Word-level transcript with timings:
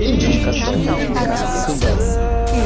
Indicação. 0.00 0.74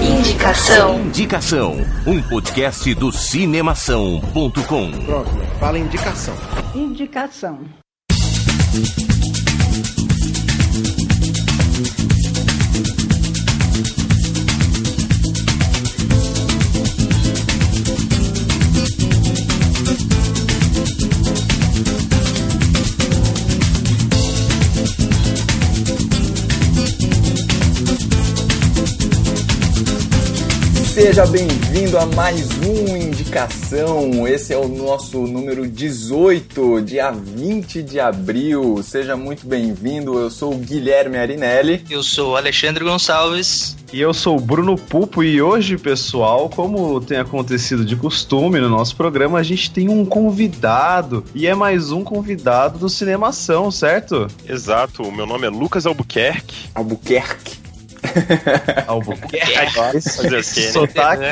Indicação. 0.03 1.01
Indicação. 1.01 1.77
Um 2.07 2.21
podcast 2.25 2.95
do 2.95 3.11
cinemação.com. 3.11 4.91
Pronto, 5.07 5.31
fala 5.59 5.79
indicação. 5.79 6.35
Indicação. 6.75 7.59
Seja 31.03 31.27
bem-vindo 31.27 31.99
a 31.99 32.07
mais 32.07 32.49
um 32.59 32.97
Indicação. 32.97 34.25
Esse 34.25 34.53
é 34.53 34.57
o 34.57 34.69
nosso 34.69 35.27
número 35.27 35.67
18, 35.67 36.81
dia 36.83 37.11
20 37.11 37.83
de 37.83 37.99
abril. 37.99 38.81
Seja 38.85 39.17
muito 39.17 39.45
bem-vindo. 39.45 40.17
Eu 40.17 40.31
sou 40.31 40.55
o 40.55 40.57
Guilherme 40.57 41.19
Arinelli. 41.19 41.85
Eu 41.91 42.05
sou 42.05 42.31
o 42.31 42.37
Alexandre 42.37 42.85
Gonçalves. 42.85 43.77
E 43.93 44.01
eu 44.01 44.15
sou 44.15 44.37
o 44.37 44.41
Bruno 44.41 44.79
Pupo 44.79 45.25
e 45.25 45.43
hoje, 45.43 45.77
pessoal, 45.77 46.49
como 46.49 47.01
tem 47.01 47.19
acontecido 47.19 47.85
de 47.85 47.97
costume 47.97 48.61
no 48.61 48.69
nosso 48.69 48.95
programa, 48.95 49.41
a 49.41 49.43
gente 49.43 49.73
tem 49.73 49.89
um 49.89 50.05
convidado 50.05 51.25
e 51.35 51.49
é 51.49 51.55
mais 51.55 51.91
um 51.91 52.05
convidado 52.05 52.79
do 52.79 52.89
Cinemação, 52.89 53.73
certo? 53.73 54.29
Exato, 54.49 55.03
o 55.03 55.11
meu 55.11 55.27
nome 55.27 55.49
é 55.49 55.51
Lucas 55.51 55.85
Albuquerque. 55.85 56.71
Albuquerque. 56.73 57.62
Albuquerque. 58.87 60.03
Fazer 60.03 60.39
o 60.39 60.43
quê, 60.43 60.61
né? 60.61 60.73
Sotaque. 60.73 61.23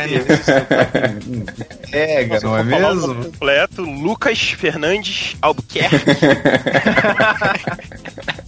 Pega, 1.91 2.41
não 2.41 2.57
é 2.57 2.63
Vou 2.63 2.71
falar 2.73 2.93
o 2.93 2.97
mesmo? 2.97 3.25
completo, 3.25 3.83
Lucas 3.83 4.39
Fernandes 4.51 5.37
Albuquerque. 5.41 5.97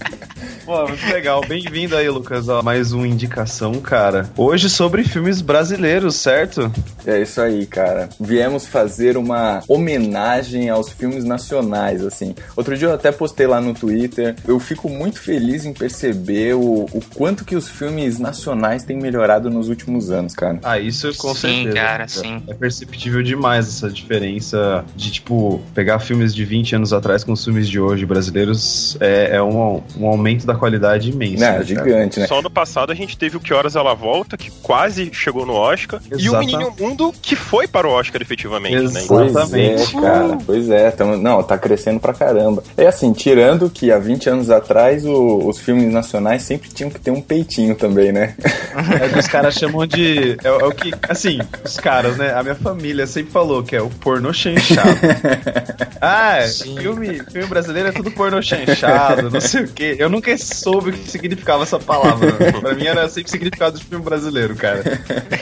Pô, 0.64 0.86
muito 0.86 1.04
legal. 1.06 1.40
Bem-vindo 1.46 1.96
aí, 1.96 2.08
Lucas, 2.08 2.48
a 2.48 2.62
mais 2.62 2.92
uma 2.92 3.06
indicação, 3.06 3.72
cara. 3.80 4.30
Hoje 4.36 4.70
sobre 4.70 5.02
filmes 5.02 5.40
brasileiros, 5.40 6.14
certo? 6.14 6.70
É 7.04 7.20
isso 7.20 7.40
aí, 7.40 7.66
cara. 7.66 8.08
Viemos 8.20 8.64
fazer 8.64 9.16
uma 9.16 9.60
homenagem 9.66 10.70
aos 10.70 10.90
filmes 10.90 11.24
nacionais, 11.24 12.04
assim. 12.04 12.32
Outro 12.56 12.78
dia 12.78 12.86
eu 12.88 12.94
até 12.94 13.10
postei 13.10 13.46
lá 13.48 13.60
no 13.60 13.74
Twitter. 13.74 14.36
Eu 14.46 14.60
fico 14.60 14.88
muito 14.88 15.20
feliz 15.20 15.64
em 15.64 15.72
perceber 15.72 16.54
o, 16.54 16.84
o 16.92 17.00
quanto 17.12 17.44
que 17.44 17.56
os 17.56 17.68
filmes 17.68 18.20
nacionais 18.20 18.84
têm 18.84 18.96
melhorado 18.96 19.50
nos 19.50 19.68
últimos 19.68 20.10
anos, 20.10 20.32
cara. 20.32 20.60
Ah, 20.62 20.78
isso 20.78 21.12
com 21.18 21.34
Sim, 21.34 21.64
certeza. 21.64 21.74
cara, 21.74 22.06
sim. 22.08 22.40
É 22.46 22.54
perceptível 22.54 23.20
demais 23.22 23.66
essa 23.66 23.90
diferença 23.90 24.84
de, 24.94 25.10
tipo, 25.10 25.60
pegar 25.74 25.98
filmes 25.98 26.32
de 26.32 26.44
20 26.44 26.76
anos 26.76 26.92
atrás 26.92 27.24
com 27.24 27.32
os 27.32 27.44
filmes 27.44 27.68
de 27.68 27.80
hoje 27.80 28.06
brasileiros. 28.06 28.96
É, 29.00 29.36
é 29.36 29.42
um, 29.42 29.82
um 29.98 30.06
aumento 30.06 30.46
da 30.46 30.51
qualidade 30.54 31.10
imenso. 31.10 31.40
Né, 31.40 31.46
né, 31.46 31.52
cara? 31.52 31.64
gigante, 31.64 32.20
né? 32.20 32.26
Só 32.26 32.38
ano 32.38 32.50
passado 32.50 32.92
a 32.92 32.94
gente 32.94 33.16
teve 33.16 33.36
o 33.36 33.40
Que 33.40 33.52
Horas 33.54 33.76
Ela 33.76 33.94
Volta, 33.94 34.36
que 34.36 34.50
quase 34.62 35.10
chegou 35.12 35.44
no 35.46 35.54
Oscar, 35.54 36.00
e 36.10 36.14
o 36.14 36.18
Exatamente. 36.18 36.56
Menino 36.56 36.74
Mundo, 36.78 37.14
que 37.20 37.34
foi 37.36 37.66
para 37.66 37.86
o 37.86 37.90
Oscar 37.90 38.20
efetivamente, 38.22 38.92
né? 38.92 39.04
Pois 39.08 39.30
Exatamente. 39.30 39.96
é, 39.96 40.00
cara. 40.00 40.38
Pois 40.44 40.68
é. 40.70 40.90
Tamo, 40.90 41.16
não, 41.16 41.42
tá 41.42 41.56
crescendo 41.58 42.00
pra 42.00 42.12
caramba. 42.12 42.62
É 42.76 42.86
assim, 42.86 43.12
tirando 43.12 43.70
que 43.70 43.90
há 43.90 43.98
20 43.98 44.28
anos 44.30 44.50
atrás 44.50 45.04
o- 45.04 45.48
os 45.48 45.58
filmes 45.58 45.92
nacionais 45.92 46.42
sempre 46.42 46.68
tinham 46.70 46.90
que 46.90 47.00
ter 47.00 47.10
um 47.10 47.20
peitinho 47.20 47.74
também, 47.74 48.12
né? 48.12 48.34
É 49.02 49.06
o 49.06 49.10
que 49.12 49.18
os 49.18 49.28
caras 49.28 49.54
chamam 49.54 49.86
de. 49.86 50.36
É, 50.42 50.50
o- 50.50 50.60
é 50.60 50.64
o 50.66 50.72
que. 50.72 50.92
Assim, 51.08 51.38
os 51.64 51.76
caras, 51.78 52.16
né? 52.16 52.32
A 52.34 52.42
minha 52.42 52.54
família 52.54 53.06
sempre 53.06 53.30
falou 53.30 53.62
que 53.62 53.76
é 53.76 53.82
o 53.82 53.88
pornô 53.88 54.32
chanchado. 54.32 54.88
ah, 56.00 56.38
é, 56.38 56.48
Sim. 56.48 56.76
filme, 56.78 57.20
filme 57.30 57.46
brasileiro 57.46 57.88
é 57.88 57.92
tudo 57.92 58.10
pornô 58.10 58.40
chanchado, 58.42 59.30
não 59.30 59.40
sei 59.40 59.62
o 59.64 59.68
quê. 59.68 59.96
Eu 59.98 60.08
nunca 60.08 60.30
soube 60.42 60.90
o 60.90 60.92
que 60.92 61.10
significava 61.10 61.62
essa 61.62 61.78
palavra. 61.78 62.32
pra 62.60 62.74
mim 62.74 62.86
era 62.86 63.08
sempre 63.08 63.30
significado 63.30 63.78
de 63.78 63.84
filme 63.84 64.04
brasileiro, 64.04 64.54
cara. 64.54 64.82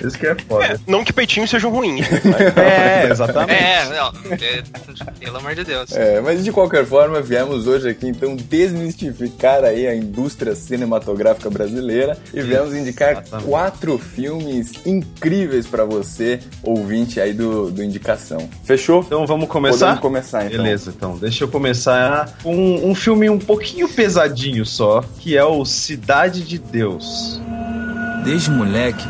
Isso 0.05 0.19
que 0.19 0.27
é 0.27 0.35
foda. 0.35 0.81
Não 0.87 1.05
que 1.05 1.13
peitinhos 1.13 1.51
sejam 1.51 1.71
ruins, 1.71 2.09
né? 2.11 2.21
É, 2.61 3.11
exatamente. 3.11 3.63
É, 3.63 3.85
não, 3.89 4.13
é, 4.31 4.63
pelo 5.19 5.37
amor 5.39 5.55
de 5.55 5.65
Deus. 5.65 5.93
É, 5.93 6.21
mas 6.21 6.45
de 6.45 6.53
qualquer 6.53 6.85
forma, 6.85 7.21
viemos 7.21 7.67
hoje 7.67 7.89
aqui 7.89 8.09
então 8.09 8.37
desmistificar 8.37 9.65
aí 9.65 9.87
a 9.87 9.95
indústria 9.95 10.55
cinematográfica 10.55 11.49
brasileira 11.49 12.19
e 12.33 12.41
viemos 12.43 12.75
indicar 12.75 13.13
Exatamente. 13.13 13.49
quatro 13.49 13.99
filmes 13.99 14.73
incríveis 14.85 15.67
pra 15.67 15.85
você, 15.85 16.41
ouvinte 16.63 17.21
aí 17.21 17.33
do, 17.33 17.71
do 17.71 17.83
Indicação. 17.83 18.49
Fechou? 18.65 19.03
Então 19.07 19.27
vamos 19.27 19.49
começar? 19.49 19.79
Podemos 19.79 20.01
começar 20.01 20.47
então. 20.47 20.63
Beleza, 20.63 20.93
então 20.95 21.17
deixa 21.17 21.45
eu 21.45 21.49
começar 21.49 22.37
com 22.43 22.55
um, 22.55 22.91
um 22.91 22.95
filme 22.95 23.29
um 23.31 23.39
pouquinho 23.39 23.89
pesadinho 23.89 24.65
só, 24.65 24.90
que 25.21 25.37
é 25.37 25.45
o 25.45 25.65
Cidade 25.65 26.43
de 26.43 26.59
Deus. 26.59 27.41
Desde 28.25 28.51
moleque, 28.51 29.07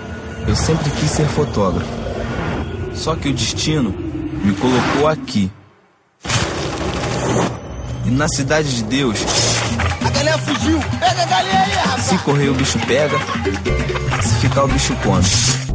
eu 0.46 0.54
sempre 0.54 0.90
quis 0.90 1.10
ser 1.10 1.26
fotógrafo. 1.26 1.90
Só 2.94 3.16
que 3.16 3.28
o 3.28 3.32
destino 3.32 3.90
me 4.44 4.52
colocou 4.54 5.08
aqui. 5.08 5.50
E 8.04 8.10
na 8.10 8.28
cidade 8.28 8.76
de 8.76 8.82
Deus. 8.84 9.18
A 10.04 10.10
galinha 10.10 10.38
fugiu! 10.38 10.80
Pega 10.98 11.22
a 11.22 11.26
galinha 11.26 11.60
aí, 11.60 11.72
rapaz! 11.72 12.02
Se 12.02 12.18
correr, 12.18 12.48
o 12.48 12.54
bicho 12.54 12.78
pega. 12.86 13.18
Se 14.22 14.34
ficar, 14.36 14.64
o 14.64 14.68
bicho 14.68 14.94
come. 15.02 15.69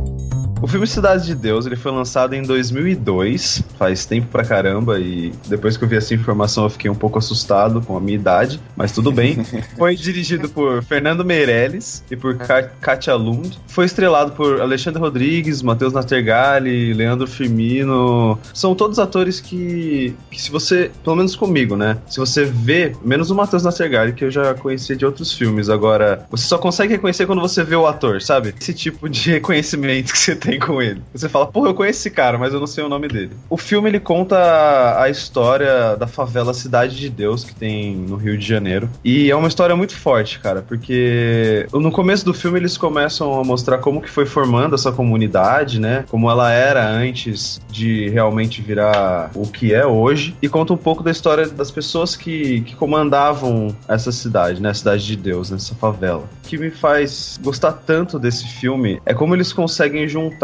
O 0.65 0.67
filme 0.67 0.87
Cidade 0.87 1.27
de 1.27 1.35
Deus, 1.35 1.67
ele 1.67 1.75
foi 1.75 1.91
lançado 1.91 2.33
em 2.33 2.41
2002, 2.41 3.61
faz 3.77 4.03
tempo 4.07 4.29
pra 4.31 4.43
caramba, 4.43 4.99
e 4.99 5.31
depois 5.47 5.77
que 5.77 5.83
eu 5.83 5.87
vi 5.87 5.95
essa 5.95 6.11
informação 6.15 6.63
eu 6.63 6.71
fiquei 6.71 6.89
um 6.89 6.95
pouco 6.95 7.19
assustado 7.19 7.81
com 7.81 7.95
a 7.95 7.99
minha 8.01 8.15
idade, 8.15 8.59
mas 8.75 8.91
tudo 8.91 9.11
bem. 9.11 9.37
foi 9.77 9.95
dirigido 9.95 10.49
por 10.49 10.81
Fernando 10.83 11.23
Meirelles 11.23 12.03
e 12.09 12.15
por 12.15 12.35
Ka- 12.37 12.63
Katia 12.81 13.13
Lund. 13.13 13.59
Foi 13.67 13.85
estrelado 13.85 14.31
por 14.31 14.59
Alexandre 14.59 14.99
Rodrigues, 14.99 15.61
Matheus 15.61 15.93
Nastergalli, 15.93 16.95
Leandro 16.95 17.27
Firmino. 17.27 18.39
São 18.51 18.73
todos 18.73 18.97
atores 18.97 19.39
que, 19.39 20.15
que 20.31 20.41
se 20.41 20.49
você, 20.49 20.89
pelo 21.03 21.15
menos 21.15 21.35
comigo, 21.35 21.75
né? 21.75 21.97
Se 22.09 22.17
você 22.17 22.43
vê, 22.43 22.91
menos 23.03 23.29
o 23.29 23.35
Matheus 23.35 23.61
Nastergalli, 23.61 24.13
que 24.13 24.25
eu 24.25 24.31
já 24.31 24.55
conhecia 24.55 24.95
de 24.95 25.05
outros 25.05 25.31
filmes, 25.31 25.69
agora 25.69 26.25
você 26.31 26.47
só 26.47 26.57
consegue 26.57 26.93
reconhecer 26.93 27.27
quando 27.27 27.41
você 27.41 27.63
vê 27.63 27.75
o 27.75 27.85
ator, 27.85 28.19
sabe? 28.19 28.55
Esse 28.59 28.73
tipo 28.73 29.07
de 29.07 29.29
reconhecimento 29.29 30.11
que 30.11 30.17
você 30.17 30.35
tem 30.35 30.54
com 30.59 30.81
ele. 30.81 31.01
Você 31.13 31.29
fala, 31.29 31.47
porra, 31.47 31.69
eu 31.69 31.73
conheço 31.73 31.99
esse 31.99 32.11
cara, 32.11 32.37
mas 32.37 32.53
eu 32.53 32.59
não 32.59 32.67
sei 32.67 32.83
o 32.83 32.89
nome 32.89 33.07
dele. 33.07 33.31
O 33.49 33.57
filme 33.57 33.89
ele 33.89 33.99
conta 33.99 34.99
a 34.99 35.09
história 35.09 35.95
da 35.95 36.07
favela 36.07 36.53
Cidade 36.53 36.95
de 36.97 37.09
Deus 37.09 37.43
que 37.43 37.53
tem 37.53 37.95
no 37.95 38.15
Rio 38.15 38.37
de 38.37 38.45
Janeiro. 38.45 38.89
E 39.03 39.29
é 39.29 39.35
uma 39.35 39.47
história 39.47 39.75
muito 39.75 39.95
forte, 39.95 40.39
cara, 40.39 40.61
porque 40.61 41.67
no 41.73 41.91
começo 41.91 42.25
do 42.25 42.33
filme 42.33 42.59
eles 42.59 42.77
começam 42.77 43.39
a 43.39 43.43
mostrar 43.43 43.77
como 43.79 44.01
que 44.01 44.09
foi 44.09 44.25
formando 44.25 44.75
essa 44.75 44.91
comunidade, 44.91 45.79
né? 45.79 46.05
Como 46.09 46.29
ela 46.29 46.51
era 46.51 46.87
antes 46.87 47.61
de 47.69 48.09
realmente 48.09 48.61
virar 48.61 49.31
o 49.35 49.47
que 49.47 49.73
é 49.73 49.85
hoje. 49.85 50.35
E 50.41 50.49
conta 50.49 50.73
um 50.73 50.77
pouco 50.77 51.03
da 51.03 51.11
história 51.11 51.47
das 51.47 51.71
pessoas 51.71 52.15
que, 52.15 52.61
que 52.61 52.75
comandavam 52.75 53.75
essa 53.87 54.11
cidade, 54.11 54.61
né? 54.61 54.69
A 54.69 54.73
Cidade 54.73 55.05
de 55.05 55.15
Deus, 55.15 55.49
nessa 55.49 55.75
favela. 55.75 56.23
O 56.43 56.47
que 56.47 56.57
me 56.57 56.69
faz 56.69 57.39
gostar 57.41 57.71
tanto 57.71 58.19
desse 58.19 58.47
filme 58.47 59.01
é 59.05 59.13
como 59.13 59.35
eles 59.35 59.51
conseguem 59.51 60.07
juntar 60.07 60.34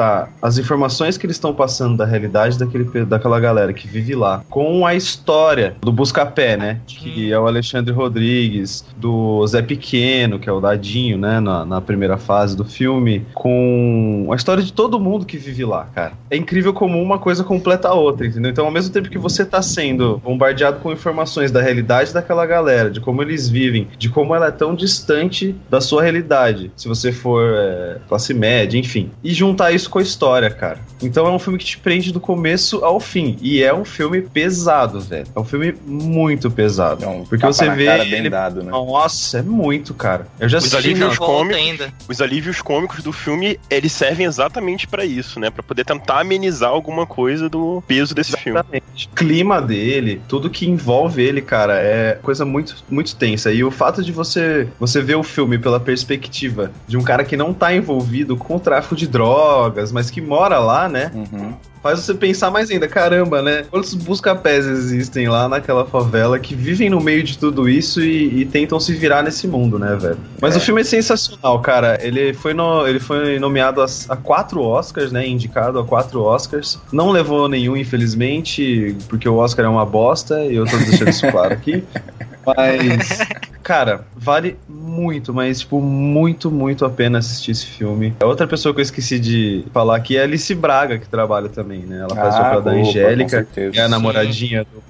as 0.42 0.58
informações 0.58 1.18
que 1.18 1.26
eles 1.26 1.36
estão 1.36 1.54
passando 1.54 1.98
da 1.98 2.06
realidade 2.06 2.58
daquele, 2.58 3.06
daquela 3.06 3.40
galera 3.40 3.74
que 3.74 3.88
vive 3.88 4.16
lá 4.16 4.44
com 4.50 4.86
a 4.86 4.96
história 4.96 5.76
do 5.82 5.92
Buscapé, 5.92 6.58
né? 6.58 6.80
Que 6.86 7.32
é 7.32 7.40
o 7.40 7.48
Alexandre 7.48 7.94
Rodrigues, 7.94 8.86
do 8.98 9.46
Zé 9.48 9.62
Pequeno, 9.62 10.40
que 10.40 10.50
é 10.50 10.52
o 10.52 10.60
Dadinho, 10.60 11.18
né? 11.18 11.40
Na, 11.40 11.66
na 11.66 11.82
primeira 11.82 12.18
fase 12.18 12.56
do 12.56 12.66
filme, 12.66 13.26
com 13.34 14.30
a 14.32 14.36
história 14.36 14.64
de 14.64 14.74
todo 14.74 15.00
mundo 15.00 15.26
que 15.26 15.38
vive 15.38 15.66
lá, 15.66 15.86
cara. 15.94 16.14
É 16.30 16.38
incrível 16.38 16.74
como 16.74 17.02
uma 17.02 17.20
coisa 17.20 17.44
completa 17.44 17.90
a 17.90 17.94
outra, 17.94 18.28
entendeu? 18.28 18.52
Então, 18.52 18.66
ao 18.66 18.72
mesmo 18.72 18.94
tempo 18.94 19.10
que 19.10 19.18
você 19.18 19.46
tá 19.46 19.62
sendo 19.62 20.18
bombardeado 20.24 20.80
com 20.80 20.92
informações 20.92 21.52
da 21.52 21.62
realidade 21.62 22.14
daquela 22.14 22.46
galera, 22.46 22.90
de 22.90 23.00
como 23.00 23.22
eles 23.22 23.50
vivem, 23.50 23.88
de 23.98 24.10
como 24.10 24.36
ela 24.36 24.48
é 24.48 24.52
tão 24.52 24.76
distante 24.76 25.56
da 25.70 25.82
sua 25.82 26.04
realidade, 26.04 26.72
se 26.76 26.88
você 26.88 27.12
for 27.12 27.44
é, 27.54 27.98
classe 28.08 28.34
média, 28.34 28.78
enfim. 28.78 29.12
E 29.24 29.34
juntar 29.34 29.72
isso 29.72 29.81
isso 29.82 29.90
com 29.90 30.00
a 30.00 30.02
história, 30.02 30.50
cara. 30.50 30.80
Então 31.02 31.26
é 31.26 31.32
um 31.32 31.40
filme 31.40 31.58
que 31.58 31.66
te 31.66 31.78
prende 31.78 32.12
do 32.12 32.20
começo 32.20 32.84
ao 32.86 33.00
fim. 33.00 33.38
E 33.42 33.62
é 33.64 33.74
um 33.74 33.84
filme 33.84 34.22
pesado, 34.22 35.02
velho. 35.02 35.26
É 35.36 35.40
um 35.40 35.44
filme 35.44 35.74
muito 35.86 36.50
pesado. 36.50 37.04
É 37.04 37.08
um 37.08 37.26
porque 37.26 37.46
você 37.46 37.70
vê 37.70 37.86
cara 37.86 38.04
bem 38.04 38.20
ele... 38.20 38.30
dado, 38.30 38.64
né? 38.64 38.72
Nossa, 38.72 39.40
é 39.40 39.42
muito, 39.42 39.94
cara. 39.94 40.28
Eu 40.40 40.48
já 40.48 40.60
Os 40.60 40.66
assisti. 40.66 40.88
alívios 40.90 41.18
cômicos, 41.18 41.58
ainda. 41.58 41.94
os 42.08 42.22
alívios 42.22 42.62
cômicos 42.62 43.04
do 43.04 43.12
filme, 43.12 43.60
eles 43.70 43.92
servem 43.92 44.26
exatamente 44.26 44.88
pra 44.88 45.04
isso, 45.04 45.40
né? 45.40 45.50
Pra 45.50 45.64
poder 45.64 45.84
tentar 45.84 46.20
amenizar 46.22 46.70
alguma 46.70 47.06
coisa 47.06 47.50
do 47.50 47.84
peso 47.88 48.14
desse 48.14 48.38
filme. 48.38 48.60
Exatamente. 48.60 49.10
O 49.12 49.16
clima 49.16 49.62
dele, 49.62 50.22
tudo 50.28 50.50
que 50.50 50.70
envolve 50.70 51.22
ele, 51.22 51.42
cara, 51.42 51.80
é 51.80 52.20
coisa 52.22 52.46
muito, 52.46 52.76
muito 52.90 53.16
tensa. 53.16 53.52
E 53.52 53.64
o 53.64 53.72
fato 53.72 54.04
de 54.04 54.12
você, 54.12 54.68
você 54.80 55.02
ver 55.02 55.16
o 55.16 55.24
filme 55.24 55.58
pela 55.58 55.80
perspectiva 55.80 56.72
de 56.88 56.98
um 56.98 57.02
cara 57.02 57.24
que 57.24 57.36
não 57.36 57.54
tá 57.54 57.74
envolvido 57.74 58.38
com 58.38 58.56
o 58.56 58.60
tráfico 58.60 58.96
de 58.96 59.08
drogas, 59.08 59.71
mas 59.92 60.10
que 60.10 60.22
mora 60.22 60.60
lá, 60.60 60.88
né? 60.90 61.12
Uhum. 61.14 61.54
Faz 61.82 62.00
você 62.00 62.14
pensar 62.14 62.52
mais 62.52 62.70
ainda, 62.70 62.88
caramba, 62.88 63.42
né? 63.42 63.64
Quantos 63.72 63.96
busca-pés 63.96 64.68
existem 64.68 65.28
lá 65.28 65.50
naquela 65.50 65.84
favela 65.84 66.38
que 66.38 66.54
vivem 66.54 66.92
no 66.92 67.02
meio 67.02 67.24
de 67.24 67.38
tudo 67.40 67.68
isso 67.68 68.02
e, 68.02 68.42
e 68.42 68.46
tentam 68.46 68.80
se 68.80 68.94
virar 68.94 69.24
nesse 69.24 69.48
mundo, 69.48 69.80
né, 69.80 69.96
velho? 70.00 70.18
Mas 70.40 70.54
É. 70.56 70.58
o 70.60 70.62
filme 70.62 70.82
é 70.82 70.84
sensacional, 70.84 71.60
cara. 71.60 71.98
Ele 72.00 72.34
foi, 72.36 72.54
no, 72.54 72.86
ele 72.88 73.00
foi 73.00 73.40
nomeado 73.40 73.82
a, 73.82 73.86
a 74.10 74.16
quatro 74.16 74.62
Oscars, 74.62 75.12
né? 75.12 75.26
Indicado 75.28 75.80
a 75.80 75.84
quatro 75.84 76.22
Oscars. 76.22 76.78
Não 76.92 77.10
levou 77.10 77.50
nenhum, 77.50 77.76
infelizmente, 77.76 78.96
porque 79.10 79.28
o 79.28 79.38
Oscar 79.38 79.66
é 79.66 79.70
uma 79.70 79.86
bosta 79.86 80.46
e 80.46 80.56
eu 80.56 80.66
tô 80.66 80.78
deixando 80.78 81.10
isso 81.10 81.28
claro 81.32 81.54
aqui. 81.54 81.84
Mas, 82.46 83.20
cara, 83.64 84.06
vale 84.16 84.58
muito, 84.68 85.34
mas, 85.34 85.60
tipo, 85.62 85.82
muito, 85.82 86.52
muito 86.52 86.86
a 86.86 86.90
pena 86.90 87.20
assistir 87.20 87.52
esse 87.52 87.66
filme. 87.66 88.14
A 88.20 88.26
outra 88.26 88.48
pessoa 88.48 88.74
que 88.74 88.82
eu 88.82 88.84
esqueci 88.84 89.20
de 89.20 89.66
falar 89.74 89.96
aqui 89.96 90.18
é 90.18 90.22
a 90.22 90.24
Alice 90.24 90.54
Braga, 90.54 90.98
que 90.98 91.08
trabalha 91.08 91.50
também, 91.50 91.80
né? 91.80 92.00
Ela 92.00 92.16
faz 92.16 92.36
o 92.36 92.38
Ah, 92.40 92.44
papel 92.44 92.62
da 92.62 92.72
opa, 92.72 92.82
com 92.82 92.90
Angélica, 92.90 93.48
é 93.74 93.82
a 93.82 93.88
namoradinha 93.88 94.64
do 94.64 94.82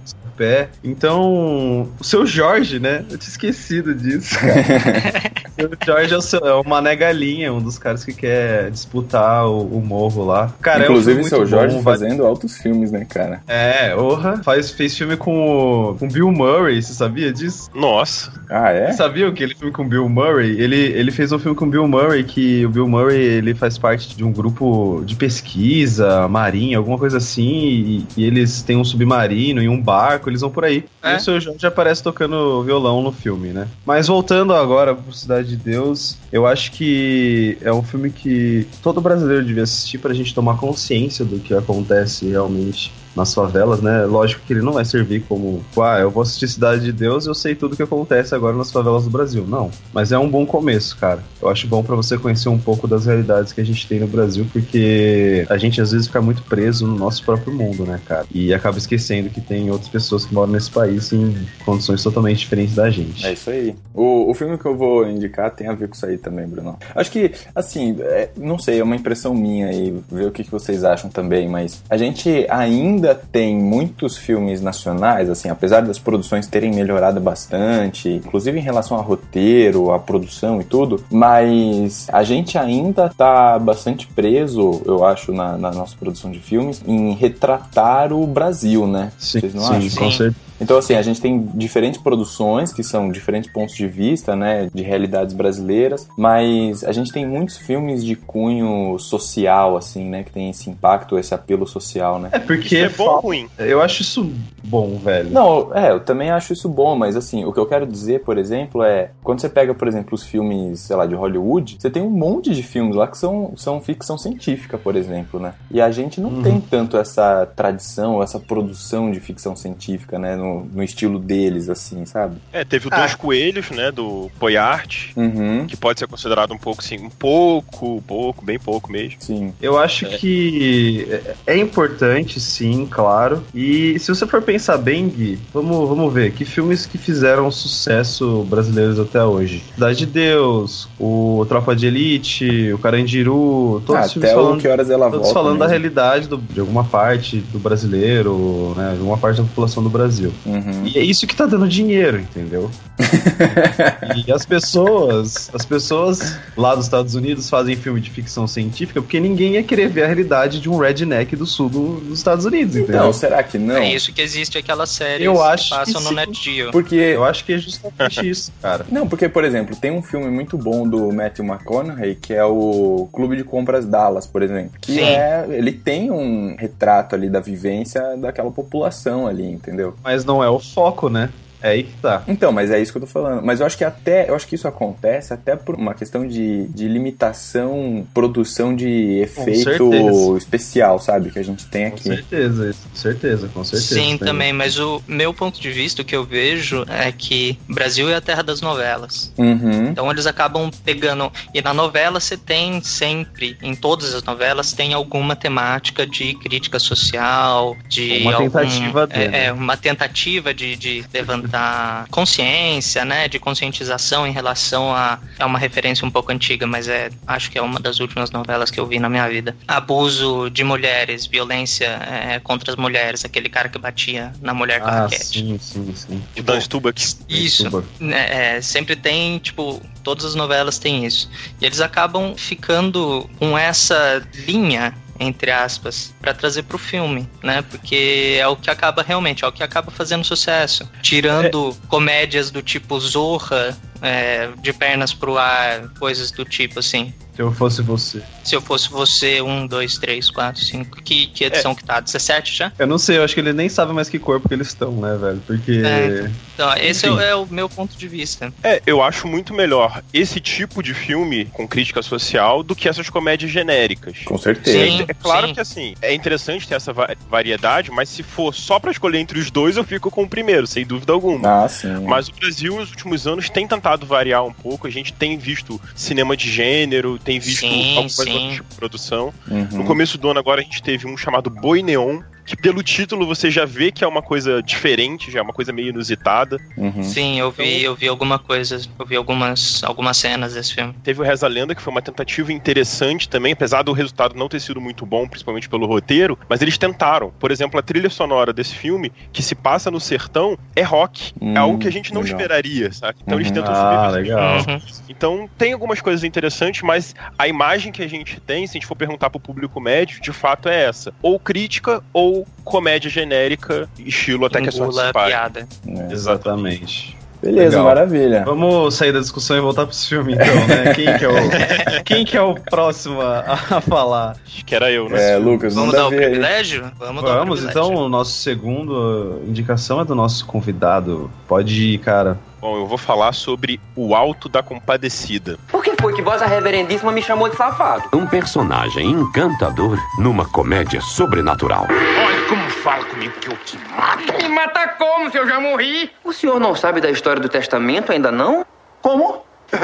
pé. 0.41 0.69
Então, 0.83 1.87
o 1.99 2.03
seu 2.03 2.25
Jorge, 2.25 2.79
né? 2.79 3.05
Eu 3.11 3.17
tinha 3.19 3.29
esquecido 3.29 3.93
disso, 3.93 4.39
cara. 4.39 4.55
o 5.53 5.61
seu 5.61 5.69
Jorge 5.85 6.13
é 6.15 6.17
o, 6.17 6.21
seu, 6.21 6.39
é 6.39 6.53
o 6.55 6.63
Mané 6.67 6.95
Galinha, 6.95 7.53
um 7.53 7.61
dos 7.61 7.77
caras 7.77 8.03
que 8.03 8.11
quer 8.11 8.71
disputar 8.71 9.45
o, 9.45 9.61
o 9.61 9.85
morro 9.85 10.25
lá. 10.25 10.51
Cara, 10.59 10.85
Inclusive, 10.85 11.19
é 11.19 11.23
um 11.23 11.27
seu 11.27 11.45
Jorge 11.45 11.75
bom, 11.75 11.83
fazendo 11.83 12.25
altos 12.25 12.57
filmes, 12.57 12.91
né, 12.91 13.05
cara? 13.07 13.43
É, 13.47 13.95
orra. 13.95 14.41
Faz, 14.43 14.71
fez 14.71 14.97
filme 14.97 15.15
com 15.15 15.91
o 15.91 15.95
com 15.99 16.07
Bill 16.07 16.31
Murray, 16.31 16.81
você 16.81 16.93
sabia 16.93 17.31
disso? 17.31 17.69
Nossa, 17.75 18.31
Ah, 18.49 18.71
é? 18.71 18.91
Sabia 18.93 19.31
que 19.31 19.43
ele 19.43 19.53
filme 19.53 19.71
com 19.71 19.83
o 19.83 19.87
Bill 19.87 20.09
Murray? 20.09 20.59
Ele, 20.59 20.75
ele 20.75 21.11
fez 21.11 21.31
um 21.31 21.37
filme 21.37 21.55
com 21.55 21.65
o 21.65 21.69
Bill 21.69 21.87
Murray 21.87 22.23
que 22.23 22.65
o 22.65 22.69
Bill 22.69 22.87
Murray 22.87 23.21
ele 23.21 23.53
faz 23.53 23.77
parte 23.77 24.15
de 24.15 24.23
um 24.23 24.31
grupo 24.31 25.03
de 25.05 25.15
pesquisa 25.15 26.27
marinha, 26.27 26.79
alguma 26.79 26.97
coisa 26.97 27.17
assim, 27.17 27.51
e, 27.51 28.07
e 28.17 28.25
eles 28.25 28.63
têm 28.63 28.77
um 28.77 28.83
submarino 28.83 29.61
e 29.61 29.69
um 29.69 29.79
barco, 29.79 30.30
eles 30.31 30.41
vão 30.41 30.49
por 30.49 30.65
aí. 30.65 30.83
É? 31.03 31.13
E 31.13 31.17
o 31.17 31.19
seu 31.19 31.39
Jorge 31.39 31.65
aparece 31.65 32.01
tocando 32.01 32.63
violão 32.63 33.01
no 33.01 33.11
filme, 33.11 33.49
né? 33.49 33.67
Mas 33.85 34.07
voltando 34.07 34.53
agora 34.53 34.95
pro 34.95 35.13
Cidade 35.13 35.49
de 35.49 35.57
Deus, 35.57 36.17
eu 36.31 36.47
acho 36.47 36.71
que 36.71 37.57
é 37.61 37.71
um 37.71 37.83
filme 37.83 38.09
que 38.09 38.67
todo 38.81 39.01
brasileiro 39.01 39.45
devia 39.45 39.63
assistir 39.63 39.97
pra 39.97 40.13
gente 40.13 40.33
tomar 40.33 40.57
consciência 40.57 41.23
do 41.23 41.39
que 41.39 41.53
acontece 41.53 42.27
realmente 42.29 42.91
nas 43.15 43.33
favelas, 43.33 43.81
né? 43.81 44.05
Lógico 44.05 44.41
que 44.45 44.53
ele 44.53 44.61
não 44.61 44.73
vai 44.73 44.85
servir 44.85 45.21
como, 45.27 45.63
ah, 45.77 45.99
eu 45.99 46.09
vou 46.09 46.23
assistir 46.23 46.47
Cidade 46.47 46.83
de 46.83 46.91
Deus 46.91 47.25
e 47.25 47.29
eu 47.29 47.33
sei 47.33 47.55
tudo 47.55 47.75
que 47.75 47.83
acontece 47.83 48.33
agora 48.33 48.55
nas 48.55 48.71
favelas 48.71 49.03
do 49.03 49.09
Brasil. 49.09 49.45
Não. 49.47 49.69
Mas 49.93 50.11
é 50.11 50.17
um 50.17 50.29
bom 50.29 50.45
começo, 50.45 50.97
cara. 50.97 51.23
Eu 51.41 51.49
acho 51.49 51.67
bom 51.67 51.83
pra 51.83 51.95
você 51.95 52.17
conhecer 52.17 52.49
um 52.49 52.59
pouco 52.59 52.87
das 52.87 53.05
realidades 53.05 53.53
que 53.53 53.61
a 53.61 53.63
gente 53.63 53.87
tem 53.87 53.99
no 53.99 54.07
Brasil, 54.07 54.45
porque 54.51 55.45
a 55.49 55.57
gente 55.57 55.81
às 55.81 55.91
vezes 55.91 56.07
fica 56.07 56.21
muito 56.21 56.41
preso 56.43 56.87
no 56.87 56.95
nosso 56.95 57.23
próprio 57.23 57.53
mundo, 57.53 57.85
né, 57.85 57.99
cara? 58.05 58.25
E 58.31 58.53
acaba 58.53 58.77
esquecendo 58.77 59.29
que 59.29 59.41
tem 59.41 59.69
outras 59.69 59.89
pessoas 59.89 60.25
que 60.25 60.33
moram 60.33 60.51
nesse 60.51 60.71
país 60.71 61.11
em 61.11 61.35
condições 61.65 62.03
totalmente 62.03 62.39
diferentes 62.39 62.75
da 62.75 62.89
gente. 62.89 63.25
É 63.25 63.33
isso 63.33 63.49
aí. 63.49 63.75
O, 63.93 64.29
o 64.29 64.33
filme 64.33 64.57
que 64.57 64.65
eu 64.65 64.75
vou 64.75 65.07
indicar 65.07 65.51
tem 65.51 65.67
a 65.67 65.73
ver 65.73 65.87
com 65.87 65.95
isso 65.95 66.05
aí 66.05 66.17
também, 66.17 66.47
Bruno. 66.47 66.77
Acho 66.95 67.11
que, 67.11 67.31
assim, 67.53 67.97
é, 67.99 68.29
não 68.37 68.57
sei, 68.57 68.79
é 68.79 68.83
uma 68.83 68.95
impressão 68.95 69.33
minha 69.33 69.67
aí, 69.67 70.01
ver 70.11 70.27
o 70.27 70.31
que, 70.31 70.43
que 70.43 70.51
vocês 70.51 70.83
acham 70.83 71.09
também, 71.09 71.47
mas 71.47 71.83
a 71.89 71.97
gente 71.97 72.45
ainda 72.49 73.00
tem 73.13 73.55
muitos 73.57 74.17
filmes 74.17 74.61
nacionais, 74.61 75.29
assim, 75.29 75.49
apesar 75.49 75.81
das 75.81 75.99
produções 75.99 76.47
terem 76.47 76.71
melhorado 76.71 77.19
bastante, 77.19 78.09
inclusive 78.09 78.57
em 78.57 78.61
relação 78.61 78.97
a 78.97 79.01
roteiro, 79.01 79.91
a 79.91 79.99
produção 79.99 80.61
e 80.61 80.63
tudo, 80.63 81.03
mas 81.11 82.07
a 82.11 82.23
gente 82.23 82.57
ainda 82.57 83.09
tá 83.09 83.57
bastante 83.59 84.07
preso, 84.07 84.81
eu 84.85 85.05
acho, 85.05 85.31
na, 85.31 85.57
na 85.57 85.71
nossa 85.71 85.95
produção 85.97 86.31
de 86.31 86.39
filmes, 86.39 86.81
em 86.85 87.13
retratar 87.13 88.13
o 88.13 88.25
Brasil, 88.25 88.87
né? 88.87 89.11
Sim, 89.17 89.39
Vocês 89.39 89.53
não 89.53 89.63
sim, 89.63 89.73
acham? 89.73 89.89
com 89.89 90.11
Sim. 90.11 90.17
certeza. 90.17 90.51
Então, 90.61 90.77
assim, 90.77 90.93
a 90.93 91.01
gente 91.01 91.19
tem 91.19 91.49
diferentes 91.55 91.99
produções 91.99 92.71
que 92.71 92.83
são 92.83 93.11
diferentes 93.11 93.51
pontos 93.51 93.73
de 93.73 93.87
vista, 93.87 94.35
né, 94.35 94.69
de 94.71 94.83
realidades 94.83 95.33
brasileiras, 95.33 96.07
mas 96.15 96.83
a 96.83 96.91
gente 96.91 97.11
tem 97.11 97.25
muitos 97.25 97.57
filmes 97.57 98.05
de 98.05 98.15
cunho 98.15 98.95
social, 98.99 99.75
assim, 99.75 100.07
né, 100.07 100.21
que 100.21 100.31
tem 100.31 100.51
esse 100.51 100.69
impacto, 100.69 101.17
esse 101.17 101.33
apelo 101.33 101.65
social, 101.65 102.19
né. 102.19 102.29
É 102.31 102.37
porque 102.37 102.77
é 102.77 102.89
bom 102.97 103.05
ou 103.15 103.19
ruim? 103.19 103.47
eu 103.57 103.81
acho 103.81 104.01
isso 104.01 104.29
bom, 104.63 104.97
velho. 104.97 105.29
Não, 105.31 105.75
é, 105.75 105.91
eu 105.91 105.99
também 105.99 106.29
acho 106.31 106.53
isso 106.53 106.69
bom, 106.69 106.95
mas 106.95 107.15
assim, 107.15 107.43
o 107.45 107.51
que 107.51 107.59
eu 107.59 107.65
quero 107.65 107.85
dizer, 107.85 108.21
por 108.21 108.37
exemplo, 108.37 108.83
é 108.83 109.11
quando 109.23 109.39
você 109.41 109.49
pega, 109.49 109.73
por 109.73 109.87
exemplo, 109.87 110.13
os 110.15 110.23
filmes, 110.23 110.79
sei 110.81 110.95
lá, 110.95 111.05
de 111.05 111.15
Hollywood, 111.15 111.77
você 111.79 111.89
tem 111.89 112.01
um 112.01 112.09
monte 112.09 112.53
de 112.53 112.63
filmes 112.63 112.95
lá 112.95 113.07
que 113.07 113.17
são, 113.17 113.53
são 113.57 113.81
ficção 113.81 114.17
científica, 114.17 114.77
por 114.77 114.95
exemplo, 114.95 115.39
né? 115.39 115.53
E 115.69 115.81
a 115.81 115.91
gente 115.91 116.21
não 116.21 116.41
tem 116.41 116.59
tanto 116.61 116.97
essa 116.97 117.45
tradição, 117.55 118.21
essa 118.23 118.39
produção 118.39 119.11
de 119.11 119.19
ficção 119.19 119.55
científica, 119.55 120.17
né, 120.19 120.35
no, 120.35 120.65
no 120.65 120.83
estilo 120.83 121.19
deles, 121.19 121.69
assim, 121.69 122.05
sabe? 122.05 122.37
É, 122.53 122.63
teve 122.63 122.87
o 122.87 122.89
Ah. 122.93 122.97
Dois 122.99 123.15
Coelhos, 123.15 123.69
né, 123.71 123.91
do 123.91 124.29
Poyart, 124.39 125.11
Uhum. 125.15 125.65
que 125.67 125.75
pode 125.75 125.99
ser 125.99 126.07
considerado 126.07 126.53
um 126.53 126.57
pouco, 126.57 126.81
assim, 126.81 126.97
um 126.99 127.09
pouco, 127.09 128.01
pouco, 128.07 128.43
bem 128.45 128.59
pouco 128.59 128.91
mesmo. 128.91 129.17
Sim. 129.19 129.53
Eu 129.61 129.77
acho 129.77 130.05
que 130.17 131.07
é 131.45 131.57
importante, 131.57 132.39
sim, 132.39 132.80
claro. 132.85 133.43
E 133.53 133.97
se 133.99 134.13
você 134.13 134.25
for 134.27 134.41
pensar 134.41 134.77
bem, 134.77 135.07
Gui, 135.09 135.39
vamos, 135.53 135.87
vamos 135.89 136.13
ver 136.13 136.31
que 136.31 136.45
filmes 136.45 136.85
que 136.85 136.97
fizeram 136.97 137.49
sucesso 137.51 138.43
brasileiros 138.49 138.99
até 138.99 139.23
hoje. 139.23 139.63
Cidade 139.73 139.99
de 139.99 140.05
Deus, 140.05 140.87
o 140.99 141.45
Tropa 141.47 141.75
de 141.75 141.87
Elite, 141.87 142.71
o 142.73 142.77
Carandiru, 142.77 143.81
todos 143.85 144.01
Ah, 144.01 144.05
os 144.05 144.13
filmes 144.13 144.29
até 144.29 144.39
o 144.39 144.43
falando, 144.43 144.61
que 144.61 144.67
horas 144.67 144.89
ela 144.89 145.05
todos 145.09 145.27
volta. 145.27 145.33
falando 145.33 145.59
da 145.59 145.65
mesmo. 145.65 145.79
realidade 145.79 146.27
do- 146.27 146.37
de 146.37 146.59
alguma 146.59 146.83
parte 146.83 147.37
do 147.51 147.59
brasileiro, 147.59 148.73
né, 148.75 148.91
de 148.93 148.99
alguma 148.99 149.17
parte 149.17 149.37
da 149.37 149.43
população 149.43 149.83
do 149.83 149.89
Brasil. 149.89 150.31
Uhum. 150.45 150.83
E 150.85 150.97
é 150.97 151.03
isso 151.03 151.25
que 151.27 151.35
tá 151.35 151.45
dando 151.45 151.67
dinheiro, 151.67 152.19
entendeu? 152.19 152.69
e 154.27 154.31
as 154.31 154.45
pessoas, 154.45 155.49
as 155.53 155.65
pessoas 155.65 156.37
lá 156.55 156.75
dos 156.75 156.85
Estados 156.85 157.15
Unidos 157.15 157.49
fazem 157.49 157.75
filme 157.75 157.99
de 157.99 158.09
ficção 158.09 158.47
científica 158.47 159.01
porque 159.01 159.19
ninguém 159.19 159.53
ia 159.53 159.63
querer 159.63 159.89
ver 159.89 160.03
a 160.03 160.07
realidade 160.07 160.59
de 160.59 160.69
um 160.69 160.77
redneck 160.77 161.35
do 161.35 161.45
sul 161.45 161.69
do- 161.69 161.99
dos 162.01 162.17
Estados 162.19 162.45
Unidos, 162.45 162.70
entendeu? 162.79 162.95
Então, 162.95 163.13
será 163.13 163.43
que 163.43 163.57
não? 163.57 163.77
É 163.77 163.93
isso 163.93 164.13
que 164.13 164.21
existe 164.21 164.57
aquelas 164.57 164.89
séries 164.89 165.25
Eu 165.25 165.41
acho 165.43 165.69
que 165.69 165.75
passam 165.75 166.01
que 166.01 166.09
no. 166.09 166.15
Net 166.15 166.43
Geo. 166.43 166.71
Porque 166.71 166.95
Eu 166.95 167.23
acho 167.23 167.45
que 167.45 167.53
é 167.53 167.57
justamente 167.57 168.29
isso, 168.29 168.51
cara. 168.61 168.85
Não, 168.91 169.07
porque, 169.07 169.27
por 169.29 169.43
exemplo, 169.43 169.75
tem 169.75 169.91
um 169.91 170.01
filme 170.01 170.29
muito 170.29 170.57
bom 170.57 170.87
do 170.87 171.11
Matthew 171.11 171.45
McConaughey, 171.45 172.15
que 172.15 172.33
é 172.33 172.45
o 172.45 173.07
Clube 173.11 173.35
de 173.35 173.43
Compras 173.43 173.85
Dallas, 173.85 174.25
por 174.25 174.41
exemplo. 174.41 174.71
Que 174.79 174.95
Sim. 174.95 175.01
é. 175.01 175.45
Ele 175.49 175.71
tem 175.71 176.11
um 176.11 176.55
retrato 176.57 177.15
ali 177.15 177.29
da 177.29 177.39
vivência 177.39 178.15
daquela 178.17 178.51
população 178.51 179.27
ali, 179.27 179.45
entendeu? 179.45 179.95
Mas 180.03 180.25
não 180.25 180.43
é 180.43 180.49
o 180.49 180.59
foco, 180.59 181.09
né? 181.09 181.29
É 181.61 181.69
aí 181.69 181.83
que 181.83 181.93
tá. 182.01 182.23
Então, 182.27 182.51
mas 182.51 182.71
é 182.71 182.81
isso 182.81 182.91
que 182.91 182.97
eu 182.97 183.01
tô 183.01 183.07
falando. 183.07 183.41
Mas 183.43 183.59
eu 183.59 183.65
acho 183.65 183.77
que 183.77 183.83
até. 183.83 184.29
Eu 184.29 184.35
acho 184.35 184.47
que 184.47 184.55
isso 184.55 184.67
acontece 184.67 185.33
até 185.33 185.55
por 185.55 185.75
uma 185.75 185.93
questão 185.93 186.27
de, 186.27 186.67
de 186.69 186.87
limitação, 186.87 188.05
produção 188.13 188.75
de 188.75 189.19
efeito 189.21 189.63
certeza. 189.63 190.37
especial, 190.37 190.99
sabe? 190.99 191.31
Que 191.31 191.39
a 191.39 191.43
gente 191.43 191.65
tem 191.67 191.89
Com 191.89 191.95
aqui. 191.95 192.03
certeza, 192.03 192.69
isso, 192.69 192.87
com 192.89 192.95
certeza, 192.95 193.47
com 193.53 193.63
certeza. 193.63 193.93
Sim, 193.95 194.17
Tem- 194.17 194.27
também, 194.27 194.53
mas 194.53 194.79
o 194.79 195.01
meu 195.07 195.33
ponto 195.33 195.59
de 195.61 195.69
vista, 195.71 196.01
o 196.01 196.05
que 196.05 196.15
eu 196.15 196.23
vejo 196.23 196.83
é 196.89 197.11
que 197.11 197.57
Brasil 197.69 198.09
é 198.09 198.15
a 198.15 198.21
terra 198.21 198.41
das 198.41 198.61
novelas. 198.61 199.31
Uhum. 199.37 199.89
Então 199.89 200.09
eles 200.11 200.25
acabam 200.25 200.69
pegando. 200.83 201.31
E 201.53 201.61
na 201.61 201.73
novela 201.73 202.19
você 202.19 202.35
tem 202.37 202.81
sempre, 202.81 203.57
em 203.61 203.75
todas 203.75 204.13
as 204.15 204.23
novelas, 204.23 204.73
tem 204.73 204.93
alguma 204.93 205.35
temática 205.35 206.05
de 206.07 206.33
crítica 206.35 206.79
social, 206.79 207.77
de. 207.87 208.19
Uma 208.21 208.33
algum- 208.33 208.49
tentativa 208.49 209.07
é, 209.11 209.27
né? 209.27 209.45
é, 209.45 209.51
uma 209.53 209.77
tentativa 209.77 210.53
de, 210.53 210.75
de 210.75 211.05
levantar 211.13 211.50
da 211.51 212.05
consciência, 212.09 213.03
né, 213.05 213.27
de 213.27 213.37
conscientização 213.39 214.25
em 214.25 214.31
relação 214.31 214.95
a 214.95 215.19
é 215.37 215.45
uma 215.45 215.59
referência 215.59 216.07
um 216.07 216.11
pouco 216.11 216.31
antiga, 216.31 216.65
mas 216.65 216.87
é 216.87 217.09
acho 217.27 217.51
que 217.51 217.57
é 217.57 217.61
uma 217.61 217.79
das 217.79 217.99
últimas 217.99 218.31
novelas 218.31 218.71
que 218.71 218.79
eu 218.79 218.87
vi 218.87 218.97
na 218.99 219.09
minha 219.09 219.27
vida. 219.27 219.55
Abuso 219.67 220.49
de 220.49 220.63
mulheres, 220.63 221.25
violência 221.25 221.85
é, 221.85 222.39
contra 222.39 222.71
as 222.71 222.77
mulheres, 222.77 223.25
aquele 223.25 223.49
cara 223.49 223.69
que 223.69 223.77
batia 223.77 224.31
na 224.41 224.53
mulher 224.53 224.79
com 224.79 224.87
a 224.87 224.91
Ah, 224.91 225.01
raquete. 225.03 225.25
sim, 225.39 225.59
sim, 225.59 225.93
sim. 225.95 226.23
O 226.37 226.43
Dan 226.43 226.59
Stubach. 226.59 227.17
Isso. 227.27 227.83
É, 228.01 228.55
é, 228.57 228.61
sempre 228.61 228.95
tem, 228.95 229.37
tipo, 229.39 229.81
todas 230.03 230.25
as 230.25 230.35
novelas 230.35 230.79
têm 230.79 231.05
isso. 231.05 231.29
E 231.59 231.65
eles 231.65 231.81
acabam 231.81 232.35
ficando 232.35 233.29
com 233.37 233.57
essa 233.57 234.25
linha, 234.47 234.93
entre 235.21 235.51
aspas, 235.51 236.13
pra 236.19 236.33
trazer 236.33 236.63
pro 236.63 236.79
filme, 236.79 237.29
né? 237.43 237.61
Porque 237.61 238.37
é 238.39 238.47
o 238.47 238.55
que 238.55 238.69
acaba 238.69 239.03
realmente, 239.03 239.45
é 239.45 239.47
o 239.47 239.51
que 239.51 239.61
acaba 239.61 239.91
fazendo 239.91 240.23
sucesso. 240.23 240.89
Tirando 241.01 241.77
comédias 241.87 242.49
do 242.49 242.61
tipo 242.61 242.99
Zorra, 242.99 243.77
é, 244.01 244.49
de 244.61 244.73
pernas 244.73 245.13
pro 245.13 245.37
ar, 245.37 245.89
coisas 245.99 246.31
do 246.31 246.43
tipo 246.43 246.79
assim. 246.79 247.13
Se 247.35 247.41
eu 247.41 247.51
fosse 247.51 247.81
você. 247.81 248.21
Se 248.43 248.55
eu 248.55 248.61
fosse 248.61 248.89
você, 248.89 249.41
um, 249.41 249.65
dois, 249.65 249.97
três, 249.97 250.29
quatro, 250.29 250.61
cinco. 250.61 251.01
Que, 251.01 251.27
que 251.27 251.45
edição 251.45 251.73
que 251.73 251.83
tá? 251.83 251.99
17 251.99 252.55
já? 252.55 252.71
Eu 252.77 252.87
não 252.87 252.97
sei, 252.97 253.17
eu 253.17 253.23
acho 253.23 253.33
que 253.33 253.39
ele 253.39 253.53
nem 253.53 253.69
sabe 253.69 253.93
mais 253.93 254.09
que 254.09 254.19
corpo 254.19 254.47
que 254.47 254.53
eles 254.53 254.67
estão, 254.67 254.91
né, 254.93 255.17
velho? 255.17 255.41
Porque. 255.47 255.81
É. 255.83 256.29
Então, 256.53 256.73
esse 256.77 257.05
é, 257.07 257.29
é 257.29 257.35
o 257.35 257.47
meu 257.47 257.69
ponto 257.69 257.97
de 257.97 258.07
vista. 258.07 258.51
É, 258.63 258.81
eu 258.85 259.01
acho 259.01 259.27
muito 259.27 259.53
melhor 259.53 260.03
esse 260.13 260.39
tipo 260.39 260.83
de 260.83 260.93
filme 260.93 261.45
com 261.45 261.67
crítica 261.67 262.01
social 262.01 262.63
do 262.63 262.75
que 262.75 262.89
essas 262.89 263.09
comédias 263.09 263.51
genéricas. 263.51 264.19
Com 264.25 264.37
certeza. 264.37 264.77
Sim. 264.77 265.05
É 265.07 265.13
claro 265.13 265.47
sim. 265.47 265.53
que 265.53 265.59
assim, 265.59 265.95
é 266.01 266.13
interessante 266.13 266.67
ter 266.67 266.75
essa 266.75 266.91
va- 266.91 267.15
variedade, 267.29 267.91
mas 267.91 268.09
se 268.09 268.23
for 268.23 268.53
só 268.53 268.79
pra 268.79 268.91
escolher 268.91 269.19
entre 269.19 269.39
os 269.39 269.49
dois, 269.49 269.77
eu 269.77 269.83
fico 269.83 270.11
com 270.11 270.23
o 270.23 270.29
primeiro, 270.29 270.67
sem 270.67 270.85
dúvida 270.85 271.13
alguma. 271.13 271.63
Ah, 271.63 271.69
sim. 271.69 272.05
Mas 272.05 272.27
o 272.27 272.33
Brasil, 272.33 272.75
nos 272.75 272.89
últimos 272.89 273.25
anos, 273.25 273.49
tem 273.49 273.67
tentado 273.67 274.05
variar 274.05 274.43
um 274.43 274.53
pouco. 274.53 274.87
A 274.87 274.89
gente 274.91 275.13
tem 275.13 275.37
visto 275.37 275.79
cinema 275.95 276.35
de 276.35 276.51
gênero, 276.51 277.19
tem 277.23 277.39
visto 277.39 277.61
Sim, 277.61 277.89
algumas 277.91 278.13
sim. 278.13 278.31
outras 278.31 278.53
tipo 278.53 278.69
de 278.69 278.75
produção. 278.75 279.33
Uhum. 279.49 279.67
No 279.71 279.83
começo 279.85 280.17
do 280.17 280.29
ano 280.29 280.39
agora 280.39 280.61
a 280.61 280.63
gente 280.63 280.81
teve 280.81 281.07
um 281.07 281.17
chamado 281.17 281.49
Boi 281.49 281.81
Neon, 281.81 282.21
que 282.45 282.55
pelo 282.55 282.81
título 282.83 283.25
você 283.25 283.49
já 283.51 283.65
vê 283.65 283.91
que 283.91 284.03
é 284.03 284.07
uma 284.07 284.21
coisa 284.21 284.61
diferente, 284.63 285.31
já 285.31 285.39
é 285.39 285.41
uma 285.41 285.53
coisa 285.53 285.71
meio 285.71 285.89
inusitada. 285.89 286.59
Uhum. 286.77 287.03
Sim, 287.03 287.39
eu 287.39 287.51
vi, 287.51 287.83
eu 287.83 287.95
vi 287.95 288.07
alguma 288.07 288.39
coisa, 288.39 288.79
eu 288.99 289.05
vi 289.05 289.15
algumas, 289.15 289.83
algumas 289.83 290.17
cenas 290.17 290.53
desse 290.53 290.73
filme. 290.73 290.93
Teve 291.03 291.21
o 291.21 291.23
Reza 291.23 291.47
Lenda, 291.47 291.75
que 291.75 291.81
foi 291.81 291.91
uma 291.91 292.01
tentativa 292.01 292.51
interessante 292.51 293.27
também, 293.29 293.53
apesar 293.53 293.83
do 293.83 293.91
resultado 293.93 294.35
não 294.35 294.47
ter 294.49 294.59
sido 294.59 294.81
muito 294.81 295.05
bom, 295.05 295.27
principalmente 295.27 295.69
pelo 295.69 295.85
roteiro, 295.85 296.37
mas 296.49 296.61
eles 296.61 296.77
tentaram. 296.77 297.31
Por 297.39 297.51
exemplo, 297.51 297.79
a 297.79 297.83
trilha 297.83 298.09
sonora 298.09 298.51
desse 298.53 298.75
filme, 298.75 299.11
que 299.31 299.41
se 299.43 299.55
passa 299.55 299.89
no 299.91 299.99
sertão, 299.99 300.57
é 300.75 300.81
rock. 300.81 301.31
Hum, 301.41 301.53
é 301.55 301.59
algo 301.59 301.77
que 301.77 301.87
a 301.87 301.91
gente 301.91 302.13
não 302.13 302.21
legal. 302.21 302.39
esperaria, 302.39 302.91
sabe? 302.91 303.19
Então 303.21 303.37
eles 303.37 303.47
Uhum. 303.49 303.53
tentam 303.55 303.73
Ah, 303.73 304.09
subir 304.09 304.21
legal. 304.23 304.57
Uhum. 304.67 304.81
Então 305.09 305.49
tem 305.57 305.73
algumas 305.73 306.01
coisas 306.01 306.23
interessantes, 306.23 306.81
mas 306.81 307.13
a 307.37 307.47
imagem 307.47 307.91
que 307.91 308.01
a 308.01 308.07
gente 308.07 308.39
tem, 308.39 308.65
se 308.65 308.71
a 308.71 308.73
gente 308.79 308.87
for 308.87 308.95
perguntar 308.95 309.29
pro 309.29 309.39
público 309.39 309.79
médio, 309.79 310.21
de 310.21 310.31
fato 310.31 310.69
é 310.69 310.83
essa. 310.85 311.13
Ou 311.21 311.39
crítica 311.39 312.01
ou 312.13 312.30
comédia 312.63 313.09
genérica, 313.09 313.87
estilo 313.99 314.45
até 314.45 314.61
que 314.61 314.69
é 314.69 314.71
só 314.71 314.85
Engula 314.85 315.01
a 315.01 315.05
antecipar. 315.09 315.27
piada. 315.27 315.67
É. 315.87 316.11
Exatamente. 316.13 317.17
Beleza, 317.41 317.69
Legal. 317.77 317.85
maravilha. 317.85 318.43
Vamos 318.45 318.93
sair 318.93 319.11
da 319.11 319.19
discussão 319.19 319.57
e 319.57 319.59
voltar 319.59 319.87
pros 319.87 320.07
filmes, 320.07 320.35
então, 320.35 320.67
né? 320.67 320.93
Quem 320.93 321.17
que 321.17 321.25
é 321.25 321.27
o, 321.27 322.03
quem 322.05 322.23
que 322.25 322.37
é 322.37 322.41
o 322.41 322.53
próximo 322.53 323.19
a, 323.19 323.39
a 323.71 323.81
falar? 323.81 324.35
Acho 324.45 324.63
que 324.63 324.75
era 324.75 324.91
eu, 324.91 325.09
né? 325.09 325.31
É, 325.31 325.37
Lucas, 325.37 325.73
Vamos 325.73 325.91
dar 325.91 326.05
o 326.05 326.11
aí. 326.11 326.17
privilégio? 326.17 326.91
Vamos, 326.99 327.23
dar 327.23 327.31
o 327.31 327.39
Vamos, 327.39 327.59
privilégio. 327.61 327.69
então, 327.91 327.95
o 328.05 328.07
nosso 328.07 328.33
segundo 328.33 329.41
indicação 329.47 329.99
é 329.99 330.05
do 330.05 330.13
nosso 330.13 330.45
convidado. 330.45 331.31
Pode 331.47 331.73
ir, 331.83 331.97
cara. 331.97 332.37
Bom, 332.59 332.77
eu 332.77 332.85
vou 332.85 332.97
falar 332.99 333.33
sobre 333.33 333.79
o 333.95 334.13
Alto 334.13 334.47
da 334.47 334.61
Compadecida. 334.61 335.57
Por 335.67 335.83
que 335.83 335.90
foi 336.01 336.13
que 336.13 336.21
vossa 336.21 336.47
reverendíssima 336.47 337.11
me 337.11 337.21
chamou 337.21 337.47
de 337.47 337.55
safado? 337.55 338.09
Um 338.11 338.25
personagem 338.25 339.11
encantador 339.11 339.99
numa 340.17 340.45
comédia 340.45 340.99
sobrenatural. 340.99 341.85
Olha 341.89 342.41
como 342.49 342.69
fala 342.69 343.05
comigo 343.05 343.33
que 343.39 343.49
eu 343.49 343.57
te 343.57 343.77
mato. 343.95 344.33
Me 344.41 344.49
mata 344.49 344.87
como 344.97 345.29
se 345.29 345.37
eu 345.37 345.47
já 345.47 345.59
morri? 345.59 346.09
O 346.23 346.33
senhor 346.33 346.59
não 346.59 346.73
sabe 346.73 347.01
da 347.01 347.11
história 347.11 347.39
do 347.39 347.47
testamento 347.47 348.11
ainda 348.11 348.31
não? 348.31 348.65
Como? 348.99 349.43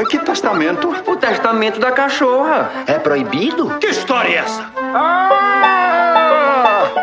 Que 0.09 0.17
testamento? 0.19 0.89
O 1.05 1.15
testamento 1.15 1.79
da 1.79 1.91
cachorra. 1.91 2.71
É 2.87 2.97
proibido? 2.97 3.77
Que 3.77 3.87
história 3.87 4.29
é 4.29 4.35
essa? 4.37 4.71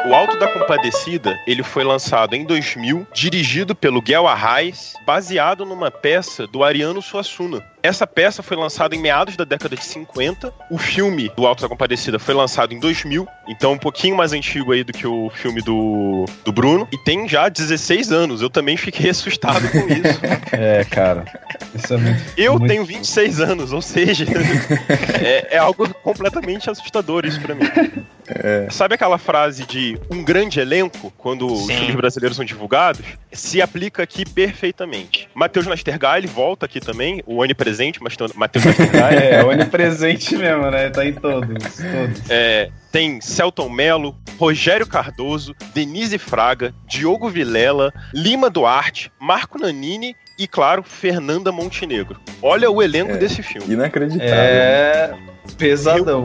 O 0.06 0.14
Alto 0.14 0.37
da 0.38 0.49
Compadecida, 0.49 1.38
ele 1.47 1.62
foi 1.62 1.85
lançado 1.85 2.35
em 2.35 2.44
2000, 2.44 3.06
dirigido 3.14 3.76
pelo 3.76 4.02
Guel 4.02 4.26
Arraes, 4.26 4.94
baseado 5.06 5.64
numa 5.64 5.90
peça 5.90 6.47
do 6.47 6.64
Ariano 6.64 7.00
Suassuna. 7.00 7.74
Essa 7.85 8.07
peça 8.07 8.43
foi 8.43 8.57
lançada 8.57 8.97
em 8.97 8.99
meados 8.99 9.37
da 9.37 9.45
década 9.45 9.76
de 9.76 9.85
50. 9.85 10.50
O 10.71 10.79
filme 10.79 11.31
do 11.37 11.47
Alto 11.47 11.61
da 11.61 11.69
Compadecida 11.69 12.19
foi 12.19 12.33
lançado 12.35 12.73
em 12.73 12.81
2000, 12.81 13.29
então 13.47 13.73
um 13.73 13.79
pouquinho 13.79 14.17
mais 14.17 14.33
antigo 14.33 14.73
aí 14.73 14.83
do 14.83 14.91
que 14.91 15.07
o 15.07 15.29
filme 15.29 15.61
do, 15.61 16.25
do 16.43 16.50
Bruno. 16.50 16.88
E 16.91 16.97
tem 17.05 17.29
já 17.29 17.47
16 17.50 18.11
anos. 18.11 18.41
Eu 18.41 18.49
também 18.49 18.79
fiquei 18.79 19.11
assustado 19.11 19.69
com 19.71 19.79
isso. 19.81 20.21
É, 20.57 20.85
cara. 20.85 21.25
Isso 21.75 21.93
é 21.93 21.97
muito. 21.97 22.23
Eu 22.37 22.53
muito- 22.53 22.69
tenho 22.69 22.85
26 22.85 23.41
anos, 23.41 23.73
ou 23.73 23.83
seja, 23.83 24.25
é, 25.21 25.57
é 25.57 25.59
algo 25.59 25.93
completamente 25.95 26.71
assustador 26.71 27.26
isso 27.26 27.41
pra 27.41 27.55
mim. 27.57 27.64
Sabe 28.71 28.95
aquela 28.95 29.19
frase 29.19 29.64
de 29.67 29.99
um 30.09 30.23
grande 30.23 30.61
elenco, 30.61 31.12
quando 31.19 31.47
os 31.53 31.67
Sim. 31.67 31.75
filmes 31.76 31.95
brasileiros 31.97 32.37
são 32.37 32.45
divulgados? 32.45 33.05
Se 33.33 33.61
aplica 33.61 34.03
aqui 34.05 34.25
perfeitamente. 34.25 35.29
Matheus 35.35 35.67
Nastergalli 35.67 36.26
volta 36.29 36.67
aqui 36.67 36.79
também, 36.81 37.21
o 37.26 37.38
onipresente, 37.43 37.74
mas 38.02 38.16
tem- 38.16 38.28
Matheus 38.35 38.64
Nastergalli. 38.64 39.16
É, 39.16 39.45
onipresente 39.45 40.37
mesmo, 40.37 40.71
né? 40.71 40.90
Tá 40.90 41.04
em 41.07 41.12
todos. 41.12 41.49
todos. 41.49 42.31
É, 42.31 42.71
tem 42.93 43.21
Celton 43.21 43.69
Mello, 43.69 44.16
Rogério 44.38 44.87
Cardoso, 44.87 45.54
Denise 45.75 46.19
Fraga, 46.19 46.75
Diogo 46.87 47.28
Vilela, 47.28 47.93
Lima 48.12 48.49
Duarte, 48.50 49.11
Marco 49.21 49.59
Nanini 49.59 50.14
e, 50.38 50.47
claro, 50.49 50.83
Fernanda 50.83 51.52
Montenegro. 51.52 52.21
Olha 52.43 52.71
o 52.71 52.83
elenco 52.83 53.12
É. 53.12 53.16
desse 53.16 53.43
filme. 53.43 53.73
Inacreditável. 53.73 54.35
É. 54.35 55.14
Pesadão. 55.59 56.25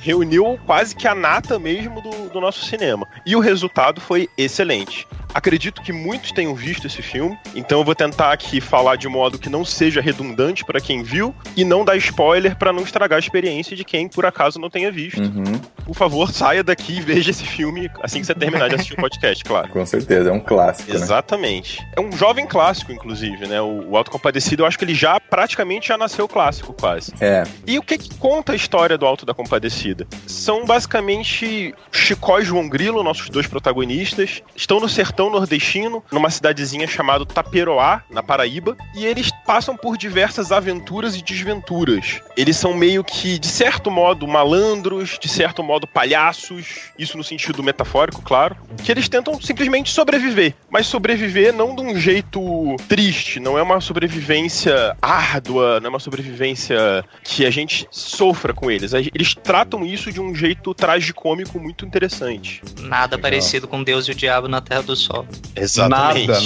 reuniu 0.00 0.58
quase 0.66 0.94
que 0.96 1.06
a 1.06 1.14
nata 1.14 1.58
mesmo 1.58 2.00
do, 2.00 2.28
do 2.30 2.40
nosso 2.40 2.64
cinema. 2.64 3.06
E 3.26 3.36
o 3.36 3.40
resultado 3.40 4.00
foi 4.00 4.28
excelente. 4.38 5.06
Acredito 5.34 5.82
que 5.82 5.92
muitos 5.92 6.32
tenham 6.32 6.54
visto 6.54 6.86
esse 6.86 7.02
filme, 7.02 7.38
então 7.54 7.78
eu 7.78 7.84
vou 7.84 7.94
tentar 7.94 8.32
aqui 8.32 8.60
falar 8.60 8.96
de 8.96 9.08
modo 9.08 9.38
que 9.38 9.48
não 9.48 9.64
seja 9.64 10.00
redundante 10.00 10.64
para 10.64 10.80
quem 10.80 11.02
viu 11.02 11.34
e 11.56 11.64
não 11.64 11.84
dar 11.84 11.96
spoiler 11.96 12.56
para 12.56 12.72
não 12.72 12.82
estragar 12.82 13.16
a 13.16 13.20
experiência 13.20 13.76
de 13.76 13.84
quem 13.84 14.08
por 14.08 14.26
acaso 14.26 14.58
não 14.58 14.68
tenha 14.70 14.90
visto. 14.90 15.22
Uhum, 15.22 15.58
Por 15.84 15.94
favor, 15.94 16.30
saia 16.30 16.62
daqui 16.62 16.98
e 16.98 17.00
veja 17.00 17.30
esse 17.30 17.44
filme 17.44 17.90
assim 18.02 18.20
que 18.20 18.26
você 18.26 18.34
terminar 18.34 18.68
de 18.68 18.74
assistir 18.74 18.94
o 18.94 18.96
podcast, 18.96 19.44
claro. 19.44 19.68
com 19.68 19.84
certeza, 19.86 20.30
é 20.30 20.32
um 20.32 20.40
clássico, 20.40 20.90
né? 20.90 20.96
Exatamente. 20.96 21.84
É 21.96 22.00
um 22.00 22.12
jovem 22.12 22.46
clássico, 22.46 22.92
inclusive, 22.92 23.46
né? 23.46 23.60
O, 23.60 23.90
o 23.90 23.96
Autocompadecido, 23.96 24.62
eu 24.62 24.66
acho 24.66 24.78
que 24.78 24.84
ele 24.84 24.94
já 24.94 25.18
praticamente 25.18 25.88
já 25.88 25.96
nasceu 25.98 26.28
clássico, 26.28 26.72
quase. 26.72 27.12
É, 27.20 27.44
E 27.66 27.78
o 27.78 27.82
que, 27.82 27.98
que 27.98 28.14
conta 28.16 28.52
a 28.52 28.56
história 28.56 28.98
do 28.98 29.06
Alto 29.06 29.24
da 29.24 29.34
Compadecida? 29.34 30.06
São 30.26 30.64
basicamente 30.64 31.74
Chicó 31.90 32.38
e 32.40 32.44
João 32.44 32.68
Grilo, 32.68 33.02
nossos 33.02 33.28
dois 33.28 33.46
protagonistas, 33.46 34.42
estão 34.54 34.80
no 34.80 34.88
sertão 34.88 35.21
nordestino, 35.30 36.02
numa 36.10 36.30
cidadezinha 36.30 36.86
chamada 36.86 37.26
Taperoá, 37.26 38.02
na 38.10 38.22
Paraíba, 38.22 38.76
e 38.94 39.04
eles 39.04 39.30
passam 39.46 39.76
por 39.76 39.96
diversas 39.96 40.52
aventuras 40.52 41.16
e 41.16 41.22
desventuras. 41.22 42.20
Eles 42.36 42.56
são 42.56 42.74
meio 42.74 43.02
que, 43.04 43.38
de 43.38 43.46
certo 43.46 43.90
modo, 43.90 44.26
malandros, 44.26 45.18
de 45.20 45.28
certo 45.28 45.62
modo, 45.62 45.86
palhaços, 45.86 46.92
isso 46.98 47.16
no 47.16 47.24
sentido 47.24 47.62
metafórico, 47.62 48.22
claro, 48.22 48.56
que 48.82 48.90
eles 48.90 49.08
tentam 49.08 49.40
simplesmente 49.40 49.90
sobreviver, 49.90 50.54
mas 50.70 50.86
sobreviver 50.86 51.52
não 51.52 51.74
de 51.74 51.82
um 51.82 51.96
jeito 51.98 52.40
triste, 52.88 53.40
não 53.40 53.58
é 53.58 53.62
uma 53.62 53.80
sobrevivência 53.80 54.96
árdua, 55.00 55.80
não 55.80 55.86
é 55.86 55.90
uma 55.90 56.00
sobrevivência 56.00 57.04
que 57.22 57.44
a 57.44 57.50
gente 57.50 57.86
sofra 57.90 58.52
com 58.52 58.70
eles. 58.70 58.92
Eles 58.92 59.34
tratam 59.34 59.84
isso 59.84 60.12
de 60.12 60.20
um 60.20 60.34
jeito 60.34 60.74
tragicômico 60.74 61.58
muito 61.58 61.84
interessante. 61.84 62.62
Nada 62.80 63.16
Legal. 63.16 63.30
parecido 63.30 63.68
com 63.68 63.82
Deus 63.82 64.06
e 64.08 64.12
o 64.12 64.14
Diabo 64.14 64.48
na 64.48 64.60
Terra 64.60 64.82
do 64.82 64.96
Sol. 64.96 65.11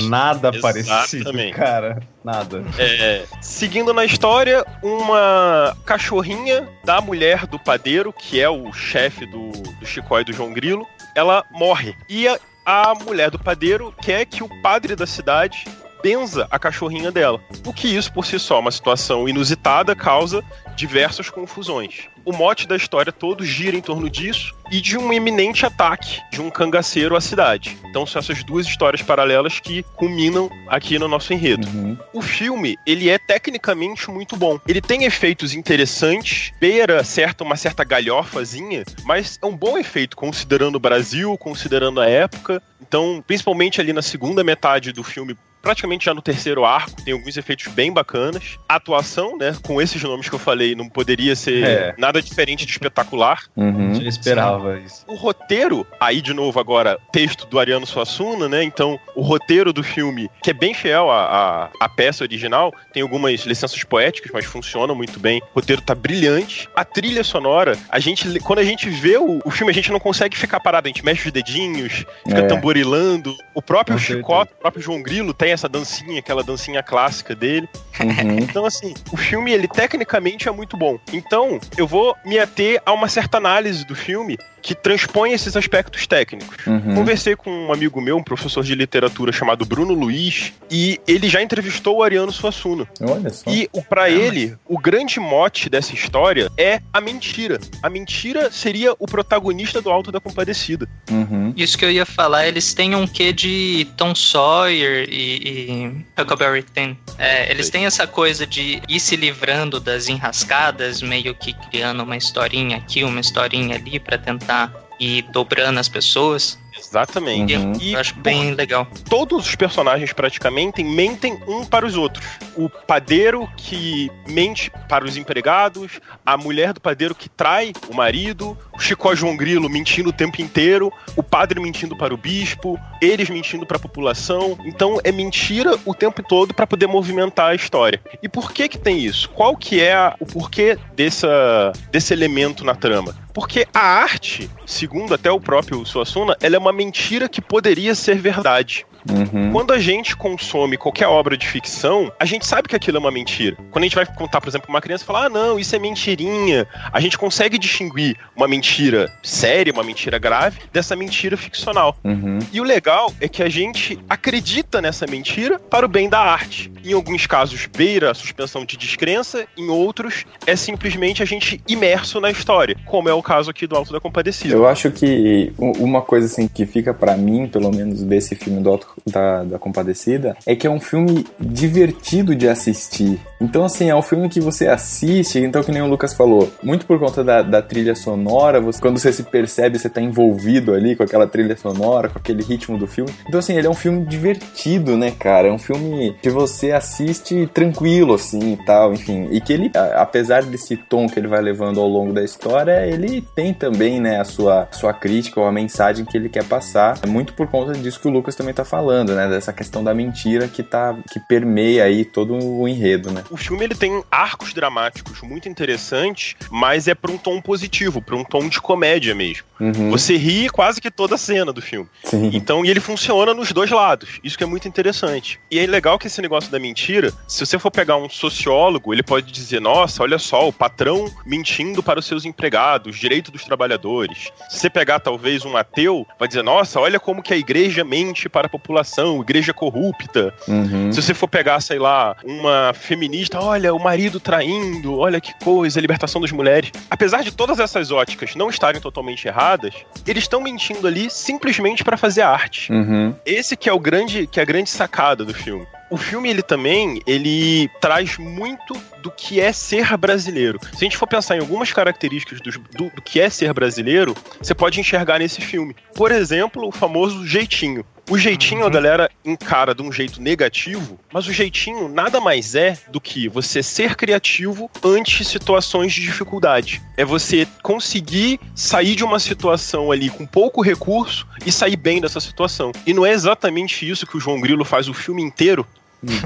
Nada, 0.09 0.51
nada 0.51 0.61
parecido, 0.61 1.23
Exatamente. 1.23 1.55
cara. 1.55 2.03
Nada. 2.25 2.65
É, 2.79 3.25
seguindo 3.41 3.95
na 3.95 4.05
história, 4.05 4.65
uma 4.83 5.77
cachorrinha 5.85 6.69
da 6.85 7.01
mulher 7.01 7.47
do 7.47 7.59
padeiro, 7.59 8.13
que 8.13 8.41
é 8.41 8.49
o 8.49 8.73
chefe 8.73 9.25
do, 9.27 9.51
do 9.51 9.87
Chicó 9.87 10.21
e 10.21 10.25
do 10.25 10.33
João 10.33 10.53
Grilo, 10.53 10.87
ela 11.15 11.45
morre. 11.53 11.95
E 12.09 12.27
a, 12.27 12.39
a 12.65 12.95
mulher 12.95 13.31
do 13.31 13.39
padeiro 13.39 13.95
quer 14.03 14.25
que 14.27 14.43
o 14.43 14.63
padre 14.63 14.97
da 14.97 15.07
cidade 15.07 15.65
benza 16.07 16.47
a 16.53 16.57
cachorrinha 16.57 17.11
dela. 17.11 17.41
O 17.67 17.73
que 17.73 17.89
isso, 17.89 18.13
por 18.13 18.25
si 18.25 18.39
só, 18.39 18.61
uma 18.61 18.71
situação 18.71 19.29
inusitada, 19.29 19.93
causa 19.97 20.41
diversas 20.77 21.29
confusões. 21.29 22.05
O 22.25 22.33
mote 22.33 22.69
da 22.69 22.77
história 22.77 23.11
todo 23.11 23.45
gira 23.45 23.77
em 23.77 23.81
torno 23.81 24.09
disso 24.09 24.55
e 24.71 24.81
de 24.81 24.97
um 24.97 25.13
iminente 25.13 25.67
ataque 25.67 26.21
de 26.31 26.41
um 26.41 26.49
cangaceiro 26.49 27.17
à 27.17 27.21
cidade. 27.21 27.77
Então 27.89 28.07
são 28.07 28.21
essas 28.21 28.45
duas 28.45 28.67
histórias 28.67 29.03
paralelas 29.03 29.59
que 29.59 29.83
culminam 29.97 30.49
aqui 30.69 30.97
no 30.97 31.09
nosso 31.09 31.33
enredo. 31.33 31.67
Uhum. 31.67 31.97
O 32.13 32.23
filme, 32.23 32.77
ele 32.87 33.09
é 33.09 33.19
tecnicamente 33.19 34.09
muito 34.09 34.37
bom. 34.37 34.61
Ele 34.67 34.81
tem 34.81 35.05
efeitos 35.05 35.55
interessantes, 35.55 36.53
beira 36.61 37.03
certa, 37.03 37.43
uma 37.43 37.57
certa 37.57 37.83
galhofazinha, 37.83 38.85
mas 39.05 39.41
é 39.43 39.47
um 39.47 39.57
bom 39.57 39.77
efeito 39.77 40.17
considerando 40.17 40.77
o 40.77 40.81
Brasil, 40.81 41.37
considerando 41.37 42.01
a 42.01 42.09
época. 42.09 42.63
Então, 42.81 43.23
principalmente 43.27 43.81
ali 43.81 43.93
na 43.93 44.03
segunda 44.03 44.45
metade 44.45 44.93
do 44.93 45.03
filme, 45.03 45.37
praticamente 45.67 46.05
já 46.05 46.15
no 46.15 46.23
terceiro 46.23 46.65
arco, 46.65 47.03
tem 47.03 47.13
alguns 47.13 47.37
efeitos 47.37 47.67
bem 47.69 47.93
bacanas. 47.93 48.57
A 48.69 48.77
atuação, 48.77 49.37
né, 49.37 49.57
com 49.65 49.83
esses 49.83 50.01
nomes 50.03 50.29
que 50.29 50.35
eu 50.35 50.39
falei, 50.39 50.75
não 50.77 50.89
poderia 50.89 51.35
ser 51.35 51.65
É. 51.65 51.95
nada 51.99 52.23
diferente 52.23 52.65
de 52.65 52.71
espetacular. 52.71 53.43
Uhum. 53.57 53.95
Já 53.95 54.09
esperava 54.09 54.79
isso. 54.79 55.05
O 55.09 55.17
roteiro, 55.17 55.85
aí 55.99 56.21
de 56.23 56.33
novo 56.33 56.61
agora, 56.61 56.99
texto 57.13 57.47
do 57.47 57.59
Ariano 57.59 57.85
Suassuna, 57.87 58.49
né? 58.49 58.63
Então, 58.63 58.99
o 59.17 59.23
roteiro 59.23 59.73
do 59.73 59.83
filme, 59.83 60.31
que 60.43 60.51
é 60.51 60.55
bem 60.55 60.73
fiel 60.73 61.11
à, 61.11 61.69
à, 61.81 61.85
à 61.85 61.89
peça 61.89 62.23
original, 62.23 62.73
tem 62.93 63.03
algumas 63.03 63.41
licenças 63.41 63.83
poéticas, 63.83 64.31
mas 64.33 64.45
funciona 64.45 64.95
muito 64.95 65.19
bem. 65.19 65.41
O 65.53 65.59
roteiro 65.61 65.83
tá 65.83 65.95
brilhante. 65.95 66.69
A 66.77 66.85
trilha 66.85 67.25
sonora, 67.25 67.77
a 67.91 67.99
gente, 67.99 68.39
quando 68.41 68.61
a 68.61 68.65
gente 68.65 68.89
vê 68.89 69.17
o, 69.19 69.41
o 69.45 69.51
filme, 69.51 69.73
a 69.73 69.75
gente 69.75 69.91
não 69.91 69.99
consegue 69.99 70.37
ficar 70.37 70.61
parado, 70.61 70.87
a 70.87 70.91
gente 70.91 71.05
mexe 71.05 71.27
os 71.27 71.33
dedinhos, 71.33 72.05
fica 72.27 72.41
É. 72.41 72.47
tamborilando. 72.47 73.35
O 73.55 73.61
próprio 73.63 73.97
Com 73.97 74.03
Chicote, 74.03 74.53
o 74.53 74.61
próprio 74.61 74.83
João 74.83 75.03
Grilo 75.03 75.33
tem 75.35 75.53
essa 75.57 75.69
dancinha, 75.69 76.21
aquela 76.21 76.43
dancinha 76.43 76.83
clássica 76.83 77.35
dele. 77.35 77.69
Uhum. 78.01 78.39
Então, 78.39 78.65
assim, 78.65 78.95
o 79.11 79.17
filme, 79.17 79.53
ele 79.53 79.67
tecnicamente 79.67 80.49
é 80.49 80.53
muito 80.53 80.77
bom. 80.77 80.99
Então, 81.13 81.59
eu 81.77 81.87
vou 81.87 82.17
me 82.25 82.39
ater 82.39 82.81
a 82.87 82.93
uma 82.93 83.09
certa 83.09 83.39
análise 83.39 83.85
do 83.85 83.95
filme 83.95 84.39
que 84.67 84.75
transpõe 84.75 85.33
esses 85.33 85.57
aspectos 85.57 86.09
técnicos. 86.09 86.67
Uhum. 86.67 86.97
Conversei 86.97 87.37
com 87.37 87.49
um 87.49 87.73
amigo 87.73 88.01
meu, 88.01 88.17
um 88.17 88.23
professor 88.23 88.65
de 88.65 88.75
literatura 88.75 89.31
chamado 89.31 89.65
Bruno 89.65 89.95
Luiz, 89.95 90.53
e 90.69 91.01
ele 91.07 91.29
já 91.29 91.41
entrevistou 91.41 91.99
o 91.99 92.03
Ariano 92.03 92.33
Suassuna. 92.33 92.85
Olha 93.01 93.31
só. 93.31 93.49
E 93.49 93.71
pra 93.89 94.11
ele, 94.11 94.57
o 94.67 94.77
grande 94.77 95.21
mote 95.21 95.71
dessa 95.71 95.95
história 95.95 96.51
é 96.59 96.81
a 96.93 97.01
mentira. 97.01 97.61
A 97.81 97.89
mentira 97.89 98.51
seria 98.51 98.93
o 98.99 99.07
protagonista 99.07 99.81
do 99.81 99.89
Alto 99.89 100.11
da 100.11 100.19
Compadecida. 100.19 100.89
Uhum. 101.09 101.55
Isso 101.57 101.79
que 101.79 101.85
eu 101.85 101.91
ia 101.93 102.05
falar, 102.05 102.49
eles 102.49 102.75
têm 102.75 102.97
um 102.97 103.07
quê 103.07 103.33
de 103.33 103.87
Tom 103.97 104.17
Sawyer 104.17 105.07
e, 105.09 105.95
e 106.17 106.21
Huckleberry 106.21 106.65
Finn. 106.75 106.97
É, 107.19 107.49
eles 107.53 107.71
têm 107.71 107.87
essa 107.87 108.05
coisa 108.05 108.45
de 108.45 108.83
ir 108.89 108.99
se 108.99 109.15
livrando 109.15 109.79
das 109.79 110.09
enrascadas, 110.09 111.01
meio 111.03 111.37
que 111.37 111.53
criando 111.71 112.03
uma 112.03 112.17
historinha 112.17 112.79
aqui, 112.79 113.05
uma 113.05 113.21
historinha 113.21 113.77
ali 113.77 114.01
pra 114.01 114.19
tentar 114.19 114.56
ir 114.99 115.23
dobrando 115.33 115.79
as 115.81 115.89
pessoas. 115.89 116.59
Exatamente. 116.79 117.55
Uhum. 117.57 117.73
E 117.81 117.95
Eu 117.95 118.01
acho 118.01 118.15
bem 118.21 118.53
legal. 118.55 118.87
todos 119.09 119.47
os 119.49 119.55
personagens 119.57 120.13
praticamente 120.13 120.85
mentem 120.85 121.39
um 121.49 121.65
para 121.65 121.87
os 121.87 121.97
outros. 121.97 122.25
O 122.55 122.69
padeiro 122.69 123.49
que 123.57 124.11
mente 124.29 124.71
para 124.87 125.05
os 125.05 125.17
empregados, 125.17 126.01
a 126.25 126.37
mulher 126.37 126.75
do 126.75 126.81
padeiro 126.81 127.15
que 127.15 127.29
trai 127.31 127.73
o 127.89 127.95
marido, 127.95 128.57
o 128.75 128.79
Chicó 128.79 129.15
João 129.15 129.37
Grilo 129.37 129.69
mentindo 129.71 130.11
o 130.11 130.13
tempo 130.13 130.41
inteiro, 130.43 130.93
o 131.17 131.23
padre 131.23 131.59
mentindo 131.61 131.97
para 131.97 132.13
o 132.13 132.17
bispo, 132.17 132.79
eles 133.01 133.31
mentindo 133.31 133.65
para 133.67 133.79
a 133.79 133.81
população. 133.81 134.57
Então 134.65 135.01
é 135.03 135.11
mentira 135.11 135.79
o 135.87 135.95
tempo 135.95 136.23
todo 136.23 136.53
para 136.55 136.67
poder 136.67 136.87
movimentar 136.87 137.51
a 137.51 137.55
história. 137.55 138.01
E 138.23 138.29
por 138.29 138.53
que 138.53 138.69
que 138.69 138.79
tem 138.79 138.99
isso? 139.05 139.31
Qual 139.31 139.57
que 139.57 139.81
é 139.81 139.95
a- 139.95 140.15
o 140.21 140.27
porquê 140.27 140.79
dessa, 140.95 141.73
desse 141.91 142.13
elemento 142.13 142.65
na 142.65 142.75
trama? 142.75 143.15
Porque 143.37 143.69
a 143.75 143.81
arte, 143.81 144.49
segundo 144.64 145.12
até 145.12 145.31
o 145.31 145.38
próprio 145.38 145.85
Suassuna, 145.85 146.35
ela 146.40 146.57
é 146.57 146.59
uma 146.59 146.73
mentira 146.73 147.28
que 147.28 147.43
poderia 147.43 147.95
ser 147.95 148.16
verdade. 148.16 148.87
Uhum. 149.11 149.53
Quando 149.53 149.73
a 149.73 149.79
gente 149.79 150.17
consome 150.17 150.77
qualquer 150.77 151.07
obra 151.07 151.37
de 151.37 151.47
ficção, 151.47 152.13
a 152.19 152.25
gente 152.25 152.47
sabe 152.47 152.69
que 152.69 152.77
aquilo 152.77 152.97
é 152.97 153.01
uma 153.01 153.11
mentira. 153.11 153.57
Quando 153.71 153.85
a 153.85 153.87
gente 153.87 153.97
vai 153.97 154.07
contar, 154.07 154.41
por 154.41 154.49
exemplo, 154.49 154.67
pra 154.67 154.75
uma 154.75 154.81
criança 154.81 155.05
e 155.05 155.07
falar, 155.07 155.27
ah, 155.27 155.29
não, 155.29 155.59
isso 155.59 155.75
é 155.75 155.79
mentirinha, 155.79 156.67
a 156.93 157.01
gente 157.01 157.17
consegue 157.19 157.59
distinguir 157.59 158.17
uma 158.35 158.49
mentira 158.49 159.13
séria, 159.23 159.73
uma 159.73 159.83
mentira 159.83 160.19
grave, 160.19 160.61
dessa 160.73 160.97
mentira 160.97 161.37
ficcional. 161.37 161.97
Uhum. 162.05 162.39
E 162.53 162.61
o 162.61 162.65
legal 162.65 163.13
é 163.21 163.29
que 163.29 163.43
a 163.43 163.49
gente 163.49 163.99
acredita 164.09 164.81
nessa 164.81 165.07
mentira 165.07 165.59
para 165.59 165.87
o 165.87 165.89
bem 165.89 166.09
da 166.09 166.21
arte. 166.21 166.73
Em 166.85 166.93
alguns 166.93 167.27
casos, 167.27 167.67
beira 167.67 168.11
a 168.11 168.15
suspensão 168.15 168.65
de 168.65 168.77
descrença, 168.77 169.47
em 169.57 169.69
outros, 169.69 170.25
é 170.47 170.57
simplesmente 170.57 171.23
a 171.23 171.27
gente 171.27 171.61
imerso 171.69 172.21
na 172.21 172.31
história, 172.31 172.77
como 172.85 173.09
é 173.09 173.15
o 173.15 173.23
caso 173.23 173.51
aqui 173.51 173.67
do 173.67 173.77
Alto 173.77 173.93
da 173.93 174.01
Compadecida. 174.01 174.55
Eu 174.55 174.67
acho 174.67 174.91
que 174.91 175.53
uma 175.59 176.03
coisa 176.03 176.27
assim 176.27 176.49
que 176.49 176.67
fica 176.67 176.95
pra 176.95 177.17
mim, 177.17 177.49
pelo 177.49 177.71
menos 177.71 178.03
desse 178.03 178.35
filme 178.35 178.61
do 178.63 178.71
Auto 178.71 178.96
da, 179.05 179.43
da 179.45 179.59
Compadecida, 179.59 180.37
é 180.47 180.55
que 180.55 180.67
é 180.67 180.71
um 180.71 180.81
filme 180.81 181.25
divertido 181.38 182.35
de 182.35 182.49
assistir. 182.49 183.19
Então, 183.41 183.65
assim, 183.65 183.91
é 183.91 183.95
um 183.95 184.03
filme 184.03 184.29
que 184.29 184.41
você 184.41 184.69
assiste, 184.69 185.38
então, 185.41 185.62
que 185.62 185.73
nem 185.73 185.83
o 185.83 185.87
Lucas 185.87 186.15
falou, 186.15 186.50
muito 186.62 186.87
por 186.87 186.99
conta 186.99 187.23
da, 187.25 187.43
da 187.43 187.61
trilha 187.61 187.95
sonora, 187.95 188.61
você- 188.61 188.81
quando 188.81 188.99
você 188.99 189.12
se 189.12 189.23
percebe, 189.25 189.79
você 189.79 189.88
tá 189.88 190.00
envolvido 190.00 190.73
ali 190.75 190.95
com 190.97 191.03
aquela 191.03 191.26
trilha 191.26 191.57
sonora, 191.57 192.09
com 192.09 192.19
aquele 192.19 192.43
ritmo 192.43 192.79
do 192.79 192.87
filme. 192.87 193.11
Então, 193.29 193.38
assim, 193.41 193.55
ele 193.57 193.67
é 193.67 193.71
um 193.71 193.75
filme 193.75 194.05
divertido, 194.07 194.97
né, 194.97 195.11
cara? 195.11 195.49
É 195.49 195.53
um 195.53 195.59
filme 195.59 196.15
que 196.23 196.31
você 196.31 196.73
assiste 196.73 197.49
tranquilo, 197.53 198.15
assim, 198.15 198.53
e 198.53 198.65
tal, 198.65 198.93
enfim. 198.93 199.29
E 199.31 199.41
que 199.41 199.53
ele, 199.53 199.71
a- 199.75 200.03
apesar 200.03 200.43
desse 200.45 200.76
tom 200.76 201.07
que 201.07 201.19
ele 201.19 201.29
vai 201.29 201.41
levando 201.41 201.81
ao 201.81 201.88
longo 201.88 202.12
da 202.12 202.23
história, 202.23 202.87
ele 202.87 203.21
tem 203.35 203.53
também, 203.53 204.00
né, 204.00 204.21
a 204.21 204.25
sua, 204.25 204.69
sua 204.73 204.93
crítica 204.93 205.41
ou 205.41 205.47
a 205.47 205.52
mensagem 205.52 206.04
que 206.04 206.17
ele 206.17 206.28
quer 206.28 206.45
passar. 206.45 206.99
É 207.02 207.06
muito 207.06 207.32
por 207.35 207.47
conta 207.49 207.73
disso 207.73 208.00
que 208.00 208.09
o 208.09 208.11
Lucas 208.11 208.35
também 208.35 208.54
tá 208.54 208.65
falando, 208.65 208.86
né? 209.15 209.29
Dessa 209.29 209.53
questão 209.53 209.83
da 209.83 209.95
mentira 209.95 210.49
que 210.49 210.63
tá, 210.63 210.97
que 211.13 211.21
permeia 211.21 211.85
aí 211.85 212.05
todo 212.05 212.35
o 212.35 212.67
enredo, 212.69 213.11
né? 213.11 213.25
O 213.31 213.37
filme 213.37 213.65
ele 213.65 213.75
tem 213.75 214.03
arcos 214.11 214.53
dramáticos 214.53 215.21
muito 215.23 215.49
interessantes, 215.49 216.35
mas 216.51 216.89
é 216.89 216.95
para 216.95 217.11
um 217.11 217.19
tom 217.19 217.41
positivo, 217.41 218.01
para 218.01 218.17
um 218.17 218.25
tom 218.25 218.49
de 218.49 218.61
comédia 218.61 219.15
mesmo. 219.15 219.45
Uhum. 219.59 219.91
Você 219.91 220.17
ri 220.17 220.49
quase 220.51 220.81
que 220.81 220.91
toda 220.91 221.15
a 221.15 221.19
cena 221.19 221.53
do 221.53 221.63
filme. 221.63 221.89
Sim. 222.05 222.31
Então, 222.33 222.65
e 222.65 222.71
ele 222.71 222.81
funciona 222.81 223.33
nos 223.33 223.53
dois 223.53 223.71
lados. 223.71 224.21
Isso 224.23 224.37
que 224.37 224.45
é 224.45 224.47
muito 224.47 224.69
interessante. 224.69 225.41
E 225.51 225.59
é 225.59 225.67
legal 225.67 225.99
que 225.99 226.07
esse 226.07 226.21
negócio 226.21 226.51
da 226.51 226.59
mentira, 226.59 227.13
se 227.27 227.45
você 227.45 227.59
for 227.59 227.71
pegar 227.71 227.97
um 227.97 228.09
sociólogo, 228.09 228.93
ele 228.93 229.03
pode 229.03 229.33
dizer: 229.33 229.61
nossa, 229.61 230.03
olha 230.03 230.19
só, 230.19 230.49
o 230.49 230.53
patrão 230.53 231.11
mentindo 231.25 231.83
para 231.83 231.99
os 231.99 232.07
seus 232.07 232.25
empregados, 232.25 232.99
direito 232.99 233.31
dos 233.31 233.45
trabalhadores. 233.45 234.31
Se 234.49 234.59
você 234.59 234.71
pegar 234.71 235.01
talvez 235.01 235.45
um 235.45 235.57
ateu, 235.57 236.07
vai 236.19 236.29
dizer: 236.29 236.43
nossa, 236.43 236.81
olha 236.81 237.01
como 237.01 237.23
que 237.23 237.33
a 237.33 237.37
igreja 237.37 237.85
mente 237.85 238.29
para 238.29 238.47
a 238.47 238.51
população, 238.51 238.75
igreja 239.21 239.52
corrupta. 239.52 240.32
Uhum. 240.49 240.93
Se 240.93 241.02
você 241.02 241.15
for 241.15 241.28
pegar, 241.28 241.60
sei 241.60 241.78
lá, 241.78 242.17
uma 242.25 242.73
feminista, 242.75 243.41
olha, 243.41 243.75
o 243.75 243.78
marido 243.78 244.19
traindo, 244.19 244.99
olha 244.99 245.21
que 245.21 245.32
coisa, 245.43 245.80
libertação 245.80 246.21
das 246.21 246.32
mulheres. 246.32 246.71
Apesar 246.91 247.23
de 247.23 247.30
todas 247.30 247.58
essas 247.58 247.91
óticas 247.91 248.34
não 248.34 248.49
estarem 248.49 248.80
totalmente 248.80 249.26
erradas, 249.26 249.75
eles 250.06 250.25
estão 250.25 250.41
mentindo 250.41 250.86
ali 250.86 251.10
simplesmente 251.10 251.84
para 251.84 251.97
fazer 251.97 252.23
arte. 252.23 252.73
Uhum. 252.73 253.15
Esse 253.25 253.56
que 253.56 253.69
é 253.69 253.73
o 253.73 253.78
grande, 253.78 254.26
que 254.26 254.41
é 254.41 254.43
a 254.43 254.47
grande 254.47 254.71
sacada 254.71 255.25
do 255.25 255.34
filme. 255.34 255.67
O 255.89 255.97
filme 255.97 256.29
ele 256.29 256.43
também 256.43 257.01
ele 257.07 257.69
traz 257.81 258.19
muito 258.19 258.75
do 259.03 259.11
que 259.11 259.41
é 259.41 259.53
ser 259.53 259.97
brasileiro. 259.97 260.59
Se 260.73 260.77
a 260.77 260.85
gente 260.85 260.97
for 260.97 261.07
pensar 261.07 261.37
em 261.37 261.41
algumas 261.41 261.73
características 261.73 262.41
dos- 262.41 262.59
do, 262.77 262.91
do 262.91 263.03
que 263.03 263.21
é 263.21 263.31
ser 263.31 263.53
brasileiro, 263.53 264.15
você 264.41 264.55
pode 264.55 264.81
enxergar 264.81 265.21
nesse 265.21 265.41
filme. 265.41 265.77
Por 265.95 266.11
exemplo, 266.11 266.67
o 266.67 266.73
famoso 266.73 267.25
jeitinho. 267.27 267.85
O 268.09 268.17
jeitinho 268.17 268.65
a 268.65 268.71
galera 268.71 269.11
encara 269.25 269.75
de 269.75 269.83
um 269.83 269.91
jeito 269.91 270.23
negativo, 270.23 270.99
mas 271.13 271.27
o 271.27 271.33
jeitinho 271.33 271.89
nada 271.89 272.21
mais 272.21 272.55
é 272.55 272.79
do 272.89 273.01
que 273.01 273.29
você 273.29 273.65
ser 273.65 273.97
criativo 273.97 274.71
ante 274.85 275.25
situações 275.25 275.93
de 275.93 276.03
dificuldade. 276.03 276.81
É 276.97 277.05
você 277.05 277.49
conseguir 277.65 278.39
sair 278.55 278.95
de 278.95 279.03
uma 279.03 279.19
situação 279.19 279.91
ali 279.91 280.09
com 280.09 280.25
pouco 280.25 280.63
recurso 280.63 281.27
e 281.45 281.51
sair 281.51 281.75
bem 281.77 282.01
dessa 282.01 282.21
situação. 282.21 282.71
E 282.87 282.95
não 282.95 283.05
é 283.05 283.11
exatamente 283.11 283.89
isso 283.89 284.07
que 284.07 284.17
o 284.17 284.21
João 284.21 284.41
Grilo 284.41 284.65
faz 284.65 284.89
o 284.89 284.95
filme 284.95 285.21
inteiro. 285.23 285.67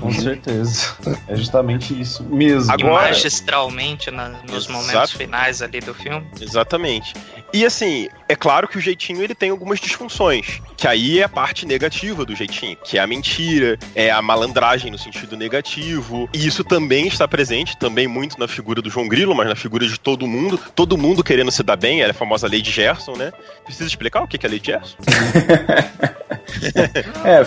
Com 0.01 0.13
certeza. 0.13 0.95
É 1.29 1.37
justamente 1.37 1.99
isso 1.99 2.23
mesmo. 2.25 2.71
E 2.71 2.75
Agora- 2.75 3.09
magistralmente 3.09 4.11
na- 4.11 4.29
nos 4.29 4.65
Exato. 4.67 4.73
momentos 4.73 5.13
finais 5.13 5.63
ali 5.63 5.81
do 5.81 5.95
filme. 5.95 6.27
Exatamente. 6.41 7.15
E 7.53 7.65
assim, 7.65 8.09
é 8.29 8.37
claro 8.37 8.69
que 8.69 8.77
o 8.79 8.81
jeitinho 8.81 9.23
ele 9.23 9.35
tem 9.35 9.51
algumas 9.51 9.81
disfunções, 9.81 10.61
que 10.77 10.87
aí 10.87 11.19
é 11.21 11.25
a 11.25 11.29
parte 11.29 11.67
negativa 11.67 12.25
do 12.25 12.35
jeitinho, 12.37 12.77
que 12.85 12.99
é 12.99 13.01
a 13.01 13.07
mentira, 13.07 13.79
é 13.95 14.11
a 14.11 14.21
malandragem 14.21 14.91
no 14.91 14.99
sentido 14.99 15.37
negativo. 15.37 16.29
E 16.33 16.47
isso 16.47 16.63
também 16.63 17.07
está 17.07 17.27
presente, 17.27 17.77
também 17.77 18.07
muito 18.07 18.39
na 18.39 18.47
figura 18.47 18.83
do 18.83 18.91
João 18.91 19.09
Grilo, 19.09 19.35
mas 19.35 19.49
na 19.49 19.57
figura 19.57 19.87
de 19.87 19.99
todo 19.99 20.27
mundo, 20.27 20.61
todo 20.75 20.97
mundo 20.99 21.25
querendo 21.25 21.51
se 21.51 21.63
dar 21.63 21.77
bem, 21.77 22.01
ela 22.01 22.11
é 22.11 22.13
a 22.13 22.15
famosa 22.15 22.47
Lady 22.47 22.71
Gerson, 22.71 23.17
né? 23.17 23.33
Precisa 23.65 23.87
explicar 23.89 24.23
o 24.23 24.29
que 24.29 24.45
é 24.45 24.49
Lady 24.49 24.67
Gerson? 24.67 24.97
É, 27.25 27.45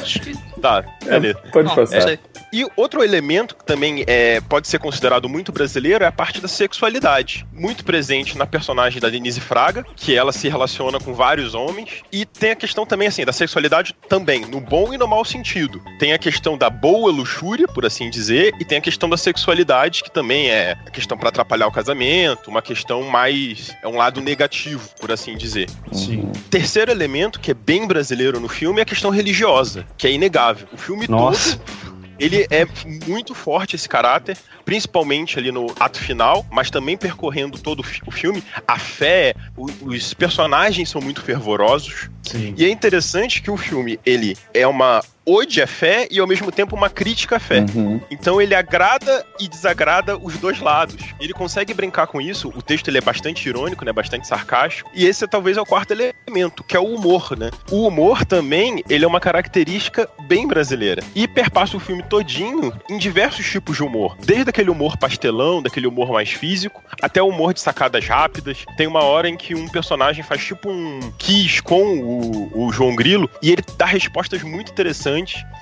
Tá, 0.63 0.81
beleza. 1.03 1.39
Pode 1.51 1.67
Não, 1.67 1.75
passar. 1.75 2.17
E 2.53 2.65
outro 2.77 3.03
elemento 3.03 3.53
que 3.53 3.65
também 3.65 4.05
é, 4.07 4.39
pode 4.39 4.67
ser 4.69 4.79
considerado 4.79 5.27
muito 5.27 5.51
brasileiro 5.51 6.05
é 6.05 6.07
a 6.07 6.11
parte 6.11 6.39
da 6.39 6.47
sexualidade. 6.47 7.45
Muito 7.51 7.83
presente 7.83 8.37
na 8.37 8.45
personagem 8.45 9.01
da 9.01 9.09
Denise 9.09 9.41
Fraga, 9.41 9.83
que 9.95 10.15
ela 10.15 10.31
se 10.31 10.47
relaciona 10.47 10.99
com 10.99 11.13
vários 11.13 11.53
homens. 11.53 12.03
E 12.13 12.25
tem 12.25 12.51
a 12.51 12.55
questão 12.55 12.85
também, 12.85 13.09
assim, 13.09 13.25
da 13.25 13.33
sexualidade 13.33 13.93
também, 14.07 14.45
no 14.45 14.61
bom 14.61 14.93
e 14.93 14.97
no 14.97 15.05
mau 15.05 15.25
sentido. 15.25 15.81
Tem 15.99 16.13
a 16.13 16.17
questão 16.17 16.57
da 16.57 16.69
boa 16.69 17.11
luxúria, 17.11 17.67
por 17.67 17.85
assim 17.85 18.09
dizer, 18.09 18.53
e 18.57 18.63
tem 18.63 18.77
a 18.77 18.81
questão 18.81 19.09
da 19.09 19.17
sexualidade, 19.17 20.01
que 20.01 20.11
também 20.11 20.49
é 20.49 20.77
a 20.85 20.91
questão 20.91 21.17
para 21.17 21.27
atrapalhar 21.27 21.67
o 21.67 21.71
casamento, 21.71 22.49
uma 22.49 22.61
questão 22.61 23.01
mais. 23.01 23.75
é 23.83 23.87
um 23.87 23.97
lado 23.97 24.21
negativo, 24.21 24.87
por 25.01 25.11
assim 25.11 25.35
dizer. 25.35 25.69
Sim. 25.91 26.31
Terceiro 26.49 26.89
elemento, 26.89 27.41
que 27.41 27.51
é 27.51 27.53
bem 27.53 27.85
brasileiro 27.85 28.39
no 28.39 28.47
filme, 28.47 28.79
é 28.79 28.83
a 28.83 28.85
questão 28.85 29.09
religiosa, 29.09 29.85
que 29.97 30.07
é 30.07 30.11
inegável. 30.11 30.52
O 30.71 30.77
filme 30.77 31.07
Nossa. 31.07 31.57
todo. 31.57 32.03
Ele 32.19 32.45
é 32.51 32.65
muito 33.07 33.33
forte 33.33 33.75
esse 33.75 33.89
caráter, 33.89 34.37
principalmente 34.63 35.39
ali 35.39 35.51
no 35.51 35.65
ato 35.79 35.99
final, 35.99 36.45
mas 36.51 36.69
também 36.69 36.95
percorrendo 36.95 37.57
todo 37.57 37.79
o 37.79 37.83
fi- 37.83 38.01
o 38.05 38.11
filme. 38.11 38.43
A 38.67 38.77
fé, 38.77 39.33
o- 39.57 39.65
os 39.87 40.13
personagens 40.13 40.89
são 40.89 41.01
muito 41.01 41.21
fervorosos. 41.23 42.09
Sim. 42.21 42.53
E 42.55 42.63
é 42.65 42.69
interessante 42.69 43.41
que 43.41 43.49
o 43.49 43.57
filme, 43.57 43.99
ele 44.05 44.37
é 44.53 44.65
uma 44.65 45.03
ode 45.25 45.61
à 45.61 45.67
fé 45.67 46.07
e 46.11 46.19
ao 46.19 46.27
mesmo 46.27 46.51
tempo 46.51 46.75
uma 46.75 46.89
crítica 46.89 47.37
à 47.37 47.39
fé. 47.39 47.65
Uhum. 47.75 47.99
Então 48.09 48.41
ele 48.41 48.55
agrada 48.55 49.25
e 49.39 49.47
desagrada 49.47 50.17
os 50.17 50.37
dois 50.37 50.59
lados. 50.59 51.13
Ele 51.19 51.33
consegue 51.33 51.73
brincar 51.73 52.07
com 52.07 52.19
isso. 52.19 52.49
O 52.55 52.61
texto 52.61 52.87
ele 52.87 52.97
é 52.97 53.01
bastante 53.01 53.47
irônico, 53.47 53.85
né, 53.85 53.91
bastante 53.91 54.27
sarcástico. 54.27 54.89
E 54.93 55.05
esse 55.05 55.27
talvez 55.27 55.57
é 55.57 55.61
o 55.61 55.65
quarto 55.65 55.91
elemento, 55.91 56.63
que 56.63 56.75
é 56.75 56.79
o 56.79 56.85
humor, 56.85 57.37
né? 57.37 57.49
O 57.71 57.87
humor 57.87 58.25
também, 58.25 58.83
ele 58.89 59.05
é 59.05 59.07
uma 59.07 59.19
característica 59.19 60.09
bem 60.27 60.47
brasileira. 60.47 61.03
E 61.15 61.27
perpassa 61.27 61.77
o 61.77 61.79
filme 61.79 62.03
todinho 62.03 62.73
em 62.89 62.97
diversos 62.97 63.49
tipos 63.49 63.77
de 63.77 63.83
humor. 63.83 64.17
Desde 64.23 64.49
aquele 64.49 64.69
humor 64.69 64.97
pastelão, 64.97 65.61
daquele 65.61 65.87
humor 65.87 66.11
mais 66.11 66.31
físico, 66.31 66.83
até 67.01 67.21
o 67.21 67.27
humor 67.27 67.53
de 67.53 67.61
sacadas 67.61 68.07
rápidas. 68.07 68.65
Tem 68.77 68.87
uma 68.87 69.03
hora 69.03 69.29
em 69.29 69.37
que 69.37 69.55
um 69.55 69.67
personagem 69.67 70.23
faz 70.23 70.43
tipo 70.43 70.69
um 70.69 70.99
kiss 71.17 71.61
com 71.61 71.99
o, 71.99 72.67
o 72.67 72.71
João 72.71 72.95
Grilo 72.95 73.29
e 73.41 73.51
ele 73.51 73.63
dá 73.77 73.85
respostas 73.85 74.43
muito 74.43 74.71
interessantes. 74.71 75.12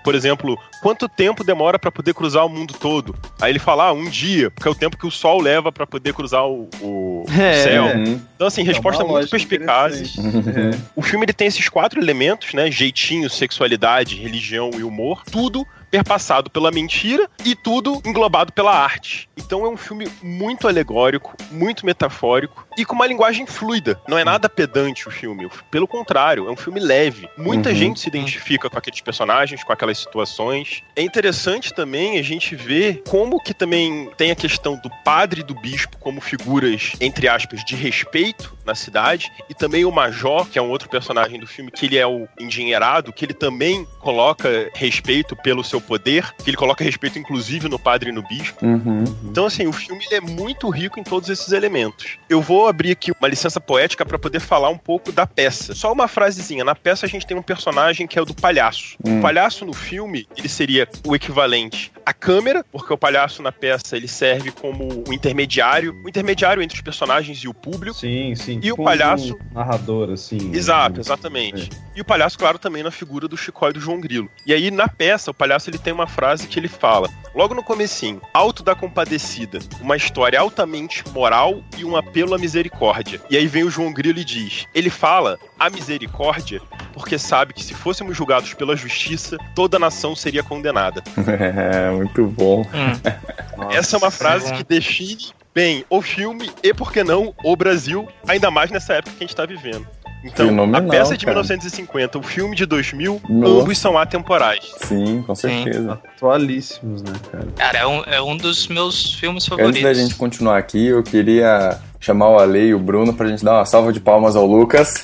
Por 0.04 0.16
exemplo, 0.16 0.58
quanto 0.82 1.08
tempo 1.08 1.44
demora 1.44 1.78
pra 1.78 1.92
poder 1.92 2.14
cruzar 2.14 2.46
o 2.46 2.50
mundo 2.50 2.74
todo? 2.74 3.16
Aí 3.40 3.52
ele 3.52 3.60
fala, 3.60 3.86
ah, 3.88 3.94
um 3.94 4.10
dia, 4.10 4.50
porque 4.52 4.68
é 4.68 4.72
o 4.72 4.76
tempo 4.76 4.98
que 4.98 5.06
o 5.06 5.12
sol 5.12 5.42
leva 5.42 5.72
pra 5.72 5.86
poder 5.86 6.14
cruzar 6.14 6.46
o, 6.46 6.68
o- 6.82 7.26
o 7.28 7.32
É. 7.40 7.54
céu. 7.64 7.84
Uhum. 7.86 8.20
Então, 8.36 8.48
assim, 8.48 8.64
respostas 8.64 9.02
É 9.02 9.04
uma 9.04 9.14
muito 9.20 9.32
lógica 9.32 9.38
perspicazes. 9.38 10.16
O 10.96 11.02
filme 11.02 11.26
ele 11.26 11.34
tem 11.34 11.48
esses 11.48 11.68
quatro 11.70 12.00
elementos, 12.02 12.54
né? 12.54 12.70
Jeitinho, 12.72 13.30
sexualidade, 13.30 14.16
religião 14.16 14.72
e 14.78 14.84
humor. 14.84 15.24
Tudo 15.32 15.66
perpassado 15.92 16.50
pela 16.50 16.72
mentira 16.72 17.30
e 17.46 17.54
tudo 17.54 18.02
englobado 18.06 18.54
pela 18.54 18.72
arte. 18.74 19.30
Então 19.38 19.66
é 19.66 19.70
um 19.70 19.76
filme 19.78 20.10
muito 20.24 20.68
alegórico, 20.68 21.36
muito 21.52 21.86
metafórico 21.86 22.66
e 22.78 22.86
com 22.86 22.96
uma 22.96 23.06
linguagem 23.06 23.46
fluida. 23.46 24.00
Não 24.08 24.18
é 24.18 24.24
nada 24.24 24.48
pedante 24.48 25.08
o 25.08 25.12
filme. 25.12 25.50
Pelo 25.70 25.88
contrário, 25.88 26.48
é 26.48 26.52
um 26.52 26.56
filme 26.56 26.80
leve. 26.80 27.28
Muita 27.38 27.70
Uhum. 27.70 27.76
gente 27.76 28.00
se 28.00 28.08
identifica 28.08 28.70
com 28.70 28.78
aqueles 28.78 29.02
personagens, 29.02 29.64
com 29.64 29.74
aquelas 29.74 29.98
situações. 29.98 30.82
É 30.96 31.02
interessante 31.02 31.74
também 31.74 32.18
a 32.18 32.22
gente 32.24 32.56
ver 32.56 33.04
como 33.10 33.42
que 33.42 33.54
também 33.54 34.10
tem 34.18 34.32
a 34.32 34.36
questão 34.36 34.78
do 34.78 34.90
padre 35.04 35.42
e 35.42 35.44
do 35.44 35.54
bispo 35.56 35.98
como 35.98 36.22
figuras, 36.22 36.94
entre 37.02 37.28
aspas, 37.28 37.66
de 37.66 37.76
respeito 37.76 38.56
na 38.66 38.76
cidade, 38.76 39.32
e 39.50 39.54
também 39.54 39.84
o 39.84 39.92
Major, 39.92 40.46
que 40.48 40.58
é 40.58 40.62
um 40.62 40.70
outro 40.70 40.88
personagem 40.88 41.40
do 41.40 41.48
filme, 41.48 41.72
que 41.72 41.88
ele 41.88 41.98
é 41.98 42.06
o 42.08 42.28
engenheirado, 42.40 43.12
que 43.12 43.26
ele 43.26 43.34
também 43.34 43.86
coloca 44.00 44.70
respeito 44.76 45.36
pelo 45.36 45.64
seu 45.64 45.81
poder, 45.82 46.32
que 46.44 46.50
ele 46.50 46.58
coloca 46.58 46.84
respeito 46.84 47.18
inclusive 47.20 47.68
no 47.68 47.80
padre 47.80 48.10
e 48.10 48.14
no 48.14 48.22
bispo. 48.22 48.66
Uhum. 48.66 49.04
Então, 49.26 49.46
assim, 49.46 49.68
o 49.68 49.74
filme 49.74 50.04
ele 50.06 50.16
é 50.16 50.22
muito 50.22 50.70
rico 50.70 51.00
em 51.00 51.04
todos 51.04 51.30
esses 51.30 51.52
elementos. 51.52 52.18
Eu 52.30 52.42
vou 52.42 52.68
abrir 52.68 52.92
aqui 52.92 53.12
uma 53.12 53.28
licença 53.28 53.60
poética 53.60 54.06
para 54.06 54.18
poder 54.20 54.40
falar 54.40 54.70
um 54.70 54.78
pouco 54.78 55.12
da 55.12 55.26
peça. 55.28 55.74
Só 55.74 55.92
uma 55.92 56.08
frasezinha. 56.08 56.64
Na 56.64 56.76
peça 56.76 57.06
a 57.06 57.10
gente 57.10 57.26
tem 57.26 57.36
um 57.38 57.42
personagem 57.42 58.08
que 58.08 58.18
é 58.18 58.22
o 58.22 58.26
do 58.26 58.34
palhaço. 58.34 58.96
Hum. 59.06 59.20
O 59.20 59.22
palhaço 59.22 59.66
no 59.66 59.74
filme, 59.74 60.28
ele 60.38 60.50
seria 60.50 60.88
o 61.06 61.16
equivalente 61.16 61.92
à 62.06 62.14
câmera, 62.14 62.66
porque 62.72 62.94
o 62.94 62.98
palhaço 62.98 63.42
na 63.42 63.52
peça 63.52 63.96
ele 63.98 64.08
serve 64.08 64.52
como 64.52 65.04
o 65.08 65.14
intermediário, 65.14 65.94
o 66.04 66.10
intermediário 66.10 66.62
entre 66.62 66.76
os 66.76 66.82
personagens 66.82 67.38
e 67.40 67.48
o 67.48 67.54
público. 67.54 67.98
Sim, 67.98 68.36
sim. 68.36 68.60
E 68.62 68.72
o 68.72 68.76
Tipo 68.76 68.84
palhaço- 68.84 69.36
um 69.52 69.54
narrador, 69.56 70.12
assim. 70.12 70.52
Exato, 70.54 71.00
exatamente. 71.00 71.70
E 71.96 72.02
o 72.02 72.06
palhaço, 72.06 72.38
claro, 72.38 72.58
também 72.60 72.84
na 72.84 72.92
figura 72.92 73.28
do 73.28 73.36
Chicó 73.38 73.70
e 73.70 73.74
do 73.74 73.80
João 73.80 74.00
Grilo. 74.00 74.30
E 74.46 74.54
aí, 74.54 74.70
na 74.72 74.88
peça, 74.88 75.32
o 75.32 75.34
palhaço 75.34 75.70
ele 75.72 75.80
tem 75.80 75.94
uma 75.94 76.08
frase 76.08 76.48
que 76.48 76.60
ele 76.60 76.68
fala, 76.68 77.10
logo 77.34 77.56
no 77.56 77.64
comecinho, 77.64 78.22
Alto 78.34 78.62
da 78.62 78.76
Compadecida, 78.76 79.60
uma 79.80 79.96
história 79.96 80.40
altamente 80.40 81.04
moral 81.14 81.64
e 81.78 81.86
um 81.86 81.96
apelo 81.96 82.36
à 82.36 82.38
misericórdia. 82.38 83.22
E 83.30 83.38
aí 83.38 83.48
vem 83.48 83.64
o 83.64 83.72
João 83.72 83.94
Grilo 83.94 84.20
e 84.20 84.26
diz, 84.26 84.68
ele 84.76 84.90
fala 84.90 85.40
a 85.60 85.70
misericórdia 85.70 86.62
porque 86.94 87.18
sabe 87.18 87.54
que 87.54 87.64
se 87.64 87.74
fôssemos 87.74 88.16
julgados 88.16 88.54
pela 88.54 88.76
justiça, 88.76 89.38
toda 89.56 89.78
a 89.78 89.80
nação 89.80 90.16
seria 90.16 90.44
condenada. 90.44 91.02
É, 91.62 91.90
muito 91.92 92.26
bom. 92.26 92.62
Hum. 92.62 93.70
Essa 93.72 93.96
é 93.96 93.98
uma 93.98 94.12
frase 94.12 94.48
sim. 94.48 94.56
que 94.56 94.64
define 94.64 95.32
bem 95.54 95.86
o 95.90 96.02
filme 96.02 96.52
e, 96.62 96.74
por 96.74 96.92
que 96.92 97.04
não, 97.04 97.34
o 97.44 97.56
Brasil, 97.56 98.08
ainda 98.28 98.52
mais 98.52 98.70
nessa 98.70 98.94
época 98.94 99.16
que 99.16 99.24
a 99.24 99.28
gente 99.28 99.36
tá 99.36 99.46
vivendo. 99.46 99.88
Então, 100.24 100.48
Fenomenal, 100.48 100.88
a 100.88 100.92
peça 100.92 101.14
é 101.16 101.18
de 101.18 101.26
cara. 101.26 101.38
1950, 101.38 102.20
o 102.20 102.24
filme 102.24 102.56
de 102.56 102.66
2000, 102.66 103.22
Nossa. 103.28 103.62
ambos 103.62 103.78
são 103.78 103.98
atemporais. 103.98 104.72
Sim, 104.84 105.24
com 105.26 105.34
Sim. 105.34 105.64
certeza. 105.64 106.00
Atualíssimos, 106.16 107.02
né, 107.02 107.14
cara? 107.32 107.48
Cara, 107.58 107.78
é 107.80 107.88
um, 107.88 108.04
é 108.06 108.22
um 108.22 108.38
dos 108.38 108.68
meus 108.68 109.14
filmes 109.16 109.44
Antes 109.46 109.58
favoritos. 109.58 109.82
da 109.82 109.94
gente 109.94 110.16
continuar 110.16 110.58
aqui, 110.58 110.88
eu 110.88 111.02
queria 111.02 111.80
chamar 112.00 112.30
o 112.30 112.40
Ale 112.40 112.68
e 112.68 112.74
o 112.74 112.80
Bruno 112.80 113.14
pra 113.14 113.28
gente 113.28 113.44
dar 113.44 113.54
uma 113.56 113.66
salva 113.66 113.92
de 113.92 114.00
palmas 114.00 114.36
ao 114.36 114.46
Lucas. 114.46 115.04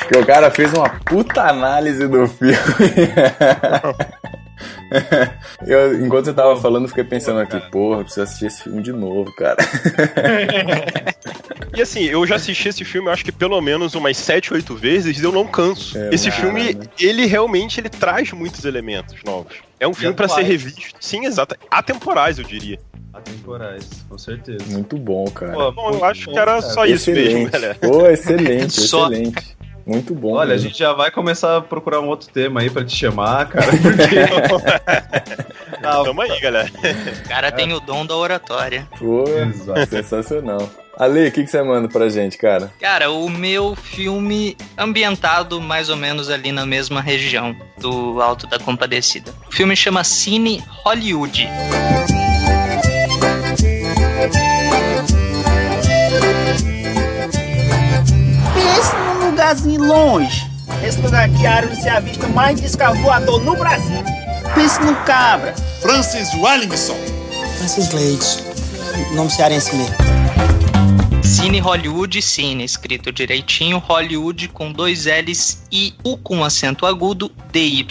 Porque 0.00 0.18
o 0.18 0.26
cara 0.26 0.50
fez 0.50 0.72
uma 0.74 0.90
puta 0.90 1.42
análise 1.42 2.06
do 2.06 2.26
filme. 2.26 2.54
Eu, 5.66 6.04
enquanto 6.04 6.26
você 6.26 6.32
tava 6.32 6.56
falando, 6.56 6.84
eu 6.84 6.88
fiquei 6.88 7.04
pensando 7.04 7.40
aqui, 7.40 7.60
porra, 7.70 8.00
eu 8.00 8.04
preciso 8.04 8.22
assistir 8.22 8.46
esse 8.46 8.62
filme 8.64 8.82
de 8.82 8.92
novo, 8.92 9.32
cara. 9.36 9.56
E 11.78 11.82
assim, 11.82 12.02
eu 12.02 12.26
já 12.26 12.34
assisti 12.34 12.68
esse 12.70 12.84
filme, 12.84 13.06
eu 13.06 13.12
acho 13.12 13.24
que 13.24 13.30
pelo 13.30 13.60
menos 13.60 13.94
umas 13.94 14.16
7, 14.16 14.52
8 14.52 14.74
vezes, 14.74 15.20
e 15.20 15.24
eu 15.24 15.30
não 15.30 15.46
canso. 15.46 15.96
É, 15.96 16.10
esse 16.12 16.28
caralho. 16.28 16.60
filme, 16.60 16.88
ele 16.98 17.24
realmente 17.24 17.78
ele 17.78 17.88
traz 17.88 18.32
muitos 18.32 18.64
elementos 18.64 19.14
novos. 19.24 19.58
É 19.78 19.86
um 19.86 19.94
filme 19.94 20.12
pra 20.12 20.26
ser 20.26 20.42
revisto. 20.42 20.80
Sim, 20.98 21.24
exato. 21.24 21.54
Atemporais, 21.70 22.36
eu 22.36 22.44
diria. 22.44 22.80
Atemporais, 23.14 24.04
com 24.08 24.18
certeza. 24.18 24.64
Muito 24.66 24.96
bom, 24.96 25.24
cara. 25.30 25.52
Pô, 25.52 25.70
Bom, 25.70 25.90
eu 25.92 26.04
acho 26.04 26.26
bom, 26.26 26.32
que 26.32 26.38
era 26.40 26.60
cara. 26.60 26.62
só 26.62 26.84
isso 26.84 27.12
mesmo, 27.12 27.28
excelente. 27.28 27.50
galera. 27.52 27.74
Pô, 27.76 28.06
excelente, 28.08 28.72
Só. 28.82 29.06
excelente. 29.12 29.56
Muito 29.86 30.14
bom. 30.14 30.32
Olha, 30.32 30.50
a 30.50 30.54
mesmo. 30.54 30.68
gente 30.68 30.80
já 30.80 30.92
vai 30.92 31.12
começar 31.12 31.58
a 31.58 31.60
procurar 31.60 32.00
um 32.00 32.08
outro 32.08 32.28
tema 32.28 32.60
aí 32.60 32.68
pra 32.70 32.84
te 32.84 32.94
chamar, 32.96 33.48
cara. 33.48 33.66
Porque. 33.80 34.16
Tamo 35.80 36.22
aí, 36.22 36.40
galera. 36.40 36.68
O 37.24 37.28
cara 37.28 37.52
tem 37.52 37.72
o 37.72 37.78
dom 37.78 38.04
da 38.04 38.16
oratória. 38.16 38.84
Pô, 38.98 39.22
Exato. 39.28 39.86
sensacional. 39.88 40.68
Ale, 40.98 41.28
o 41.28 41.32
que, 41.32 41.44
que 41.44 41.50
você 41.50 41.62
manda 41.62 41.88
pra 41.88 42.08
gente, 42.08 42.36
cara? 42.36 42.72
Cara, 42.80 43.08
o 43.12 43.30
meu 43.30 43.76
filme 43.76 44.56
ambientado 44.76 45.60
mais 45.60 45.88
ou 45.88 45.96
menos 45.96 46.28
ali 46.28 46.50
na 46.50 46.66
mesma 46.66 47.00
região 47.00 47.54
do 47.78 48.20
Alto 48.20 48.48
da 48.48 48.58
Compadecida. 48.58 49.32
O 49.48 49.54
filme 49.54 49.76
chama 49.76 50.02
Cine 50.02 50.60
Hollywood. 50.84 51.48
Pense 58.54 58.96
num 58.96 59.30
lugarzinho 59.30 59.84
longe. 59.84 60.50
Esse 60.84 61.00
lugar 61.00 61.26
aqui 61.26 61.46
é 61.46 61.48
a 61.48 61.54
área 61.54 61.68
onde 61.68 61.80
se 61.80 61.88
avista 61.88 62.26
mais 62.26 62.60
descavoador 62.60 63.40
no 63.44 63.54
Brasil. 63.54 64.02
Pense 64.52 64.80
no 64.80 64.96
cabra. 65.04 65.54
Francis 65.80 66.34
Wellington. 66.34 66.96
Francis 67.56 67.92
Leite. 67.92 68.42
Nome 69.14 69.30
cearense 69.30 69.76
mesmo. 69.76 69.94
Cine 71.38 71.60
Hollywood, 71.60 72.20
Cine, 72.20 72.64
escrito 72.64 73.12
direitinho, 73.12 73.78
Hollywood 73.78 74.48
com 74.48 74.72
dois 74.72 75.06
L's 75.06 75.64
e 75.70 75.94
U 76.02 76.18
com 76.18 76.42
acento 76.42 76.84
agudo, 76.84 77.30
DY. 77.52 77.86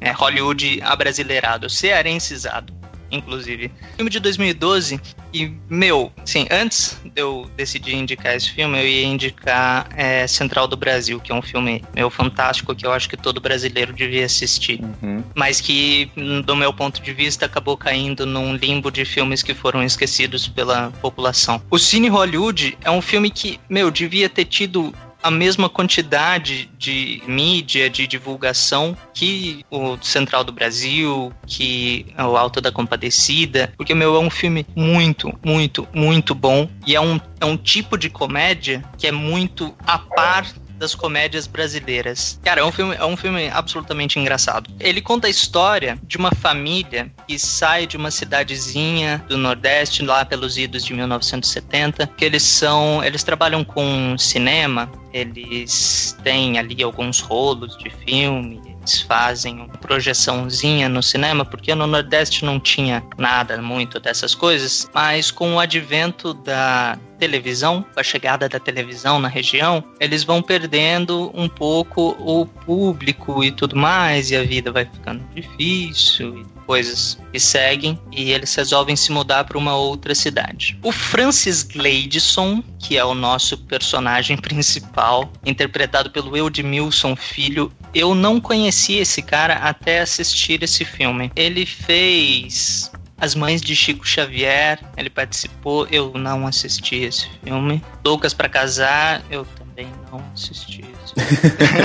É 0.00 0.10
Hollywood 0.10 0.82
abrasileirado, 0.82 1.70
cearencizado, 1.70 2.74
inclusive. 3.08 3.70
Filme 3.94 4.10
de 4.10 4.18
2012 4.18 5.00
e, 5.32 5.52
meu, 5.68 6.12
sim, 6.24 6.46
antes 6.50 7.00
de 7.04 7.20
eu 7.20 7.50
decidir 7.56 7.94
indicar 7.94 8.34
esse 8.36 8.50
filme, 8.50 8.78
eu 8.78 8.86
ia 8.86 9.04
indicar 9.04 9.88
é, 9.96 10.26
Central 10.26 10.66
do 10.68 10.76
Brasil, 10.76 11.20
que 11.20 11.32
é 11.32 11.34
um 11.34 11.42
filme, 11.42 11.82
meu, 11.94 12.10
fantástico, 12.10 12.74
que 12.74 12.86
eu 12.86 12.92
acho 12.92 13.08
que 13.08 13.16
todo 13.16 13.40
brasileiro 13.40 13.92
devia 13.92 14.24
assistir 14.24 14.80
Uhum. 15.02 15.22
mas 15.34 15.60
que, 15.60 16.10
do 16.44 16.56
meu 16.56 16.72
ponto 16.72 17.00
de 17.00 17.12
vista, 17.12 17.46
acabou 17.46 17.76
caindo 17.76 18.26
num 18.26 18.54
limbo 18.54 18.90
de 18.90 19.04
filmes 19.04 19.42
que 19.42 19.54
foram 19.54 19.82
esquecidos 19.82 20.48
pela 20.48 20.90
população. 21.00 21.62
O 21.70 21.78
Cine 21.78 22.08
Hollywood 22.08 22.76
é 22.82 22.90
um 22.90 23.00
filme 23.00 23.30
que, 23.30 23.60
meu, 23.68 23.90
devia 23.90 24.28
ter 24.28 24.44
tido 24.44 24.94
a 25.22 25.30
mesma 25.30 25.68
quantidade 25.68 26.70
de 26.78 27.22
mídia, 27.26 27.88
de 27.88 28.06
divulgação 28.06 28.96
que 29.14 29.64
o 29.70 29.96
Central 30.02 30.44
do 30.44 30.52
Brasil, 30.52 31.32
que 31.46 32.06
o 32.18 32.36
Alto 32.36 32.60
da 32.60 32.72
Compadecida, 32.72 33.72
porque, 33.76 33.94
meu, 33.94 34.16
é 34.16 34.18
um 34.18 34.30
filme 34.30 34.66
muito, 34.74 35.32
muito, 35.44 35.86
muito 35.94 36.34
bom 36.34 36.68
e 36.86 36.94
é 36.94 37.00
um, 37.00 37.20
é 37.40 37.44
um 37.44 37.56
tipo 37.56 37.96
de 37.96 38.10
comédia 38.10 38.84
que 38.98 39.06
é 39.06 39.12
muito 39.12 39.74
a 39.86 39.98
par 39.98 40.46
das 40.82 40.96
comédias 40.96 41.46
brasileiras. 41.46 42.40
Cara, 42.42 42.60
é 42.60 42.64
um 42.64 42.72
filme, 42.72 42.96
é 42.96 43.04
um 43.04 43.16
filme 43.16 43.48
absolutamente 43.48 44.18
engraçado. 44.18 44.68
Ele 44.80 45.00
conta 45.00 45.28
a 45.28 45.30
história 45.30 45.96
de 46.02 46.16
uma 46.16 46.32
família 46.32 47.08
que 47.28 47.38
sai 47.38 47.86
de 47.86 47.96
uma 47.96 48.10
cidadezinha 48.10 49.24
do 49.28 49.38
Nordeste 49.38 50.02
lá 50.04 50.24
pelos 50.24 50.58
idos 50.58 50.84
de 50.84 50.92
1970, 50.92 52.08
que 52.08 52.24
eles 52.24 52.42
são, 52.42 53.02
eles 53.04 53.22
trabalham 53.22 53.62
com 53.62 54.18
cinema, 54.18 54.90
eles 55.12 56.16
têm 56.24 56.58
ali 56.58 56.82
alguns 56.82 57.20
rolos 57.20 57.78
de 57.78 57.88
filme, 58.04 58.60
fazem 59.06 59.68
projeçãozinha 59.80 60.88
no 60.88 61.02
cinema, 61.02 61.44
porque 61.44 61.74
no 61.74 61.86
Nordeste 61.86 62.44
não 62.44 62.58
tinha 62.58 63.02
nada 63.16 63.60
muito 63.60 64.00
dessas 64.00 64.34
coisas, 64.34 64.88
mas 64.94 65.30
com 65.30 65.54
o 65.54 65.60
advento 65.60 66.34
da 66.34 66.98
televisão, 67.18 67.84
com 67.94 68.00
a 68.00 68.02
chegada 68.02 68.48
da 68.48 68.58
televisão 68.58 69.20
na 69.20 69.28
região, 69.28 69.84
eles 70.00 70.24
vão 70.24 70.42
perdendo 70.42 71.30
um 71.34 71.48
pouco 71.48 72.16
o 72.18 72.46
público 72.46 73.44
e 73.44 73.52
tudo 73.52 73.76
mais, 73.76 74.30
e 74.30 74.36
a 74.36 74.42
vida 74.42 74.72
vai 74.72 74.84
ficando 74.84 75.22
difícil 75.34 76.44
coisas 76.72 77.18
que 77.30 77.38
seguem 77.38 78.00
e 78.10 78.32
eles 78.32 78.54
resolvem 78.54 78.96
se 78.96 79.12
mudar 79.12 79.44
para 79.44 79.58
uma 79.58 79.76
outra 79.76 80.14
cidade. 80.14 80.78
O 80.82 80.90
Francis 80.90 81.62
Gleidson, 81.62 82.64
que 82.78 82.96
é 82.96 83.04
o 83.04 83.12
nosso 83.12 83.58
personagem 83.58 84.38
principal, 84.40 85.30
interpretado 85.44 86.10
pelo 86.10 86.34
Eudmilson 86.34 87.14
Filho, 87.14 87.70
eu 87.94 88.14
não 88.14 88.40
conhecia 88.40 89.02
esse 89.02 89.20
cara 89.20 89.56
até 89.56 90.00
assistir 90.00 90.62
esse 90.62 90.82
filme. 90.82 91.30
Ele 91.36 91.66
fez 91.66 92.90
as 93.18 93.34
Mães 93.34 93.60
de 93.60 93.76
Chico 93.76 94.08
Xavier, 94.08 94.80
ele 94.96 95.10
participou, 95.10 95.86
eu 95.90 96.10
não 96.14 96.46
assisti 96.46 96.96
esse 96.96 97.28
filme. 97.44 97.84
Loucas 98.02 98.32
para 98.32 98.48
Casar, 98.48 99.22
eu 99.30 99.46
também 99.58 99.88
não 100.10 100.24
assisti 100.32 100.82
esse 101.04 101.36
filme. 101.36 101.82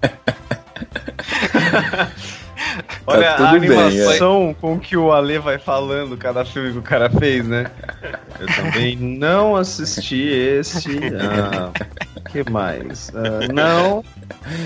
Olha 3.10 3.34
Tá 3.34 3.50
a 3.50 3.52
tudo 3.54 3.60
bem, 3.60 3.78
animação 3.78 4.54
com 4.60 4.78
que 4.78 4.96
o 4.96 5.12
Ale 5.12 5.38
vai 5.38 5.58
falando 5.58 6.16
cada 6.16 6.44
filme 6.44 6.72
que 6.72 6.78
o 6.78 6.82
cara 6.82 7.10
fez, 7.10 7.46
né? 7.46 7.66
Eu 8.38 8.46
também 8.54 8.96
não 8.96 9.56
assisti 9.56 10.28
esse. 10.28 10.98
Ah, 11.18 11.70
que 12.30 12.48
mais? 12.50 13.10
Ah, 13.14 13.52
não, 13.52 14.04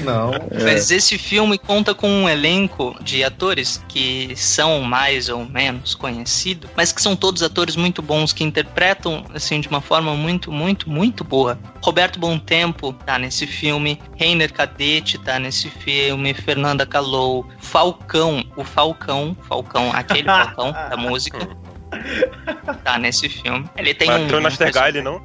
não. 0.04 0.32
Mas 0.62 0.90
esse 0.90 1.18
filme 1.18 1.58
conta 1.58 1.94
com 1.94 2.08
um 2.08 2.28
elenco 2.28 2.96
de 3.02 3.24
atores 3.24 3.82
que 3.88 4.34
são 4.36 4.82
mais 4.82 5.28
ou 5.28 5.44
menos 5.44 5.94
conhecidos, 5.94 6.70
mas 6.76 6.92
que 6.92 7.00
são 7.00 7.16
todos 7.16 7.42
atores 7.42 7.76
muito 7.76 8.02
bons 8.02 8.32
que 8.32 8.44
interpretam 8.44 9.24
assim 9.34 9.60
de 9.60 9.68
uma 9.68 9.80
forma 9.80 10.14
muito, 10.14 10.52
muito, 10.52 10.88
muito 10.88 11.24
boa. 11.24 11.58
Roberto 11.82 12.18
Tempo 12.44 12.92
tá 12.92 13.18
nesse 13.18 13.46
filme, 13.46 14.00
Reiner 14.16 14.52
Cadete 14.52 15.18
tá 15.18 15.38
nesse 15.38 15.68
filme, 15.68 16.34
Fernanda 16.34 16.86
Calou, 16.86 17.46
Falcão, 17.58 18.44
o 18.56 18.64
Falcão, 18.64 19.36
Falcão, 19.48 19.90
aquele 19.92 20.24
Falcão 20.24 20.72
da 20.72 20.96
música. 20.96 21.48
Tá 22.82 22.98
nesse 22.98 23.28
filme. 23.28 23.68
Ele 23.76 23.94
tem 23.94 24.08
Mas 24.08 24.20
um. 24.20 24.24
entrou 24.24 24.40
na 24.40 24.50
Stergaile, 24.50 25.02
não? 25.02 25.22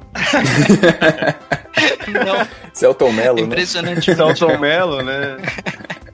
Não, 2.08 2.46
Celton 2.72 3.12
Mello, 3.12 3.36
né? 3.36 3.42
impressionante. 3.42 4.14
Celton 4.14 4.58
Mello, 4.58 5.02
né? 5.02 5.36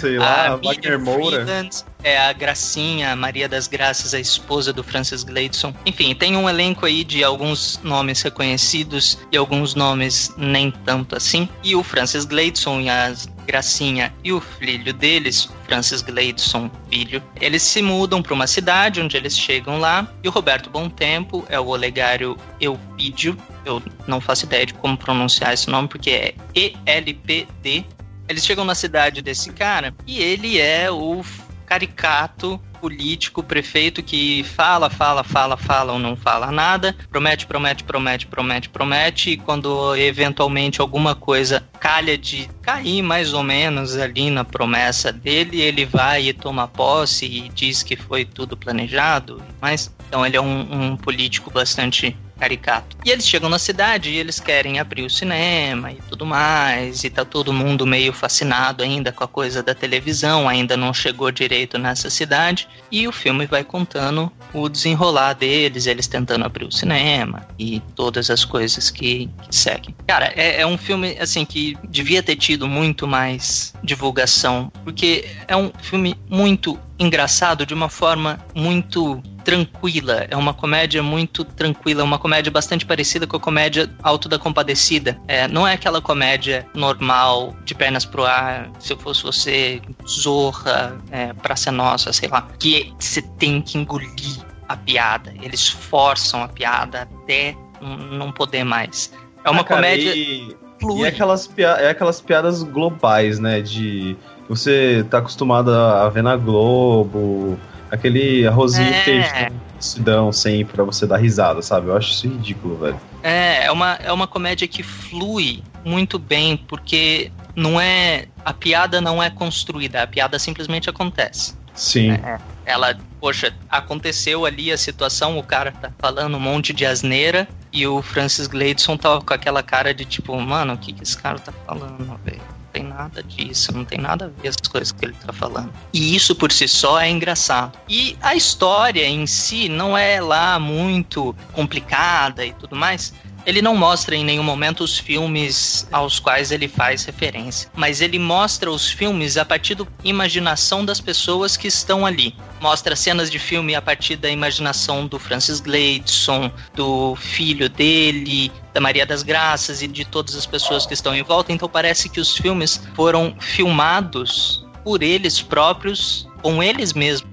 Sei 0.00 0.18
lá, 0.18 0.48
a 0.48 0.56
Wagner 0.56 0.98
Moura. 0.98 1.44
Freeland 1.44 1.84
é 2.02 2.18
a 2.18 2.32
Gracinha, 2.32 3.12
a 3.12 3.16
Maria 3.16 3.48
das 3.48 3.66
Graças, 3.66 4.14
a 4.14 4.20
esposa 4.20 4.72
do 4.72 4.84
Francis 4.84 5.24
Gleidson. 5.24 5.74
Enfim, 5.84 6.14
tem 6.14 6.36
um 6.36 6.48
elenco 6.48 6.86
aí 6.86 7.04
de 7.04 7.24
alguns 7.24 7.80
nomes 7.82 8.22
reconhecidos 8.22 9.18
e 9.32 9.36
alguns 9.36 9.74
nomes 9.74 10.32
nem 10.36 10.70
tanto 10.70 11.16
assim. 11.16 11.48
E 11.62 11.74
o 11.74 11.82
Francis 11.82 12.24
Gleidson 12.24 12.80
e 12.80 12.88
a 12.88 13.12
Gracinha 13.46 14.12
e 14.22 14.32
o 14.32 14.40
filho 14.40 14.92
deles, 14.92 15.48
Francis 15.66 16.02
Gleidson 16.02 16.70
filho, 16.90 17.22
eles 17.40 17.62
se 17.62 17.80
mudam 17.80 18.22
para 18.22 18.34
uma 18.34 18.46
cidade 18.46 19.00
onde 19.00 19.16
eles 19.16 19.36
chegam 19.36 19.78
lá 19.78 20.06
e 20.22 20.28
o 20.28 20.30
Roberto 20.30 20.70
Tempo 20.90 21.44
é 21.48 21.58
o 21.58 21.66
Olegário 21.66 22.36
Eupídio. 22.60 23.36
Eu 23.64 23.82
não 24.06 24.20
faço 24.20 24.44
ideia 24.44 24.66
de 24.66 24.74
como 24.74 24.96
pronunciar 24.96 25.54
esse 25.54 25.68
nome 25.68 25.88
porque 25.88 26.10
é 26.10 26.34
E-L-P-D 26.54 27.84
eles 28.28 28.44
chegam 28.44 28.64
na 28.64 28.74
cidade 28.74 29.22
desse 29.22 29.50
cara 29.52 29.94
e 30.06 30.20
ele 30.20 30.58
é 30.58 30.90
o 30.90 31.22
caricato 31.66 32.60
político, 32.80 33.42
prefeito 33.42 34.02
que 34.02 34.42
fala, 34.44 34.88
fala, 34.88 35.22
fala, 35.24 35.56
fala 35.56 35.92
ou 35.92 35.98
não 35.98 36.16
fala 36.16 36.50
nada, 36.50 36.94
promete, 37.10 37.46
promete, 37.46 37.84
promete, 37.84 38.26
promete, 38.26 38.68
promete, 38.68 39.30
e 39.30 39.36
quando 39.36 39.94
eventualmente 39.96 40.80
alguma 40.80 41.14
coisa 41.14 41.64
calha 41.80 42.16
de 42.16 42.48
cair 42.62 43.02
mais 43.02 43.34
ou 43.34 43.42
menos 43.42 43.96
ali 43.96 44.30
na 44.30 44.44
promessa 44.44 45.12
dele, 45.12 45.60
ele 45.60 45.84
vai 45.84 46.28
e 46.28 46.32
toma 46.32 46.68
posse 46.68 47.26
e 47.26 47.48
diz 47.48 47.82
que 47.82 47.96
foi 47.96 48.24
tudo 48.24 48.56
planejado, 48.56 49.42
mas 49.60 49.92
então 50.06 50.24
ele 50.24 50.36
é 50.36 50.40
um, 50.40 50.92
um 50.92 50.96
político 50.96 51.50
bastante 51.50 52.16
caricato. 52.38 52.96
E 53.04 53.10
eles 53.10 53.26
chegam 53.26 53.48
na 53.48 53.58
cidade 53.58 54.10
e 54.10 54.16
eles 54.16 54.38
querem 54.40 54.78
abrir 54.78 55.04
o 55.04 55.10
cinema 55.10 55.92
e 55.92 55.96
tudo 56.08 56.24
mais, 56.24 57.04
e 57.04 57.10
tá 57.10 57.24
todo 57.24 57.52
mundo 57.52 57.86
meio 57.86 58.12
fascinado 58.12 58.82
ainda 58.82 59.12
com 59.12 59.24
a 59.24 59.28
coisa 59.28 59.62
da 59.62 59.74
televisão, 59.74 60.48
ainda 60.48 60.76
não 60.76 60.94
chegou 60.94 61.30
direito 61.30 61.78
nessa 61.78 62.08
cidade, 62.10 62.68
e 62.90 63.06
o 63.08 63.12
filme 63.12 63.46
vai 63.46 63.64
contando 63.64 64.30
o 64.52 64.68
desenrolar 64.68 65.34
deles, 65.34 65.86
eles 65.86 66.06
tentando 66.06 66.44
abrir 66.44 66.64
o 66.64 66.72
cinema 66.72 67.46
e 67.58 67.80
todas 67.94 68.30
as 68.30 68.44
coisas 68.44 68.90
que, 68.90 69.28
que 69.42 69.54
seguem. 69.54 69.94
Cara, 70.06 70.32
é, 70.36 70.60
é 70.60 70.66
um 70.66 70.78
filme 70.78 71.16
assim 71.20 71.44
que 71.44 71.76
devia 71.88 72.22
ter 72.22 72.36
tido 72.36 72.66
muito 72.66 73.06
mais 73.06 73.74
divulgação, 73.82 74.72
porque 74.84 75.28
é 75.46 75.56
um 75.56 75.70
filme 75.80 76.14
muito 76.28 76.78
engraçado 76.98 77.64
de 77.64 77.72
uma 77.72 77.88
forma 77.88 78.38
muito 78.54 79.22
tranquila. 79.44 80.26
É 80.28 80.36
uma 80.36 80.52
comédia 80.52 81.02
muito 81.02 81.44
tranquila, 81.44 82.04
uma 82.04 82.18
comédia 82.18 82.50
bastante 82.50 82.84
parecida 82.84 83.26
com 83.26 83.36
a 83.36 83.40
comédia 83.40 83.90
Alto 84.02 84.28
da 84.28 84.38
Compadecida. 84.38 85.18
É, 85.26 85.46
não 85.48 85.66
é 85.66 85.74
aquela 85.74 86.02
comédia 86.02 86.66
normal, 86.74 87.56
de 87.64 87.74
pernas 87.74 88.04
pro 88.04 88.24
ar, 88.24 88.70
se 88.78 88.92
eu 88.92 88.98
fosse 88.98 89.22
você, 89.22 89.80
Zorra, 90.06 90.98
é, 91.10 91.32
Praça 91.32 91.72
Nossa, 91.72 92.12
sei 92.12 92.28
lá, 92.28 92.46
que 92.58 92.92
você 92.98 93.22
tem 93.22 93.62
que 93.62 93.78
engolir 93.78 94.44
a 94.68 94.76
piada. 94.76 95.32
Eles 95.40 95.68
forçam 95.68 96.42
a 96.42 96.48
piada 96.48 97.02
até 97.02 97.56
não 97.80 98.30
poder 98.32 98.64
mais. 98.64 99.12
É 99.44 99.50
uma 99.50 99.62
Ah, 99.62 99.64
cara, 99.64 99.80
comédia. 99.80 100.14
E, 100.14 100.54
e 100.82 101.04
é 101.04 101.08
aquelas, 101.08 101.50
é 101.56 101.88
aquelas 101.88 102.20
piadas 102.20 102.62
globais, 102.62 103.38
né? 103.38 103.60
De. 103.60 104.16
Você 104.48 105.04
tá 105.10 105.18
acostumado 105.18 105.72
a 105.72 106.08
ver 106.08 106.22
na 106.22 106.36
Globo, 106.36 107.58
aquele 107.90 108.46
arrozinho 108.46 108.88
É. 108.88 109.00
e 109.00 109.04
feijão 109.04 109.50
que 109.78 109.84
se 109.84 110.00
dão 110.00 110.32
sempre 110.32 110.74
pra 110.74 110.84
você 110.84 111.06
dar 111.06 111.18
risada, 111.18 111.62
sabe? 111.62 111.88
Eu 111.88 111.96
acho 111.96 112.10
isso 112.10 112.26
ridículo, 112.28 112.76
velho. 112.78 113.00
É, 113.22 113.66
é 113.66 113.72
uma, 113.72 113.94
é 113.94 114.12
uma 114.12 114.26
comédia 114.26 114.66
que 114.66 114.82
flui 114.82 115.62
muito 115.84 116.18
bem, 116.18 116.56
porque 116.56 117.30
não 117.54 117.80
é. 117.80 118.26
A 118.44 118.52
piada 118.52 119.00
não 119.00 119.22
é 119.22 119.30
construída, 119.30 120.02
a 120.02 120.06
piada 120.06 120.38
simplesmente 120.38 120.88
acontece. 120.90 121.54
Sim. 121.74 122.12
É, 122.12 122.38
ela, 122.66 122.96
poxa, 123.20 123.54
aconteceu 123.68 124.44
ali 124.44 124.72
a 124.72 124.76
situação, 124.76 125.38
o 125.38 125.42
cara 125.42 125.70
tá 125.70 125.92
falando 125.98 126.36
um 126.36 126.40
monte 126.40 126.72
de 126.72 126.84
asneira 126.84 127.46
e 127.72 127.86
o 127.86 128.02
Francis 128.02 128.46
Gleidson 128.46 128.96
tá 128.96 129.20
com 129.20 129.34
aquela 129.34 129.62
cara 129.62 129.94
de 129.94 130.04
tipo, 130.04 130.36
mano, 130.40 130.74
o 130.74 130.78
que, 130.78 130.92
que 130.92 131.04
esse 131.04 131.16
cara 131.16 131.38
tá 131.38 131.52
falando, 131.66 132.18
velho? 132.24 132.40
Tem 132.78 132.86
nada 132.86 133.24
disso, 133.24 133.72
não 133.72 133.84
tem 133.84 133.98
nada 133.98 134.26
a 134.26 134.40
ver 134.40 134.50
as 134.50 134.56
coisas 134.56 134.92
que 134.92 135.04
ele 135.04 135.12
tá 135.14 135.32
falando. 135.32 135.72
E 135.92 136.14
isso 136.14 136.32
por 136.36 136.52
si 136.52 136.68
só 136.68 137.00
é 137.00 137.10
engraçado. 137.10 137.76
E 137.88 138.16
a 138.20 138.36
história 138.36 139.04
em 139.04 139.26
si 139.26 139.68
não 139.68 139.98
é 139.98 140.20
lá 140.20 140.60
muito 140.60 141.34
complicada 141.52 142.46
e 142.46 142.52
tudo 142.52 142.76
mais. 142.76 143.12
Ele 143.48 143.62
não 143.62 143.74
mostra 143.74 144.14
em 144.14 144.22
nenhum 144.22 144.42
momento 144.42 144.84
os 144.84 144.98
filmes 144.98 145.88
aos 145.90 146.20
quais 146.20 146.52
ele 146.52 146.68
faz 146.68 147.06
referência, 147.06 147.70
mas 147.74 148.02
ele 148.02 148.18
mostra 148.18 148.70
os 148.70 148.90
filmes 148.90 149.38
a 149.38 149.44
partir 149.44 149.74
da 149.74 149.86
imaginação 150.04 150.84
das 150.84 151.00
pessoas 151.00 151.56
que 151.56 151.66
estão 151.66 152.04
ali. 152.04 152.34
Mostra 152.60 152.94
cenas 152.94 153.30
de 153.30 153.38
filme 153.38 153.74
a 153.74 153.80
partir 153.80 154.16
da 154.16 154.28
imaginação 154.28 155.06
do 155.06 155.18
Francis 155.18 155.60
Gleidson, 155.60 156.52
do 156.74 157.16
filho 157.16 157.70
dele, 157.70 158.52
da 158.74 158.82
Maria 158.82 159.06
das 159.06 159.22
Graças 159.22 159.80
e 159.80 159.88
de 159.88 160.04
todas 160.04 160.36
as 160.36 160.44
pessoas 160.44 160.84
que 160.84 160.92
estão 160.92 161.14
em 161.14 161.22
volta. 161.22 161.50
Então 161.50 161.70
parece 161.70 162.10
que 162.10 162.20
os 162.20 162.36
filmes 162.36 162.78
foram 162.94 163.34
filmados 163.40 164.62
por 164.84 165.02
eles 165.02 165.40
próprios, 165.40 166.28
com 166.42 166.62
eles 166.62 166.92
mesmos 166.92 167.27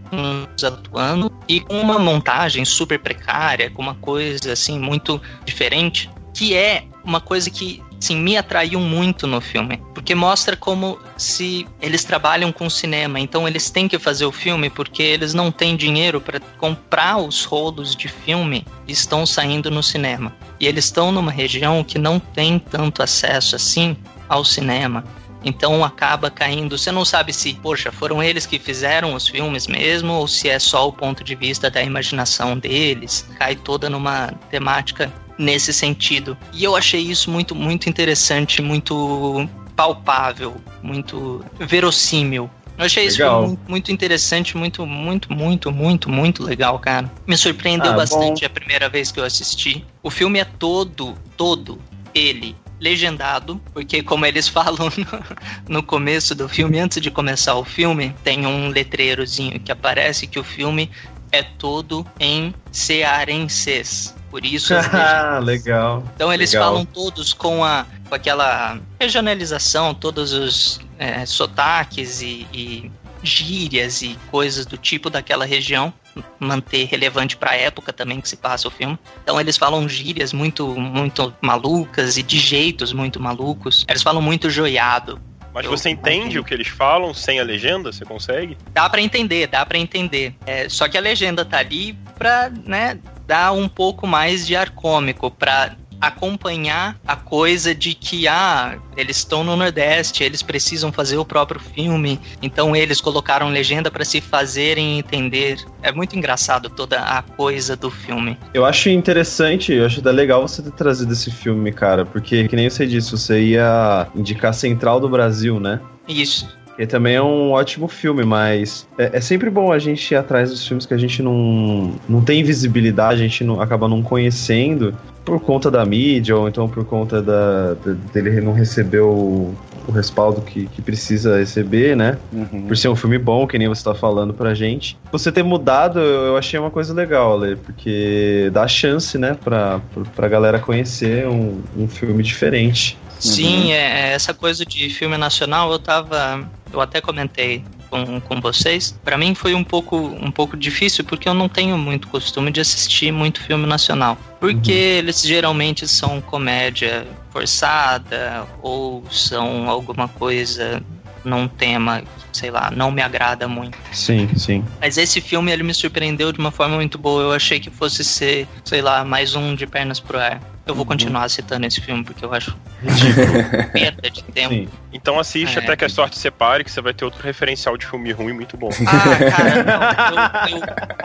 atuando 0.64 1.32
e 1.48 1.60
com 1.60 1.80
uma 1.80 2.00
montagem 2.00 2.66
super 2.66 3.00
precária, 3.00 3.70
com 3.70 3.82
uma 3.82 3.96
coisa 3.96 4.54
assim 4.54 4.80
muito 4.80 5.22
diferente, 5.44 6.10
que 6.34 6.56
é 6.56 6.86
uma 7.04 7.22
coisa 7.22 7.50
que 7.50 7.82
assim, 8.00 8.16
me 8.18 8.38
atraiu 8.38 8.80
muito 8.80 9.26
no 9.28 9.42
filme. 9.42 9.82
Porque 9.94 10.14
mostra 10.14 10.56
como 10.56 11.00
se 11.18 11.68
eles 11.82 12.04
trabalham 12.04 12.52
com 12.52 12.70
cinema, 12.70 13.20
então 13.20 13.48
eles 13.48 13.70
têm 13.70 13.88
que 13.88 13.98
fazer 13.98 14.26
o 14.26 14.32
filme 14.32 14.70
porque 14.70 15.02
eles 15.02 15.34
não 15.34 15.52
têm 15.52 15.76
dinheiro 15.76 16.22
para 16.22 16.40
comprar 16.58 17.18
os 17.18 17.44
rolos 17.46 17.96
de 17.96 18.08
filme 18.08 18.66
que 18.86 18.94
estão 18.94 19.26
saindo 19.26 19.72
no 19.72 19.82
cinema. 19.82 20.34
E 20.60 20.68
eles 20.68 20.86
estão 20.86 21.12
numa 21.12 21.32
região 21.32 21.84
que 21.84 21.98
não 21.98 22.20
tem 22.20 22.60
tanto 22.60 23.02
acesso 23.02 23.56
assim 23.56 23.98
ao 24.30 24.44
cinema. 24.44 25.04
Então 25.46 25.86
acaba 25.86 26.32
caindo. 26.32 26.76
Você 26.76 26.92
não 26.92 27.06
sabe 27.06 27.32
se, 27.32 27.54
poxa, 27.54 27.92
foram 27.92 28.22
eles 28.22 28.48
que 28.48 28.58
fizeram 28.58 29.14
os 29.14 29.28
filmes 29.28 29.68
mesmo, 29.68 30.14
ou 30.14 30.28
se 30.28 30.50
é 30.50 30.58
só 30.58 30.88
o 30.88 30.92
ponto 30.92 31.24
de 31.24 31.36
vista 31.36 31.70
da 31.70 31.84
imaginação 31.84 32.58
deles. 32.58 33.30
Cai 33.38 33.56
toda 33.56 33.88
numa 33.88 34.34
temática 34.50 35.14
nesse 35.38 35.72
sentido. 35.72 36.36
E 36.52 36.64
eu 36.64 36.76
achei 36.76 37.02
isso 37.02 37.30
muito, 37.30 37.54
muito 37.54 37.88
interessante, 37.88 38.62
muito 38.62 39.48
palpável, 39.76 40.56
muito 40.82 41.46
verossímil. 41.60 42.50
Eu 42.78 42.86
achei 42.86 43.06
isso 43.06 43.24
muito, 43.24 43.70
muito, 43.70 43.92
interessante, 43.92 44.58
muito, 44.58 44.86
muito, 44.86 45.32
muito, 45.32 45.72
muito, 45.72 46.10
muito 46.10 46.44
legal, 46.44 46.78
cara. 46.80 47.10
Me 47.26 47.38
surpreendeu 47.38 47.92
ah, 47.92 47.96
bastante 47.96 48.42
bom. 48.42 48.48
a 48.48 48.50
primeira 48.50 48.90
vez 48.90 49.12
que 49.12 49.20
eu 49.20 49.24
assisti. 49.24 49.86
O 50.04 50.10
filme 50.10 50.40
é 50.40 50.44
todo, 50.44 51.14
todo 51.38 51.80
ele 52.14 52.56
legendado, 52.86 53.60
porque 53.74 54.04
como 54.04 54.26
eles 54.26 54.48
falam 54.50 54.92
no, 54.96 55.76
no, 55.76 55.84
começo 55.84 56.36
do 56.36 56.48
filme, 56.48 56.80
antes 56.80 57.02
de 57.02 57.10
começar 57.10 57.56
o 57.56 57.66
filme, 57.66 58.16
tem 58.24 58.46
um 58.46 58.70
letreirozinho 58.70 59.60
que 59.60 59.72
aparece 59.72 60.28
que 60.28 60.38
o 60.40 60.44
filme 60.44 60.92
é 61.32 61.42
todo 61.42 62.06
em 62.20 62.54
cearenses. 62.72 64.14
Por 64.30 64.46
isso 64.46 64.74
Ah, 64.74 65.40
legal. 65.44 66.04
Então 66.16 66.32
eles 66.32 66.52
legal. 66.52 66.70
falam 66.70 66.86
todos 66.86 67.34
com 67.34 67.64
a 67.64 67.86
com 68.08 68.14
aquela 68.14 68.80
regionalização, 69.00 69.94
todos 69.94 70.32
os 70.32 70.80
é, 71.00 71.26
sotaques 71.26 72.22
e, 72.22 72.46
e 72.54 72.92
gírias 73.26 74.02
e 74.02 74.18
coisas 74.32 74.66
do 74.66 74.78
tipo 74.78 75.10
daquela 75.10 75.46
região 75.46 75.94
manter 76.40 76.86
relevante 76.86 77.36
para 77.36 77.52
a 77.52 77.56
época 77.56 77.92
também 77.92 78.22
que 78.22 78.30
se 78.30 78.38
passa 78.38 78.68
o 78.68 78.72
filme. 78.72 78.98
Então 79.24 79.40
eles 79.40 79.58
falam 79.58 79.88
gírias 79.88 80.32
muito 80.32 80.68
muito 80.76 81.34
malucas 81.42 82.18
e 82.18 82.24
de 82.24 82.40
jeitos 82.40 82.94
muito 82.94 83.20
malucos. 83.20 83.86
Eles 83.90 84.02
falam 84.02 84.22
muito 84.22 84.50
joiado. 84.50 85.20
Mas 85.54 85.66
você 85.66 85.90
entende 85.90 86.38
o 86.38 86.44
que 86.44 86.54
eles 86.54 86.68
falam 86.68 87.14
sem 87.14 87.40
a 87.40 87.44
legenda? 87.44 87.90
Você 87.90 88.04
consegue? 88.04 88.58
Dá 88.74 88.90
para 88.90 89.02
entender, 89.02 89.48
dá 89.48 89.66
para 89.66 89.78
entender. 89.78 90.36
É, 90.46 90.68
só 90.68 90.90
que 90.90 90.98
a 90.98 91.02
legenda 91.02 91.46
tá 91.46 91.60
ali 91.60 91.98
pra, 92.18 92.50
né, 92.50 93.00
dar 93.26 93.54
um 93.54 93.70
pouco 93.70 94.06
mais 94.06 94.46
de 94.46 94.54
ar 94.54 94.72
cômico, 94.72 95.32
pra 95.32 95.78
acompanhar 96.06 97.00
a 97.06 97.16
coisa 97.16 97.74
de 97.74 97.96
que 97.96 98.28
ah, 98.28 98.78
eles 98.96 99.18
estão 99.18 99.44
no 99.44 99.56
Nordeste, 99.56 100.24
eles 100.24 100.44
precisam 100.44 100.92
fazer 100.92 101.18
o 101.18 101.26
próprio 101.26 101.60
filme, 101.60 102.20
então 102.44 102.76
eles 102.76 103.02
colocaram 103.02 103.50
legenda 103.50 103.90
para 103.90 104.06
se 104.06 104.22
fazerem 104.22 105.00
entender. 105.00 105.58
É 105.82 105.92
muito 105.92 106.16
engraçado 106.16 106.70
toda 106.70 107.00
a 107.00 107.24
coisa 107.24 107.76
do 107.76 107.90
filme. 107.90 108.38
Eu 108.54 108.66
acho 108.66 108.90
interessante, 108.90 109.74
eu 109.74 109.86
acho 109.86 110.00
até 110.00 110.12
legal 110.12 110.48
você 110.48 110.62
ter 110.62 110.72
trazido 110.72 111.12
esse 111.12 111.32
filme, 111.32 111.72
cara, 111.72 112.06
porque 112.06 112.48
que 112.48 112.56
nem 112.56 112.70
você 112.70 112.86
disse, 112.86 113.12
você 113.12 113.42
ia 113.42 114.08
indicar 114.16 114.54
Central 114.54 115.00
do 115.00 115.10
Brasil, 115.10 115.60
né? 115.60 115.80
Isso. 116.08 116.48
E 116.78 116.86
também 116.86 117.16
é 117.16 117.22
um 117.22 117.52
ótimo 117.52 117.88
filme, 117.88 118.24
mas 118.24 118.88
é, 118.98 119.12
é, 119.14 119.22
sempre 119.22 119.50
bom 119.50 119.72
a 119.72 119.80
gente 119.80 120.12
ir 120.12 120.18
atrás 120.18 120.50
dos 120.50 120.68
filmes 120.68 120.86
que 120.86 120.94
a 120.94 120.98
gente 120.98 121.24
não, 121.24 121.96
não 122.08 122.22
tem 122.22 122.44
visibilidade, 122.44 123.22
a 123.22 123.24
gente 123.24 123.44
não, 123.44 123.62
acaba 123.62 123.88
não 123.88 124.04
conhecendo 124.04 124.96
por 125.26 125.40
conta 125.42 125.72
da 125.72 125.84
mídia 125.84 126.38
ou 126.38 126.48
então 126.48 126.70
por 126.70 126.86
conta 126.86 127.22
da, 127.22 127.74
da 127.74 127.94
dele 128.14 128.40
não 128.40 128.54
receber 128.54 129.02
o, 129.02 129.54
o 129.88 129.92
respaldo 129.92 130.42
que, 130.42 130.68
que 130.68 130.82
precisa 130.82 131.38
receber, 131.38 131.96
né? 131.96 132.18
Uhum. 132.32 132.68
Por 132.68 132.78
ser 132.78 132.90
um 132.90 132.96
filme 132.96 133.18
bom, 133.18 133.48
que 133.48 133.58
nem 133.58 133.68
você 133.68 133.84
tá 133.84 133.96
falando 133.96 134.34
pra 134.34 134.54
gente. 134.54 134.98
Você 135.12 135.32
ter 135.32 135.44
mudado, 135.44 136.00
eu 136.00 136.38
achei 136.38 136.60
uma 136.60 136.72
coisa 136.72 136.94
legal, 136.94 137.34
Ale, 137.34 137.56
porque 137.56 138.50
dá 138.54 138.68
chance, 138.68 139.18
né, 139.18 139.36
pra, 139.44 139.82
pra 140.16 140.28
galera 140.28 140.60
conhecer 140.60 141.28
um, 141.28 141.62
um 141.76 141.88
filme 141.88 142.22
diferente. 142.24 142.98
Sim, 143.26 143.66
uhum. 143.66 143.72
é, 143.72 144.14
essa 144.14 144.34
coisa 144.34 144.66
de 144.66 144.90
filme 144.90 145.18
nacional, 145.18 145.72
eu 145.72 145.80
tava. 145.80 146.50
Eu 146.72 146.82
até 146.82 147.00
comentei 147.00 147.64
com, 147.90 148.20
com 148.20 148.42
vocês. 148.42 149.00
Para 149.04 149.18
mim 149.18 149.34
foi 149.34 149.54
um 149.54 149.64
pouco, 149.64 149.98
um 149.98 150.32
pouco 150.32 150.58
difícil 150.58 151.04
porque 151.06 151.30
eu 151.30 151.34
não 151.34 151.48
tenho 151.48 151.78
muito 151.78 152.08
costume 152.08 152.52
de 152.52 152.60
assistir 152.60 153.12
muito 153.12 153.42
filme 153.42 153.66
nacional. 153.66 154.18
Porque 154.40 154.72
uhum. 154.72 154.98
eles 154.98 155.22
geralmente 155.22 155.88
são 155.88 156.20
comédia 156.22 157.08
forçada 157.30 158.46
ou 158.62 159.04
são 159.10 159.70
alguma 159.70 160.08
coisa 160.08 160.84
num 161.26 161.48
tema, 161.48 162.04
sei 162.32 162.52
lá, 162.52 162.72
não 162.72 162.92
me 162.92 163.02
agrada 163.02 163.48
muito. 163.48 163.78
Sim, 163.92 164.30
sim. 164.36 164.64
Mas 164.80 164.98
esse 164.98 165.20
filme 165.20 165.52
ele 165.52 165.64
me 165.64 165.74
surpreendeu 165.74 166.32
de 166.32 166.40
uma 166.40 166.52
forma 166.52 166.76
muito 166.76 166.98
boa. 166.98 167.24
Eu 167.24 167.32
achei 167.32 167.60
que 167.60 167.70
fosse 167.70 168.04
ser, 168.04 168.48
sei 168.64 168.82
lá, 168.82 169.04
mais 169.04 169.36
um 169.36 169.56
de 169.56 169.66
pernas 169.66 170.00
pro 170.00 170.20
ar. 170.20 170.40
Eu 170.66 170.74
vou 170.74 170.84
uhum. 170.84 170.90
continuar 170.90 171.30
citando 171.30 171.66
esse 171.68 171.80
filme 171.80 172.04
porque 172.04 172.26
eu 172.26 172.34
acho 172.34 172.58
perda 173.72 174.10
de 174.10 174.24
tempo. 174.24 174.54
Sim. 174.54 174.68
Então 174.92 175.20
assiste 175.20 175.60
é. 175.60 175.62
até 175.62 175.76
que 175.76 175.86
a 175.86 175.90
sorte 175.90 176.18
separe, 176.18 176.64
que 176.64 176.72
você 176.72 176.82
vai 176.82 176.94
ter 176.94 177.06
outro 177.06 177.22
referencial 177.24 177.78
de 177.78 177.86
filme 177.86 178.12
ruim 178.12 178.34
muito 178.34 178.58
bom. 178.58 178.70
Ah, 178.88 179.32
cara, 179.32 179.64
não, 179.64 180.50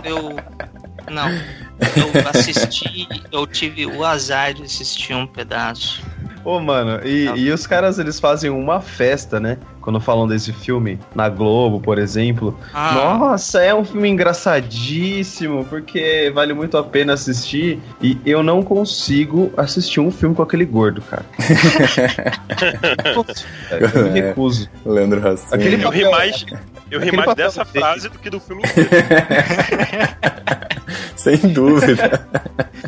eu, 0.04 0.16
eu, 0.16 0.30
eu 0.30 1.12
não. 1.12 1.28
Eu 1.30 2.28
assisti, 2.28 3.08
eu 3.32 3.46
tive 3.46 3.86
o 3.86 4.04
azar 4.04 4.54
de 4.54 4.62
assistir 4.62 5.14
um 5.14 5.26
pedaço. 5.26 6.02
Ô, 6.44 6.58
mano, 6.58 7.06
e, 7.06 7.26
e 7.36 7.50
os 7.50 7.66
caras 7.66 7.98
eles 7.98 8.18
fazem 8.18 8.50
uma 8.50 8.80
festa, 8.80 9.38
né? 9.38 9.58
Quando 9.80 10.00
falam 10.00 10.28
desse 10.28 10.52
filme, 10.52 10.98
na 11.14 11.28
Globo, 11.28 11.80
por 11.80 11.98
exemplo. 11.98 12.58
Ah. 12.72 12.94
Nossa, 12.94 13.62
é 13.62 13.74
um 13.74 13.84
filme 13.84 14.08
engraçadíssimo, 14.08 15.64
porque 15.64 16.30
vale 16.34 16.52
muito 16.52 16.76
a 16.76 16.82
pena 16.82 17.14
assistir. 17.14 17.80
E 18.00 18.18
eu 18.24 18.42
não 18.42 18.62
consigo 18.62 19.52
assistir 19.56 20.00
um 20.00 20.10
filme 20.10 20.34
com 20.34 20.42
aquele 20.42 20.64
gordo, 20.64 21.00
cara. 21.02 21.24
eu 23.94 24.12
me 24.12 24.20
recuso. 24.20 24.68
Leandro 24.84 25.20
Rassin. 25.20 25.54
Aquele 25.54 25.82
eu 25.82 25.90
ri 25.90 26.10
mais, 26.10 26.44
eu 26.90 27.00
ri 27.00 27.12
mais 27.12 27.34
dessa 27.34 27.64
frase 27.64 28.08
do 28.08 28.18
que 28.18 28.28
do 28.28 28.40
filme 28.40 28.62
inteiro. 28.68 28.90
Sem 31.16 31.36
dúvida. 31.36 32.26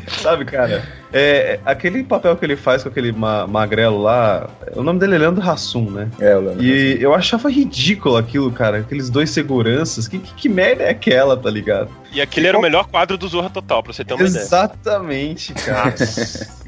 Sabe, 0.09 0.45
cara? 0.45 0.83
É, 1.13 1.61
aquele 1.65 2.03
papel 2.03 2.37
que 2.37 2.45
ele 2.45 2.57
faz 2.57 2.83
com 2.83 2.89
aquele 2.89 3.13
ma 3.13 3.47
magrelo 3.47 4.01
lá, 4.01 4.49
o 4.75 4.83
nome 4.83 4.99
dele 4.99 5.17
é 5.17 5.19
Leandro 5.19 5.49
Hassum, 5.49 5.91
né? 5.91 6.09
É, 6.19 6.37
o 6.37 6.41
Leandro 6.41 6.65
E 6.65 6.73
Eu 7.01 7.15
achava 7.15 7.51
ridículo 7.51 8.17
aquilo, 8.17 8.51
cara. 8.51 8.79
Aqueles 8.79 9.11
dois 9.11 9.31
seguranças. 9.31 10.09
Que, 10.09 10.19
que, 10.19 10.35
que 10.35 10.49
merda 10.49 10.85
é 10.85 10.91
aquela, 10.91 11.37
tá 11.37 11.51
ligado? 11.51 11.91
E 12.13 12.21
aquele 12.21 12.47
era 12.47 12.59
o 12.59 12.63
melhor 12.63 12.87
quadro 12.87 13.17
do 13.17 13.29
Zorra 13.29 13.51
Total, 13.51 13.83
pra 13.83 13.93
você 13.93 14.05
ter 14.05 14.15
uma 14.15 14.23
Exatamente, 14.23 15.53
ideia. 15.53 15.71
Exatamente, 15.95 16.53
cara. 16.53 16.63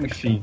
Enfim. 0.04 0.42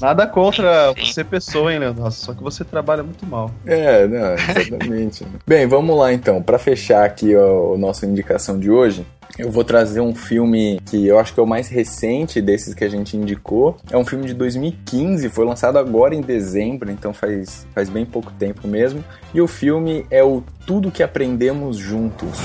Nada 0.00 0.26
contra 0.26 0.92
você 0.92 1.24
pessoa, 1.24 1.72
hein, 1.72 1.78
Leandro? 1.78 2.10
Só 2.10 2.34
que 2.34 2.42
você 2.42 2.64
trabalha 2.64 3.02
muito 3.02 3.24
mal. 3.24 3.50
É, 3.64 4.06
não, 4.06 4.34
exatamente. 4.34 5.26
Bem, 5.46 5.66
vamos 5.66 5.96
lá 5.96 6.12
então. 6.12 6.42
Para 6.42 6.58
fechar 6.58 7.04
aqui 7.04 7.34
a 7.34 7.78
nossa 7.78 8.04
indicação 8.04 8.58
de 8.58 8.70
hoje, 8.70 9.06
eu 9.38 9.50
vou 9.50 9.64
trazer 9.64 10.00
um 10.00 10.14
filme 10.14 10.80
que 10.86 11.06
eu 11.06 11.18
acho 11.18 11.34
que 11.34 11.40
é 11.40 11.42
o 11.42 11.46
mais 11.46 11.68
recente 11.68 12.40
desses 12.40 12.74
que 12.74 12.84
a 12.84 12.88
gente 12.88 13.16
indicou. 13.16 13.76
É 13.90 13.96
um 13.96 14.04
filme 14.04 14.26
de 14.26 14.34
2015, 14.34 15.28
foi 15.28 15.44
lançado 15.44 15.78
agora 15.78 16.14
em 16.14 16.20
dezembro, 16.20 16.90
então 16.90 17.12
faz, 17.12 17.66
faz 17.74 17.88
bem 17.88 18.06
pouco 18.06 18.32
tempo 18.32 18.66
mesmo. 18.66 19.04
E 19.34 19.40
o 19.40 19.46
filme 19.46 20.06
é 20.10 20.22
o 20.22 20.42
Tudo 20.66 20.90
que 20.90 21.02
Aprendemos 21.02 21.76
Juntos. 21.76 22.38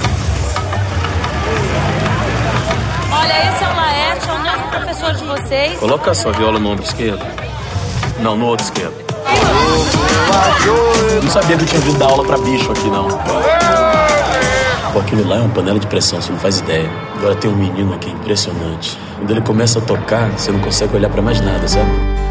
Olha, 3.12 3.54
esse 3.54 3.64
é 3.64 3.68
o 3.68 3.76
Laerte, 3.76 4.30
é 4.30 4.34
o 4.34 4.44
novo 4.44 4.70
professor 4.70 5.14
de 5.14 5.24
vocês. 5.24 5.80
Coloca 5.80 6.12
a 6.12 6.14
sua 6.14 6.32
viola 6.34 6.60
no 6.60 6.70
ombro 6.72 6.84
esquerdo. 6.84 7.26
Não, 8.20 8.36
no 8.36 8.48
outro 8.48 8.66
esquerdo. 8.66 9.12
Não 11.24 11.32
sabia 11.32 11.56
que 11.58 11.64
eu 11.64 11.68
tinha 11.68 11.82
vindo 11.82 11.98
dar 11.98 12.08
aula 12.08 12.26
pra 12.26 12.38
bicho 12.38 12.72
aqui, 12.72 12.90
não. 12.90 13.91
Pô, 14.94 15.00
lá 15.26 15.38
é 15.38 15.40
uma 15.40 15.50
panela 15.50 15.80
de 15.80 15.88
pressão, 15.88 16.22
você 16.22 16.32
não 16.32 16.40
faz 16.40 16.60
ideia. 16.60 16.90
Agora 17.16 17.34
tem 17.36 17.50
um 17.50 17.56
menino 17.56 17.94
aqui 17.94 18.10
impressionante. 18.12 19.00
Quando 19.16 19.32
ele 19.32 19.42
começa 19.42 19.80
a 19.80 19.82
tocar, 19.82 20.30
você 20.32 20.52
não 20.52 20.60
consegue 20.60 20.96
olhar 20.96 21.10
para 21.10 21.22
mais 21.22 21.40
nada, 21.40 21.66
sabe? 21.66 22.31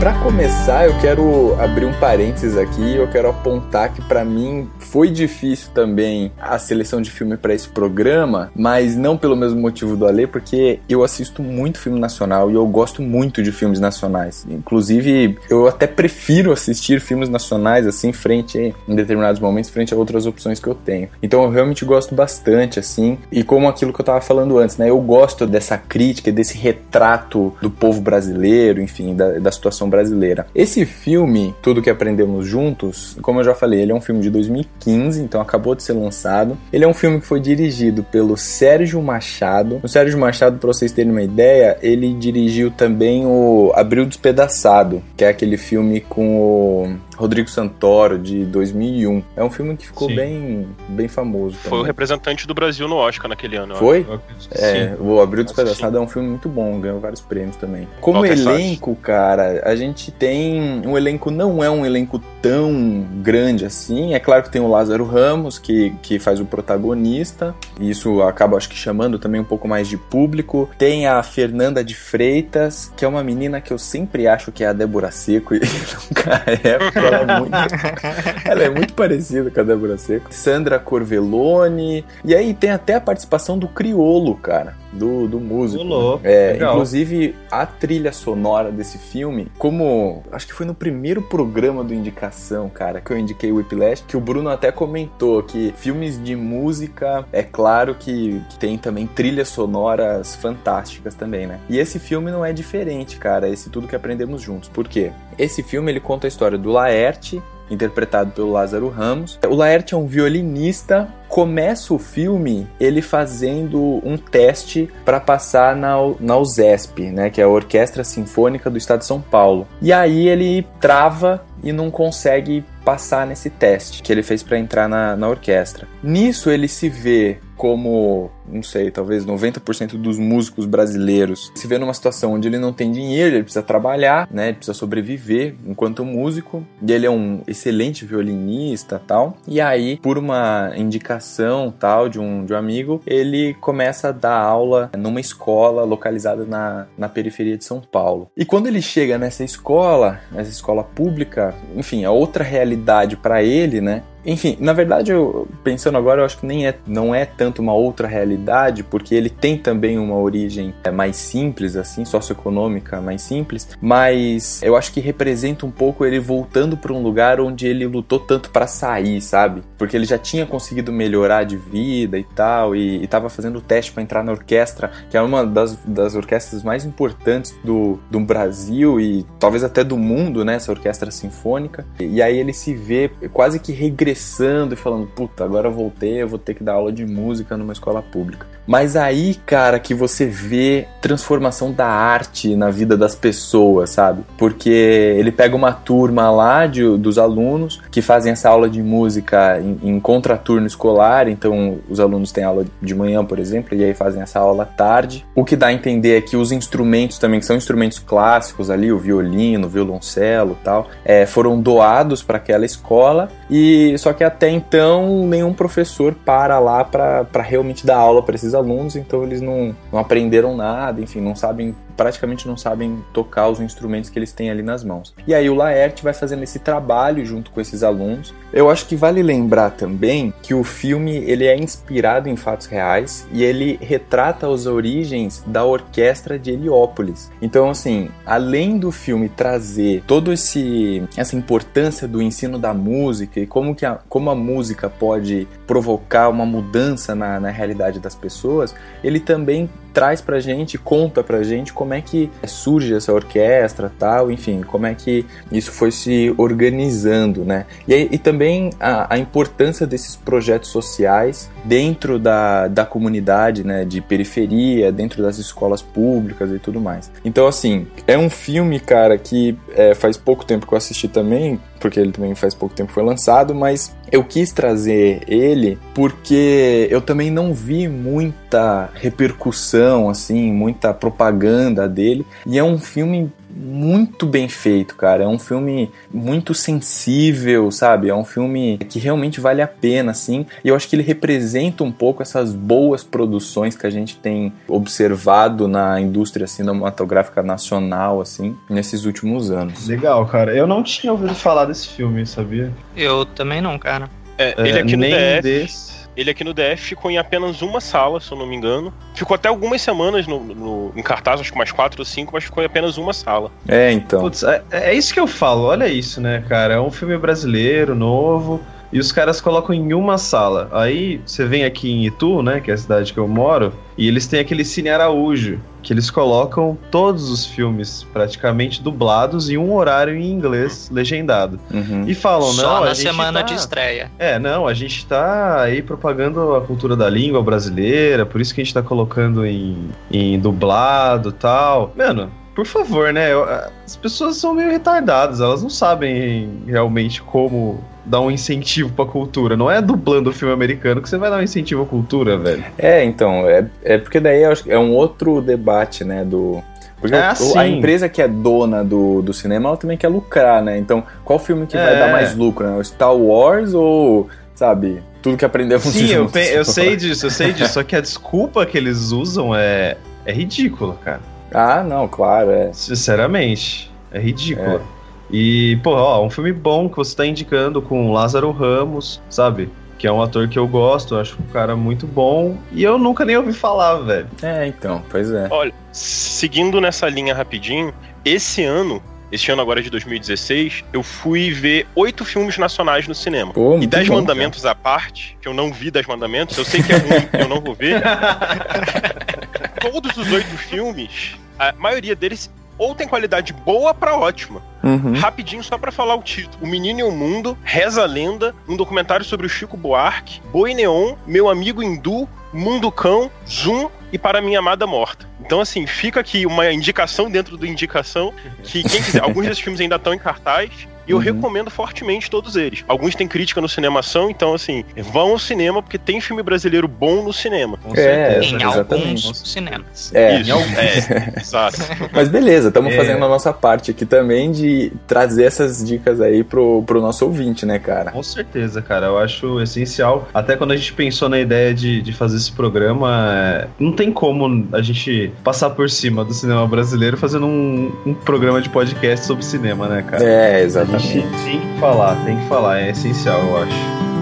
Para 0.00 0.14
começar, 0.14 0.86
eu 0.86 0.98
quero 0.98 1.54
abrir 1.60 1.84
um 1.84 1.92
parênteses 1.92 2.56
aqui, 2.56 2.96
eu 2.96 3.06
quero 3.08 3.28
apontar 3.28 3.92
que 3.92 4.00
para 4.00 4.24
mim 4.24 4.66
foi 4.78 5.10
difícil 5.10 5.72
também 5.74 6.32
a 6.40 6.58
seleção 6.58 7.02
de 7.02 7.10
filme 7.10 7.36
para 7.36 7.52
esse 7.52 7.68
programa, 7.68 8.50
mas 8.56 8.96
não 8.96 9.14
pelo 9.18 9.36
mesmo 9.36 9.60
motivo 9.60 9.98
do 9.98 10.06
Ale, 10.06 10.26
porque 10.26 10.80
eu 10.88 11.04
assisto 11.04 11.42
muito 11.42 11.78
filme 11.78 12.00
nacional 12.00 12.50
e 12.50 12.54
eu 12.54 12.66
gosto 12.66 13.02
muito 13.02 13.42
de 13.42 13.52
filmes 13.52 13.78
nacionais. 13.78 14.46
Inclusive, 14.48 15.38
eu 15.50 15.68
até 15.68 15.86
prefiro 15.86 16.50
assistir 16.50 16.98
filmes 16.98 17.28
nacionais 17.28 17.86
assim 17.86 18.10
frente 18.10 18.74
em 18.88 18.96
determinados 18.96 19.38
momentos 19.38 19.68
frente 19.68 19.92
a 19.92 19.98
outras 19.98 20.24
opções 20.24 20.58
que 20.58 20.66
eu 20.66 20.74
tenho. 20.74 21.10
Então 21.22 21.42
eu 21.42 21.50
realmente 21.50 21.84
gosto 21.84 22.14
bastante 22.14 22.78
assim, 22.78 23.18
e 23.30 23.44
como 23.44 23.68
aquilo 23.68 23.92
que 23.92 24.00
eu 24.00 24.06
tava 24.06 24.22
falando 24.22 24.56
antes, 24.56 24.78
né? 24.78 24.88
Eu 24.88 24.98
gosto 24.98 25.46
dessa 25.46 25.76
crítica, 25.76 26.32
desse 26.32 26.56
retrato 26.56 27.54
do 27.60 27.70
povo 27.70 28.00
brasileiro, 28.00 28.80
enfim, 28.80 29.14
da, 29.14 29.38
da 29.38 29.52
situação 29.52 29.89
brasileira. 29.90 30.46
Esse 30.54 30.86
filme, 30.86 31.54
Tudo 31.60 31.82
que 31.82 31.90
Aprendemos 31.90 32.46
Juntos, 32.46 33.18
como 33.20 33.40
eu 33.40 33.44
já 33.44 33.54
falei, 33.54 33.80
ele 33.80 33.92
é 33.92 33.94
um 33.94 34.00
filme 34.00 34.22
de 34.22 34.30
2015, 34.30 35.22
então 35.22 35.40
acabou 35.40 35.74
de 35.74 35.82
ser 35.82 35.92
lançado. 35.92 36.56
Ele 36.72 36.84
é 36.84 36.88
um 36.88 36.94
filme 36.94 37.20
que 37.20 37.26
foi 37.26 37.40
dirigido 37.40 38.02
pelo 38.02 38.36
Sérgio 38.36 39.02
Machado. 39.02 39.80
O 39.82 39.88
Sérgio 39.88 40.18
Machado, 40.18 40.58
para 40.58 40.68
vocês 40.68 40.92
terem 40.92 41.10
uma 41.10 41.22
ideia, 41.22 41.76
ele 41.82 42.14
dirigiu 42.14 42.70
também 42.70 43.26
o 43.26 43.72
Abril 43.74 44.06
Despedaçado, 44.06 45.02
que 45.16 45.24
é 45.24 45.28
aquele 45.28 45.56
filme 45.56 46.00
com 46.00 46.38
o 46.40 46.96
Rodrigo 47.20 47.50
Santoro, 47.50 48.18
de 48.18 48.46
2001. 48.46 49.22
É 49.36 49.44
um 49.44 49.50
filme 49.50 49.76
que 49.76 49.86
ficou 49.86 50.08
bem, 50.08 50.66
bem 50.88 51.06
famoso. 51.06 51.56
Foi 51.56 51.78
o 51.78 51.82
representante 51.82 52.46
do 52.46 52.54
Brasil 52.54 52.88
no 52.88 52.96
Oscar 52.96 53.28
naquele 53.28 53.56
ano. 53.56 53.76
Foi? 53.76 54.06
É, 54.52 54.94
o 54.98 55.20
Abril 55.20 55.44
Despedaçado 55.44 55.98
é 55.98 56.00
um 56.00 56.08
filme 56.08 56.28
muito 56.28 56.48
bom, 56.48 56.80
ganhou 56.80 56.98
vários 56.98 57.20
prêmios 57.20 57.56
também. 57.56 57.86
Como 58.00 58.24
elenco, 58.24 58.96
cara, 58.96 59.60
a 59.66 59.76
gente 59.76 60.10
tem 60.10 60.80
um 60.86 60.96
elenco, 60.96 61.30
não 61.30 61.62
é 61.62 61.68
um 61.68 61.84
elenco 61.84 62.22
tão 62.40 63.06
grande 63.22 63.66
assim. 63.66 64.14
É 64.14 64.18
claro 64.18 64.42
que 64.42 64.50
tem 64.50 64.62
o 64.62 64.68
Lázaro 64.68 65.04
Ramos, 65.04 65.58
que, 65.58 65.92
que 66.02 66.18
faz 66.18 66.40
o 66.40 66.46
protagonista, 66.46 67.54
e 67.78 67.90
isso 67.90 68.22
acaba, 68.22 68.56
acho 68.56 68.68
que, 68.70 68.76
chamando 68.76 69.18
também 69.18 69.42
um 69.42 69.44
pouco 69.44 69.68
mais 69.68 69.88
de 69.88 69.98
público. 69.98 70.70
Tem 70.78 71.06
a 71.06 71.22
Fernanda 71.22 71.84
de 71.84 71.94
Freitas, 71.94 72.90
que 72.96 73.04
é 73.04 73.08
uma 73.08 73.22
menina 73.22 73.60
que 73.60 73.72
eu 73.72 73.78
sempre 73.78 74.26
acho 74.26 74.50
que 74.50 74.64
é 74.64 74.68
a 74.68 74.72
Débora 74.72 75.10
Seco, 75.10 75.54
e 75.54 75.60
nunca 76.08 76.42
é, 76.46 76.78
porque 76.78 77.09
ela 77.14 77.32
é 77.32 77.40
muito, 77.40 77.54
ela 78.44 78.62
é 78.62 78.70
muito 78.70 78.94
parecida 78.94 79.50
com 79.50 79.60
a 79.60 79.62
Débora 79.62 79.98
Seco. 79.98 80.32
Sandra 80.32 80.78
Corvelone, 80.78 82.04
e 82.24 82.34
aí 82.34 82.54
tem 82.54 82.70
até 82.70 82.94
a 82.94 83.00
participação 83.00 83.58
do 83.58 83.68
Criolo, 83.68 84.34
cara 84.36 84.80
do, 84.92 85.28
do 85.28 85.40
músico. 85.40 85.82
Olô, 85.82 86.20
é, 86.22 86.52
legal. 86.52 86.72
inclusive, 86.72 87.34
a 87.50 87.64
trilha 87.66 88.12
sonora 88.12 88.70
desse 88.70 88.98
filme, 88.98 89.48
como 89.58 90.22
acho 90.32 90.46
que 90.46 90.52
foi 90.52 90.66
no 90.66 90.74
primeiro 90.74 91.22
programa 91.22 91.84
do 91.84 91.94
Indicação, 91.94 92.68
cara, 92.68 93.00
que 93.00 93.12
eu 93.12 93.18
indiquei 93.18 93.52
o 93.52 93.56
Whiplash, 93.56 94.04
que 94.06 94.16
o 94.16 94.20
Bruno 94.20 94.50
até 94.50 94.72
comentou 94.72 95.42
que 95.42 95.72
filmes 95.76 96.22
de 96.22 96.34
música, 96.34 97.24
é 97.32 97.42
claro 97.42 97.94
que, 97.94 98.42
que 98.50 98.58
tem 98.58 98.76
também 98.76 99.06
trilhas 99.06 99.48
sonoras 99.48 100.34
fantásticas 100.36 101.14
também, 101.14 101.46
né? 101.46 101.60
E 101.68 101.78
esse 101.78 101.98
filme 101.98 102.30
não 102.30 102.44
é 102.44 102.52
diferente, 102.52 103.16
cara, 103.16 103.48
esse 103.48 103.70
tudo 103.70 103.86
que 103.86 103.96
aprendemos 103.96 104.42
juntos. 104.42 104.68
Por 104.68 104.88
quê? 104.88 105.12
Esse 105.38 105.62
filme 105.62 105.90
ele 105.90 106.00
conta 106.00 106.26
a 106.26 106.28
história 106.28 106.58
do 106.58 106.70
Laerte, 107.00 107.42
interpretado 107.70 108.32
pelo 108.32 108.50
Lázaro 108.50 108.88
Ramos. 108.88 109.38
O 109.48 109.54
Laerte 109.54 109.94
é 109.94 109.96
um 109.96 110.06
violinista. 110.06 111.08
Começa 111.28 111.94
o 111.94 111.98
filme 111.98 112.66
ele 112.80 113.00
fazendo 113.00 114.00
um 114.04 114.16
teste 114.16 114.90
para 115.04 115.20
passar 115.20 115.76
na, 115.76 115.94
na 116.18 116.36
USESP, 116.36 117.02
né, 117.04 117.30
que 117.30 117.40
é 117.40 117.44
a 117.44 117.48
Orquestra 117.48 118.02
Sinfônica 118.02 118.68
do 118.68 118.76
Estado 118.76 119.00
de 119.00 119.06
São 119.06 119.20
Paulo. 119.20 119.66
E 119.80 119.92
aí 119.92 120.28
ele 120.28 120.66
trava 120.80 121.44
e 121.62 121.72
não 121.72 121.90
consegue 121.90 122.64
passar 122.84 123.26
nesse 123.26 123.48
teste 123.48 124.02
que 124.02 124.10
ele 124.12 124.24
fez 124.24 124.42
para 124.42 124.58
entrar 124.58 124.88
na, 124.88 125.16
na 125.16 125.28
orquestra. 125.28 125.86
Nisso 126.02 126.50
ele 126.50 126.66
se 126.66 126.88
vê 126.88 127.38
como, 127.60 128.30
não 128.50 128.62
sei, 128.62 128.90
talvez 128.90 129.26
90% 129.26 129.98
dos 129.98 130.18
músicos 130.18 130.64
brasileiros 130.64 131.52
se 131.54 131.66
vê 131.66 131.76
numa 131.76 131.92
situação 131.92 132.32
onde 132.32 132.48
ele 132.48 132.56
não 132.56 132.72
tem 132.72 132.90
dinheiro, 132.90 133.36
ele 133.36 133.42
precisa 133.42 133.62
trabalhar, 133.62 134.26
né, 134.32 134.48
ele 134.48 134.56
precisa 134.56 134.72
sobreviver 134.72 135.54
enquanto 135.66 136.02
músico, 136.02 136.66
e 136.80 136.90
ele 136.90 137.04
é 137.04 137.10
um 137.10 137.42
excelente 137.46 138.06
violinista, 138.06 138.98
tal. 139.06 139.36
E 139.46 139.60
aí, 139.60 139.98
por 139.98 140.16
uma 140.16 140.72
indicação, 140.74 141.70
tal, 141.70 142.08
de 142.08 142.18
um, 142.18 142.46
de 142.46 142.54
um 142.54 142.56
amigo, 142.56 143.02
ele 143.06 143.52
começa 143.60 144.08
a 144.08 144.12
dar 144.12 144.38
aula 144.38 144.90
numa 144.96 145.20
escola 145.20 145.84
localizada 145.84 146.46
na, 146.46 146.86
na 146.96 147.10
periferia 147.10 147.58
de 147.58 147.64
São 147.66 147.78
Paulo. 147.78 148.30
E 148.34 148.46
quando 148.46 148.68
ele 148.68 148.80
chega 148.80 149.18
nessa 149.18 149.44
escola, 149.44 150.18
nessa 150.32 150.50
escola 150.50 150.82
pública, 150.82 151.54
enfim, 151.76 152.04
é 152.04 152.08
outra 152.08 152.42
realidade 152.42 153.18
para 153.18 153.42
ele, 153.42 153.82
né? 153.82 154.02
Enfim, 154.24 154.56
na 154.60 154.72
verdade, 154.72 155.10
eu, 155.10 155.48
pensando 155.64 155.96
agora, 155.96 156.20
eu 156.20 156.24
acho 156.24 156.38
que 156.38 156.46
nem 156.46 156.66
é, 156.66 156.74
não 156.86 157.14
é 157.14 157.24
tanto 157.24 157.62
uma 157.62 157.72
outra 157.72 158.06
realidade, 158.06 158.82
porque 158.82 159.14
ele 159.14 159.30
tem 159.30 159.56
também 159.56 159.98
uma 159.98 160.16
origem 160.16 160.74
é, 160.84 160.90
mais 160.90 161.16
simples, 161.16 161.76
assim, 161.76 162.04
socioeconômica 162.04 163.00
mais 163.00 163.22
simples, 163.22 163.68
mas 163.80 164.62
eu 164.62 164.76
acho 164.76 164.92
que 164.92 165.00
representa 165.00 165.64
um 165.64 165.70
pouco 165.70 166.04
ele 166.04 166.20
voltando 166.20 166.76
para 166.76 166.92
um 166.92 167.02
lugar 167.02 167.40
onde 167.40 167.66
ele 167.66 167.86
lutou 167.86 168.18
tanto 168.18 168.50
para 168.50 168.66
sair, 168.66 169.20
sabe? 169.20 169.62
Porque 169.78 169.96
ele 169.96 170.04
já 170.04 170.18
tinha 170.18 170.44
conseguido 170.44 170.92
melhorar 170.92 171.44
de 171.44 171.56
vida 171.56 172.18
e 172.18 172.24
tal, 172.24 172.76
e, 172.76 173.02
estava 173.02 173.28
fazendo 173.28 173.56
o 173.56 173.62
teste 173.62 173.92
para 173.92 174.02
entrar 174.02 174.22
na 174.22 174.32
orquestra, 174.32 174.90
que 175.08 175.16
é 175.16 175.22
uma 175.22 175.46
das, 175.46 175.76
das 175.84 176.14
orquestras 176.14 176.62
mais 176.62 176.84
importantes 176.84 177.54
do, 177.64 177.98
do 178.10 178.20
Brasil 178.20 179.00
e 179.00 179.24
talvez 179.38 179.64
até 179.64 179.82
do 179.82 179.96
mundo, 179.96 180.44
né? 180.44 180.54
Essa 180.54 180.70
orquestra 180.70 181.10
sinfônica. 181.10 181.86
E, 181.98 182.04
e 182.04 182.22
aí 182.22 182.38
ele 182.38 182.52
se 182.52 182.74
vê 182.74 183.10
quase 183.32 183.58
que 183.58 183.72
regressando 183.72 184.09
e 184.12 184.76
falando, 184.76 185.06
puta, 185.06 185.44
agora 185.44 185.68
eu 185.68 185.72
voltei, 185.72 186.22
eu 186.22 186.28
vou 186.28 186.38
ter 186.38 186.54
que 186.54 186.64
dar 186.64 186.74
aula 186.74 186.92
de 186.92 187.04
música 187.04 187.56
numa 187.56 187.72
escola 187.72 188.02
pública. 188.02 188.46
Mas 188.66 188.94
aí, 188.94 189.34
cara, 189.46 189.80
que 189.80 189.94
você 189.94 190.26
vê 190.26 190.86
transformação 191.00 191.72
da 191.72 191.86
arte 191.86 192.54
na 192.54 192.70
vida 192.70 192.96
das 192.96 193.16
pessoas, 193.16 193.90
sabe? 193.90 194.22
Porque 194.38 194.70
ele 194.70 195.32
pega 195.32 195.56
uma 195.56 195.72
turma 195.72 196.30
lá 196.30 196.68
de, 196.68 196.96
dos 196.96 197.18
alunos 197.18 197.82
que 197.90 198.00
fazem 198.00 198.30
essa 198.30 198.48
aula 198.48 198.70
de 198.70 198.80
música 198.80 199.60
em, 199.60 199.78
em 199.82 199.98
contraturno 199.98 200.68
escolar, 200.68 201.28
então 201.28 201.78
os 201.88 201.98
alunos 201.98 202.30
têm 202.30 202.44
aula 202.44 202.64
de 202.80 202.94
manhã, 202.94 203.24
por 203.24 203.40
exemplo, 203.40 203.76
e 203.76 203.82
aí 203.82 203.92
fazem 203.92 204.22
essa 204.22 204.38
aula 204.38 204.64
tarde. 204.64 205.26
O 205.34 205.44
que 205.44 205.56
dá 205.56 205.66
a 205.66 205.72
entender 205.72 206.16
é 206.16 206.20
que 206.20 206.36
os 206.36 206.52
instrumentos 206.52 207.18
também, 207.18 207.40
que 207.40 207.46
são 207.46 207.56
instrumentos 207.56 207.98
clássicos 207.98 208.70
ali, 208.70 208.92
o 208.92 208.98
violino, 208.98 209.66
o 209.66 209.70
violoncelo 209.70 210.56
tal, 210.62 210.88
é, 211.04 211.26
foram 211.26 211.60
doados 211.60 212.22
para 212.22 212.36
aquela 212.36 212.64
escola 212.64 213.28
e 213.50 213.96
só 214.00 214.12
que 214.12 214.24
até 214.24 214.48
então 214.48 215.26
nenhum 215.26 215.52
professor 215.52 216.14
para 216.14 216.58
lá 216.58 216.82
para 216.84 217.42
realmente 217.42 217.86
dar 217.86 217.98
aula 217.98 218.22
para 218.22 218.34
esses 218.34 218.54
alunos, 218.54 218.96
então 218.96 219.22
eles 219.22 219.40
não, 219.40 219.74
não 219.92 219.98
aprenderam 219.98 220.56
nada, 220.56 221.00
enfim, 221.00 221.20
não 221.20 221.36
sabem 221.36 221.74
praticamente 222.00 222.48
não 222.48 222.56
sabem 222.56 223.04
tocar 223.12 223.50
os 223.50 223.60
instrumentos 223.60 224.08
que 224.08 224.18
eles 224.18 224.32
têm 224.32 224.50
ali 224.50 224.62
nas 224.62 224.82
mãos. 224.82 225.14
E 225.26 225.34
aí 225.34 225.50
o 225.50 225.54
Laerte 225.54 226.02
vai 226.02 226.14
fazendo 226.14 226.42
esse 226.42 226.58
trabalho 226.58 227.26
junto 227.26 227.50
com 227.50 227.60
esses 227.60 227.82
alunos. 227.82 228.32
Eu 228.54 228.70
acho 228.70 228.86
que 228.86 228.96
vale 228.96 229.22
lembrar 229.22 229.72
também 229.72 230.32
que 230.42 230.54
o 230.54 230.64
filme 230.64 231.14
ele 231.14 231.44
é 231.44 231.54
inspirado 231.54 232.26
em 232.26 232.36
fatos 232.36 232.66
reais 232.66 233.28
e 233.30 233.44
ele 233.44 233.78
retrata 233.82 234.48
as 234.48 234.64
origens 234.64 235.44
da 235.46 235.62
orquestra 235.62 236.38
de 236.38 236.52
Heliópolis. 236.52 237.30
Então 237.42 237.68
assim, 237.68 238.08
além 238.24 238.78
do 238.78 238.90
filme 238.90 239.28
trazer 239.28 240.02
todo 240.06 240.32
esse 240.32 241.06
essa 241.18 241.36
importância 241.36 242.08
do 242.08 242.22
ensino 242.22 242.58
da 242.58 242.72
música 242.72 243.40
e 243.40 243.46
como 243.46 243.74
que 243.74 243.84
a, 243.84 243.98
como 244.08 244.30
a 244.30 244.34
música 244.34 244.88
pode 244.88 245.46
provocar 245.66 246.30
uma 246.30 246.46
mudança 246.46 247.14
na, 247.14 247.38
na 247.38 247.50
realidade 247.50 248.00
das 248.00 248.14
pessoas, 248.14 248.74
ele 249.04 249.20
também 249.20 249.68
traz 249.92 250.20
pra 250.20 250.40
gente, 250.40 250.78
conta 250.78 251.22
pra 251.22 251.42
gente 251.42 251.72
como 251.72 251.94
é 251.94 252.00
que 252.00 252.30
surge 252.46 252.94
essa 252.94 253.12
orquestra 253.12 253.92
tal, 253.98 254.30
enfim, 254.30 254.62
como 254.62 254.86
é 254.86 254.94
que 254.94 255.26
isso 255.50 255.72
foi 255.72 255.90
se 255.90 256.34
organizando, 256.36 257.44
né? 257.44 257.66
E, 257.86 258.08
e 258.12 258.18
também 258.18 258.70
a, 258.78 259.14
a, 259.14 259.18
importância 259.18 259.86
desses 259.86 260.16
projetos 260.16 260.70
sociais 260.70 261.50
dentro 261.64 262.18
da, 262.18 262.68
da 262.68 262.84
comunidade, 262.84 263.64
né, 263.64 263.84
de 263.84 264.00
periferia, 264.00 264.90
dentro 264.90 265.22
das 265.22 265.38
escolas 265.38 265.82
públicas 265.82 266.50
e 266.50 266.58
tudo 266.58 266.80
mais. 266.80 267.10
Então, 267.24 267.46
assim, 267.46 267.86
é 268.06 268.16
um 268.16 268.30
filme, 268.30 268.80
cara, 268.80 269.18
que 269.18 269.56
é, 269.74 269.94
faz 269.94 270.16
pouco 270.16 270.44
tempo 270.44 270.66
que 270.66 270.72
eu 270.72 270.78
assisti 270.78 271.08
também, 271.08 271.60
porque 271.80 271.98
ele 271.98 272.12
também 272.12 272.34
faz 272.34 272.54
pouco 272.54 272.74
tempo 272.74 272.92
foi 272.92 273.02
lançado, 273.02 273.54
mas 273.54 273.92
eu 274.12 274.22
quis 274.22 274.52
trazer 274.52 275.22
ele 275.26 275.78
porque 275.94 276.86
eu 276.90 277.00
também 277.00 277.30
não 277.30 277.52
vi 277.52 277.88
muita 277.88 278.90
repercussão, 278.94 280.08
assim, 280.08 280.52
muita 280.52 280.92
propaganda 280.92 281.88
dele, 281.88 282.24
e 282.46 282.58
é 282.58 282.62
um 282.62 282.78
filme 282.78 283.32
muito 283.54 284.26
bem 284.26 284.48
feito, 284.48 284.94
cara. 284.96 285.24
É 285.24 285.26
um 285.26 285.38
filme 285.38 285.90
muito 286.12 286.54
sensível, 286.54 287.70
sabe? 287.70 288.08
É 288.08 288.14
um 288.14 288.24
filme 288.24 288.78
que 288.88 288.98
realmente 288.98 289.40
vale 289.40 289.62
a 289.62 289.66
pena, 289.66 290.12
assim. 290.12 290.46
E 290.64 290.68
eu 290.68 290.76
acho 290.76 290.88
que 290.88 290.96
ele 290.96 291.02
representa 291.02 291.84
um 291.84 291.92
pouco 291.92 292.22
essas 292.22 292.52
boas 292.52 293.02
produções 293.02 293.76
que 293.76 293.86
a 293.86 293.90
gente 293.90 294.16
tem 294.16 294.52
observado 294.68 295.66
na 295.68 296.00
indústria 296.00 296.46
cinematográfica 296.46 297.42
nacional, 297.42 298.20
assim, 298.20 298.56
nesses 298.68 299.04
últimos 299.04 299.50
anos. 299.50 299.86
Legal, 299.86 300.24
cara. 300.26 300.54
Eu 300.54 300.66
não 300.66 300.82
tinha 300.82 301.12
ouvido 301.12 301.34
falar 301.34 301.64
desse 301.66 301.88
filme, 301.88 302.26
sabia? 302.26 302.70
Eu 302.96 303.24
também 303.24 303.60
não, 303.60 303.78
cara. 303.78 304.08
É, 304.38 304.54
ele 304.58 304.78
É, 304.78 304.80
aqui 304.80 304.96
no 304.96 305.02
nem 305.02 305.10
DF. 305.12 305.42
desse. 305.42 305.99
Ele 306.16 306.30
aqui 306.30 306.42
no 306.44 306.52
DF 306.52 306.76
ficou 306.82 307.10
em 307.10 307.18
apenas 307.18 307.62
uma 307.62 307.80
sala, 307.80 308.20
se 308.20 308.30
eu 308.32 308.36
não 308.38 308.46
me 308.46 308.56
engano. 308.56 308.92
Ficou 309.14 309.34
até 309.34 309.48
algumas 309.48 309.80
semanas 309.80 310.26
no, 310.26 310.40
no- 310.40 310.92
em 310.96 311.02
cartaz, 311.02 311.40
acho 311.40 311.52
que 311.52 311.58
umas 311.58 311.70
quatro 311.72 312.00
ou 312.00 312.04
cinco, 312.04 312.32
mas 312.34 312.44
ficou 312.44 312.62
em 312.62 312.66
apenas 312.66 312.98
uma 312.98 313.12
sala. 313.12 313.50
É, 313.68 313.92
então. 313.92 314.20
Putz, 314.20 314.42
é, 314.42 314.62
é 314.70 314.94
isso 314.94 315.14
que 315.14 315.20
eu 315.20 315.26
falo, 315.26 315.62
olha 315.64 315.86
isso, 315.88 316.20
né, 316.20 316.44
cara? 316.48 316.74
É 316.74 316.80
um 316.80 316.90
filme 316.90 317.16
brasileiro, 317.16 317.94
novo, 317.94 318.60
e 318.92 318.98
os 318.98 319.12
caras 319.12 319.40
colocam 319.40 319.74
em 319.74 319.92
uma 319.92 320.18
sala. 320.18 320.68
Aí 320.72 321.20
você 321.24 321.44
vem 321.44 321.64
aqui 321.64 321.90
em 321.90 322.06
Itu, 322.06 322.42
né, 322.42 322.60
que 322.60 322.70
é 322.70 322.74
a 322.74 322.78
cidade 322.78 323.12
que 323.12 323.18
eu 323.18 323.28
moro, 323.28 323.72
e 323.96 324.08
eles 324.08 324.26
têm 324.26 324.40
aquele 324.40 324.64
Cine 324.64 324.88
Araújo, 324.88 325.60
que 325.82 325.92
eles 325.92 326.10
colocam 326.10 326.76
todos 326.90 327.30
os 327.30 327.46
filmes 327.46 328.06
praticamente 328.12 328.82
dublados 328.82 329.48
em 329.48 329.56
um 329.56 329.72
horário 329.74 330.14
em 330.14 330.30
inglês 330.30 330.90
legendado. 330.92 331.58
Uhum. 331.72 332.04
E 332.06 332.14
falam, 332.14 332.48
não, 332.48 332.54
Só 332.54 332.76
a 332.76 332.80
na 332.80 332.94
gente 332.94 333.02
semana 333.08 333.40
tá- 333.40 333.46
de 333.46 333.54
estreia. 333.54 334.10
É, 334.18 334.38
não, 334.38 334.66
a 334.66 334.74
gente 334.74 335.06
tá 335.06 335.62
aí 335.62 335.80
propagando 335.82 336.54
a 336.54 336.60
cultura 336.60 336.94
da 336.96 337.08
língua 337.08 337.42
brasileira, 337.42 338.26
por 338.26 338.40
isso 338.40 338.54
que 338.54 338.60
a 338.60 338.64
gente 338.64 338.74
tá 338.74 338.82
colocando 338.82 339.46
em, 339.46 339.88
em 340.10 340.38
dublado 340.38 341.30
e 341.30 341.32
tal. 341.32 341.92
Mano, 341.96 342.30
por 342.60 342.66
favor, 342.66 343.10
né? 343.10 343.32
eu- 343.32 343.44
As 343.86 343.96
pessoas 343.96 344.36
são 344.36 344.52
meio 344.54 344.70
retardadas, 344.70 345.40
elas 345.40 345.62
não 345.62 345.70
sabem 345.70 346.62
realmente 346.66 347.22
como 347.22 347.82
dar 348.04 348.20
um 348.20 348.30
incentivo 348.30 348.92
pra 348.92 349.06
cultura. 349.06 349.56
Não 349.56 349.70
é 349.70 349.80
dublando 349.80 350.28
o 350.28 350.32
filme 350.32 350.52
americano 350.52 351.00
que 351.00 351.08
você 351.08 351.16
vai 351.16 351.30
dar 351.30 351.38
um 351.38 351.42
incentivo 351.42 351.82
à 351.82 351.86
cultura, 351.86 352.36
velho. 352.36 352.62
É, 352.78 353.02
então, 353.02 353.48
é, 353.48 353.66
é 353.82 353.96
porque 353.98 354.20
daí 354.20 354.42
eu 354.42 354.52
é 354.68 354.78
um 354.78 354.92
outro 354.92 355.40
debate, 355.40 356.04
né, 356.04 356.22
do... 356.24 356.62
Porque 357.00 357.16
É, 357.16 357.30
o- 357.32 357.34
sim. 357.36 357.58
a 357.58 357.66
empresa 357.66 358.08
que 358.10 358.20
é 358.20 358.28
dona 358.28 358.84
do, 358.84 359.22
do 359.22 359.32
cinema, 359.32 359.68
ela 359.70 359.76
também 359.78 359.96
quer 359.96 360.08
lucrar, 360.08 360.62
né? 360.62 360.76
Então, 360.76 361.02
qual 361.24 361.38
filme 361.38 361.66
que 361.66 361.78
vai 361.78 361.94
É. 361.94 361.98
dar 361.98 362.12
mais 362.12 362.36
lucro, 362.36 362.66
né? 362.66 362.76
O 362.76 362.84
Star 362.84 363.16
Wars 363.16 363.72
ou, 363.72 364.28
sabe, 364.54 365.02
tudo 365.22 365.34
que 365.38 365.44
aprendemos 365.46 365.82
Sim, 365.84 366.10
eu, 366.10 366.18
juntos? 366.24 366.32
pe- 366.32 366.52
eu 366.54 366.62
sei 366.64 366.96
disso, 366.96 367.24
eu 367.24 367.30
sei 367.30 367.54
disso. 367.54 367.72
Só 367.72 367.82
que 367.82 367.96
a 367.96 368.02
desculpa 368.02 368.66
que 368.66 368.76
eles 368.76 369.12
usam 369.12 369.54
é, 369.56 369.96
é 370.26 370.32
ridícula, 370.32 370.94
cara. 371.02 371.20
Ah, 371.52 371.82
não, 371.82 372.06
claro, 372.08 372.50
é. 372.50 372.72
Sinceramente, 372.72 373.90
é 374.12 374.18
ridícula. 374.18 374.82
E, 375.30 375.78
pô, 375.82 375.92
ó, 375.92 376.24
um 376.24 376.30
filme 376.30 376.52
bom 376.52 376.88
que 376.88 376.96
você 376.96 377.14
tá 377.16 377.24
indicando 377.24 377.80
com 377.80 378.12
Lázaro 378.12 378.50
Ramos, 378.50 379.20
sabe? 379.30 379.70
Que 379.96 380.06
é 380.06 380.12
um 380.12 380.20
ator 380.20 380.48
que 380.48 380.58
eu 380.58 380.66
gosto, 380.66 381.14
eu 381.14 381.20
acho 381.20 381.36
um 381.40 381.52
cara 381.52 381.76
muito 381.76 382.06
bom. 382.06 382.56
E 382.72 382.82
eu 382.82 382.98
nunca 382.98 383.24
nem 383.24 383.36
ouvi 383.36 383.52
falar, 383.52 383.96
velho. 383.98 384.26
É, 384.42 384.66
então, 384.66 385.02
pois 385.08 385.30
é. 385.30 385.46
Olha, 385.50 385.72
seguindo 385.92 386.80
nessa 386.80 387.08
linha 387.08 387.34
rapidinho, 387.34 387.92
esse 388.24 388.64
ano, 388.64 389.00
esse 389.30 389.52
ano 389.52 389.62
agora 389.62 389.80
de 389.80 389.90
2016, 389.90 390.84
eu 390.92 391.02
fui 391.02 391.52
ver 391.52 391.86
oito 391.94 392.24
filmes 392.24 392.58
nacionais 392.58 393.06
no 393.06 393.14
cinema. 393.14 393.52
Pô, 393.52 393.78
e 393.78 393.86
Dez 393.86 394.08
bom, 394.08 394.16
Mandamentos 394.16 394.66
à 394.66 394.74
parte, 394.74 395.36
que 395.40 395.46
eu 395.46 395.54
não 395.54 395.72
vi 395.72 395.90
Dez 395.90 396.06
Mandamentos, 396.06 396.56
eu 396.58 396.64
sei 396.64 396.82
que 396.82 396.92
é 396.92 396.96
ruim, 396.96 397.28
eu 397.38 397.48
não 397.48 397.60
vou 397.60 397.74
ver. 397.74 398.02
Todos 399.80 400.16
os 400.16 400.30
oito 400.30 400.56
filmes, 400.56 401.36
a 401.58 401.72
maioria 401.72 402.14
deles 402.14 402.50
ou 402.80 402.94
tem 402.94 403.06
qualidade 403.06 403.52
boa 403.52 403.92
pra 403.92 404.16
ótima. 404.16 404.62
Uhum. 404.82 405.12
Rapidinho, 405.12 405.62
só 405.62 405.76
pra 405.76 405.92
falar 405.92 406.14
o 406.14 406.22
título: 406.22 406.64
O 406.64 406.66
Menino 406.66 407.00
e 407.00 407.02
o 407.02 407.10
Mundo, 407.10 407.56
Reza 407.62 408.02
a 408.02 408.06
Lenda, 408.06 408.54
um 408.66 408.74
documentário 408.74 409.24
sobre 409.24 409.46
o 409.46 409.50
Chico 409.50 409.76
Buarque, 409.76 410.40
Boi 410.50 410.72
Neon, 410.72 411.14
Meu 411.26 411.50
Amigo 411.50 411.82
Hindu, 411.82 412.26
Mundo 412.52 412.90
Cão, 412.90 413.30
Zoom 413.46 413.90
e 414.10 414.18
Para 414.18 414.40
Minha 414.40 414.60
Amada 414.60 414.86
Morta. 414.86 415.28
Então, 415.40 415.60
assim, 415.60 415.86
fica 415.86 416.20
aqui 416.20 416.46
uma 416.46 416.72
indicação 416.72 417.30
dentro 417.30 417.56
do 417.56 417.66
indicação 417.66 418.32
que 418.62 418.82
quem 418.82 419.02
quiser, 419.02 419.20
alguns 419.22 419.44
desses 419.44 419.62
filmes 419.62 419.80
ainda 419.80 419.96
estão 419.96 420.14
em 420.14 420.18
cartaz. 420.18 420.70
E 421.10 421.12
eu 421.12 421.16
Uhum. 421.18 421.22
recomendo 421.22 421.70
fortemente 421.70 422.30
todos 422.30 422.54
eles. 422.56 422.84
Alguns 422.86 423.14
têm 423.14 423.26
crítica 423.26 423.60
no 423.60 423.68
cinemação, 423.68 424.30
então 424.30 424.54
assim, 424.54 424.84
vão 425.12 425.30
ao 425.30 425.38
cinema 425.38 425.82
porque 425.82 425.98
tem 425.98 426.20
filme 426.20 426.42
brasileiro 426.42 426.86
bom 426.86 427.22
no 427.22 427.32
cinema. 427.32 427.78
Com 427.82 427.92
É, 427.92 427.96
certeza. 428.40 428.44
Em 428.44 428.56
exatamente. 428.70 429.26
alguns 429.26 429.48
cinemas. 429.48 430.10
É. 430.14 430.40
Isso, 430.40 430.52
é, 430.52 431.32
exato. 431.40 431.76
Mas 432.12 432.28
beleza, 432.28 432.68
estamos 432.68 432.92
É. 432.94 432.96
fazendo 432.96 433.24
a 433.24 433.28
nossa 433.28 433.52
parte 433.52 433.90
aqui 433.90 434.06
também 434.06 434.52
de 434.52 434.92
trazer 435.06 435.44
essas 435.44 435.84
dicas 435.84 436.20
aí 436.20 436.44
pro, 436.44 436.82
pro 436.86 437.00
nosso 437.00 437.24
ouvinte, 437.24 437.66
né, 437.66 437.78
cara? 437.78 438.10
Com 438.12 438.22
certeza, 438.22 438.80
cara. 438.80 439.06
Eu 439.06 439.18
acho 439.18 439.60
essencial. 439.60 440.28
Até 440.32 440.56
quando 440.56 440.72
a 440.72 440.76
gente 440.76 440.92
pensou 440.92 441.28
na 441.28 441.38
ideia 441.40 441.74
de, 441.74 442.00
de 442.02 442.12
fazer 442.12 442.36
esse 442.36 442.52
programa, 442.52 443.32
é, 443.34 443.66
não 443.78 443.92
tem 443.92 444.12
como 444.12 444.66
a 444.72 444.82
gente 444.82 445.32
passar 445.42 445.70
por 445.70 445.90
cima 445.90 446.24
do 446.24 446.32
cinema 446.32 446.66
brasileiro 446.66 447.16
fazendo 447.16 447.46
um, 447.46 447.92
um 448.06 448.14
programa 448.14 448.60
de 448.62 448.68
podcast 448.68 449.26
sobre 449.26 449.44
cinema, 449.44 449.88
né, 449.88 450.02
cara? 450.08 450.22
É, 450.22 450.64
A 450.64 450.84
exatamente. 451.00 451.42
gente 451.42 451.44
tem 451.44 451.60
que 451.60 451.80
falar, 451.80 452.24
tem 452.24 452.38
que 452.38 452.46
falar. 452.46 452.80
É 452.80 452.90
essencial, 452.90 453.40
eu 453.40 453.56
acho. 453.62 454.19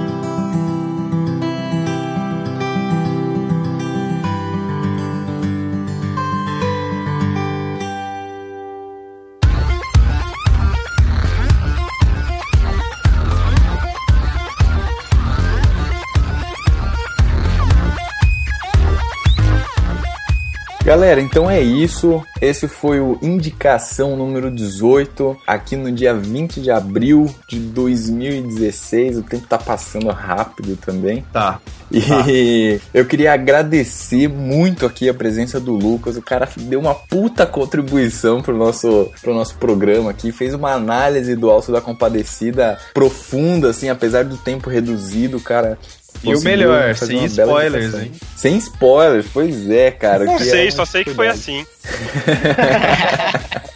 Galera, 20.89 21.20
então 21.20 21.51
é 21.51 21.61
isso. 21.61 22.24
Esse 22.41 22.66
foi 22.66 22.99
o 22.99 23.18
Indicação 23.20 24.16
número 24.16 24.51
18, 24.51 25.36
aqui 25.47 25.76
no 25.76 25.93
dia 25.93 26.14
20 26.14 26.62
de 26.62 26.70
abril 26.70 27.28
de 27.47 27.59
2016. 27.59 29.18
O 29.18 29.22
tempo 29.22 29.47
tá 29.47 29.59
passando 29.59 30.09
rápido 30.09 30.76
também. 30.76 31.26
Tá. 31.30 31.61
E 31.93 32.80
eu 32.95 33.05
queria 33.05 33.34
agradecer 33.34 34.28
muito 34.28 34.86
aqui 34.86 35.11
a 35.11 35.14
presença 35.14 35.61
do 35.61 35.74
Lucas. 35.74 36.16
O 36.16 36.22
cara 36.22 36.49
deu 36.57 36.80
uma 36.80 36.95
puta 36.95 37.45
contribuição 37.47 38.41
pro 38.41 38.57
nosso, 38.57 39.11
pro 39.20 39.34
nosso 39.34 39.57
programa 39.57 40.11
aqui. 40.11 40.32
Fez 40.32 40.55
uma 40.55 40.72
análise 40.72 41.36
do 41.36 41.51
Alto 41.51 41.70
da 41.70 41.82
Compadecida 41.82 42.78
profunda, 42.95 43.68
assim, 43.68 43.91
apesar 43.91 44.24
do 44.24 44.39
tempo 44.39 44.70
reduzido, 44.70 45.39
cara. 45.39 45.78
E 46.22 46.34
o 46.34 46.40
melhor, 46.40 46.94
sem 46.94 47.24
spoilers, 47.24 47.94
hein? 47.94 48.12
Sem 48.36 48.56
spoilers, 48.58 49.26
pois 49.32 49.68
é, 49.70 49.90
cara. 49.90 50.24
Não 50.24 50.36
que 50.36 50.44
sei, 50.44 50.68
é 50.68 50.70
só 50.70 50.84
sei 50.84 51.04
que 51.04 51.14
foi 51.14 51.28
assim. 51.28 51.64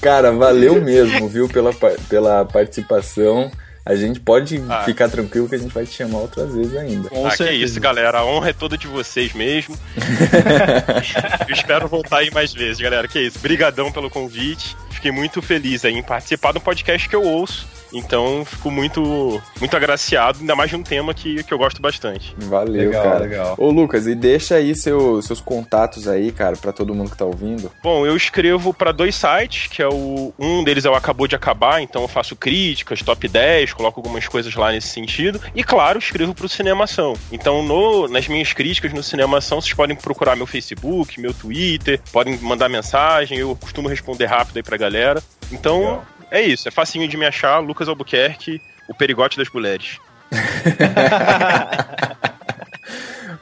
Cara, 0.00 0.30
valeu 0.30 0.80
mesmo, 0.80 1.28
viu, 1.28 1.48
pela, 1.48 1.72
pela 2.08 2.44
participação. 2.44 3.50
A 3.84 3.94
gente 3.94 4.18
pode 4.20 4.62
Ah. 4.68 4.82
ficar 4.84 5.08
tranquilo 5.08 5.48
que 5.48 5.54
a 5.54 5.58
gente 5.58 5.72
vai 5.72 5.86
te 5.86 5.94
chamar 5.94 6.18
outras 6.18 6.52
vezes 6.54 6.76
ainda. 6.76 7.08
Com 7.08 7.26
ah, 7.26 7.30
que 7.30 7.36
certeza. 7.36 7.64
isso, 7.64 7.80
galera. 7.80 8.18
A 8.18 8.24
honra 8.24 8.50
é 8.50 8.52
toda 8.52 8.76
de 8.76 8.86
vocês 8.86 9.32
mesmo. 9.32 9.78
Eu 11.48 11.54
espero 11.54 11.88
voltar 11.88 12.18
aí 12.18 12.30
mais 12.30 12.52
vezes, 12.52 12.80
galera. 12.80 13.06
Que 13.06 13.20
isso. 13.20 13.38
Brigadão 13.38 13.92
pelo 13.92 14.10
convite. 14.10 14.76
Fiquei 14.90 15.12
muito 15.12 15.40
feliz 15.40 15.84
aí 15.84 15.94
em 15.94 16.02
participar 16.02 16.52
do 16.52 16.60
podcast 16.60 17.08
que 17.08 17.14
eu 17.14 17.22
ouço. 17.22 17.66
Então, 17.98 18.44
fico 18.44 18.70
muito, 18.70 19.42
muito 19.58 19.76
agraciado, 19.76 20.38
ainda 20.40 20.54
mais 20.54 20.70
de 20.70 20.76
um 20.76 20.82
tema 20.82 21.14
que, 21.14 21.42
que 21.42 21.52
eu 21.52 21.58
gosto 21.58 21.80
bastante. 21.80 22.34
Valeu, 22.38 22.86
Legal, 22.90 23.02
cara. 23.02 23.18
legal. 23.20 23.54
Ô, 23.58 23.70
Lucas, 23.70 24.06
e 24.06 24.14
deixa 24.14 24.56
aí 24.56 24.74
seu- 24.76 25.20
seus 25.22 25.40
contatos 25.40 26.06
aí, 26.06 26.30
cara, 26.30 26.56
pra 26.56 26.72
todo 26.72 26.94
mundo 26.94 27.10
que 27.10 27.16
tá 27.16 27.24
ouvindo. 27.24 27.70
Bom, 27.82 28.06
eu 28.06 28.16
escrevo 28.16 28.74
para 28.74 28.92
dois 28.92 29.14
sites, 29.14 29.68
que 29.68 29.80
é 29.82 29.88
o 29.88 30.32
um 30.38 30.62
deles 30.62 30.84
é 30.84 30.90
o 30.90 30.94
Acabou 30.94 31.26
de 31.26 31.34
Acabar, 31.34 31.80
então 31.80 32.02
eu 32.02 32.08
faço 32.08 32.36
críticas, 32.36 33.02
top 33.02 33.26
10, 33.28 33.72
coloco 33.72 33.98
algumas 34.00 34.26
coisas 34.28 34.54
lá 34.54 34.70
nesse 34.72 34.88
sentido. 34.88 35.40
E 35.54 35.64
claro, 35.64 35.98
escrevo 35.98 36.34
pro 36.34 36.48
Cinemação. 36.48 37.14
Então, 37.32 37.62
no, 37.62 38.08
nas 38.08 38.28
minhas 38.28 38.52
críticas 38.52 38.92
no 38.92 39.02
Cinemação, 39.02 39.60
vocês 39.60 39.72
podem 39.74 39.96
procurar 39.96 40.36
meu 40.36 40.46
Facebook, 40.46 41.20
meu 41.20 41.32
Twitter, 41.32 42.00
podem 42.12 42.36
mandar 42.38 42.68
mensagem, 42.68 43.38
eu 43.38 43.56
costumo 43.56 43.88
responder 43.88 44.26
rápido 44.26 44.56
aí 44.58 44.62
pra 44.62 44.76
galera. 44.76 45.22
Então, 45.50 45.78
Legal. 45.80 46.06
É 46.30 46.42
isso, 46.42 46.68
é 46.68 46.70
facinho 46.70 47.08
de 47.08 47.16
me 47.16 47.26
achar, 47.26 47.58
Lucas 47.58 47.88
Albuquerque, 47.88 48.60
o 48.88 48.94
perigote 48.94 49.36
das 49.36 49.48
mulheres. 49.50 49.98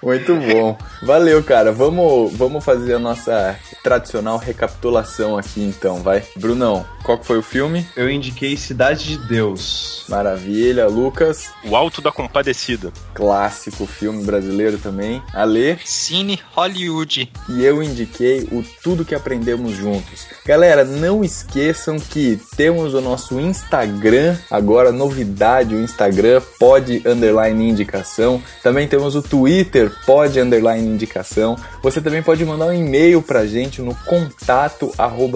Muito 0.03 0.35
bom. 0.37 0.77
Valeu, 1.03 1.43
cara. 1.43 1.73
Vamos, 1.73 2.33
vamos 2.35 2.65
fazer 2.65 2.95
a 2.95 2.99
nossa 2.99 3.59
tradicional 3.83 4.39
recapitulação 4.39 5.37
aqui 5.37 5.63
então, 5.63 5.97
vai. 5.97 6.23
Brunão, 6.37 6.85
qual 7.03 7.19
que 7.19 7.27
foi 7.27 7.39
o 7.39 7.43
filme? 7.43 7.87
Eu 7.97 8.11
indiquei 8.11 8.57
Cidade 8.57 9.05
de 9.05 9.29
Deus. 9.29 10.05
Maravilha, 10.09 10.87
Lucas. 10.87 11.51
O 11.65 11.77
Alto 11.77 12.01
da 12.01 12.13
Compadecida. 12.13 12.93
Clássico 13.15 13.87
filme 13.87 14.25
brasileiro 14.25 14.79
também. 14.79 15.23
Ale. 15.33 15.79
Cine 15.85 16.41
Hollywood. 16.53 17.31
E 17.49 17.65
eu 17.65 17.83
indiquei 17.83 18.49
o 18.53 18.63
Tudo 18.83 19.05
que 19.05 19.15
Aprendemos 19.15 19.73
Juntos. 19.73 20.27
Galera, 20.47 20.85
não 20.85 21.25
esqueçam 21.25 21.99
que 21.99 22.41
temos 22.57 22.95
o 22.95 23.01
nosso 23.01 23.41
Instagram, 23.41 24.37
agora 24.51 24.93
novidade, 24.93 25.75
o 25.75 25.81
Instagram 25.81 26.43
pode 26.59 27.03
underline 27.07 27.69
indicação. 27.69 28.43
Também 28.63 28.87
temos 28.87 29.15
o 29.15 29.23
Twitter 29.23 29.84
pode 29.91 30.41
underline 30.41 30.87
indicação. 30.87 31.57
Você 31.83 32.01
também 32.01 32.23
pode 32.23 32.45
mandar 32.45 32.67
um 32.67 32.73
e-mail 32.73 33.23
pra 33.23 33.47
gente 33.47 33.81
no 33.83 33.95
contato 33.95 34.93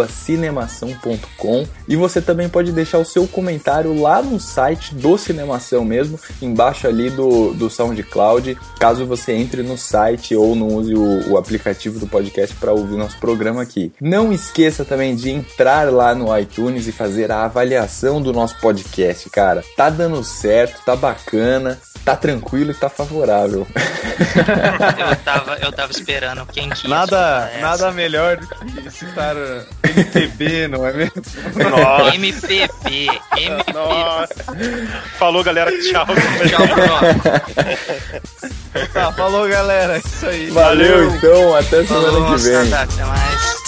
cinemação.com 0.09 1.67
e 1.89 1.97
você 1.97 2.21
também 2.21 2.49
pode 2.49 2.71
deixar 2.71 2.99
o 2.99 3.05
seu 3.05 3.27
comentário 3.27 3.99
lá 4.01 4.23
no 4.23 4.39
site 4.39 4.95
do 4.95 5.17
Cinemação 5.17 5.85
mesmo, 5.85 6.21
embaixo 6.41 6.87
ali 6.87 7.11
do, 7.11 7.55
do 7.55 7.71
SoundCloud, 7.71 8.57
caso 8.79 9.07
você 9.07 9.33
entre 9.33 9.63
no 9.63 9.79
site 9.79 10.37
ou 10.37 10.55
não 10.55 10.69
use 10.69 10.95
o, 10.95 11.33
o 11.33 11.39
aplicativo 11.39 11.99
do 11.99 12.07
podcast 12.07 12.55
para 12.57 12.73
ouvir 12.73 12.97
nosso 12.97 13.19
programa 13.19 13.63
aqui. 13.63 13.93
Não 14.01 14.33
esqueça 14.33 14.85
também 14.85 15.17
de 15.17 15.31
entrar 15.31 15.91
lá 15.91 16.15
no 16.15 16.37
iTunes 16.39 16.87
e 16.87 16.93
fazer 16.93 17.31
a 17.31 17.45
avaliação 17.45 18.21
do 18.21 18.33
nosso 18.33 18.59
podcast, 18.61 19.29
cara. 19.31 19.65
Tá 19.77 19.89
dando 19.89 20.23
certo, 20.23 20.85
tá 20.85 20.95
bacana 20.95 21.79
tá 22.09 22.17
tranquilo 22.17 22.71
e 22.71 22.75
tá 22.75 22.89
favorável. 22.89 23.67
eu, 24.99 25.17
tava, 25.17 25.57
eu 25.57 25.71
tava 25.71 25.93
esperando 25.93 26.47
quem 26.47 26.71
que 26.71 26.89
Nada, 26.89 27.51
nada 27.61 27.93
melhor 27.93 28.39
do 28.39 28.47
que 28.47 28.91
citar 28.91 29.37
MPB, 29.85 30.69
não 30.69 30.87
é 30.87 30.93
mesmo? 30.95 31.23
Nossa. 31.85 32.15
MPB, 32.15 33.09
MPB. 33.37 33.73
Nossa. 33.73 34.35
Falou, 35.19 35.45
galera. 35.45 35.71
Tchau. 35.81 36.07
Tchau, 36.49 36.67
Tá, 38.93 39.13
falou, 39.13 39.49
galera. 39.49 39.97
É 39.97 39.99
isso 39.99 40.27
aí. 40.27 40.51
Valeu, 40.51 40.95
Valeu. 41.07 41.15
então. 41.17 41.55
Até 41.57 41.85
semana 41.85 42.13
falou, 42.13 42.35
que 42.35 42.43
vem. 42.43 42.71
Tá, 42.71 42.83
até 42.83 43.05
mais. 43.05 43.68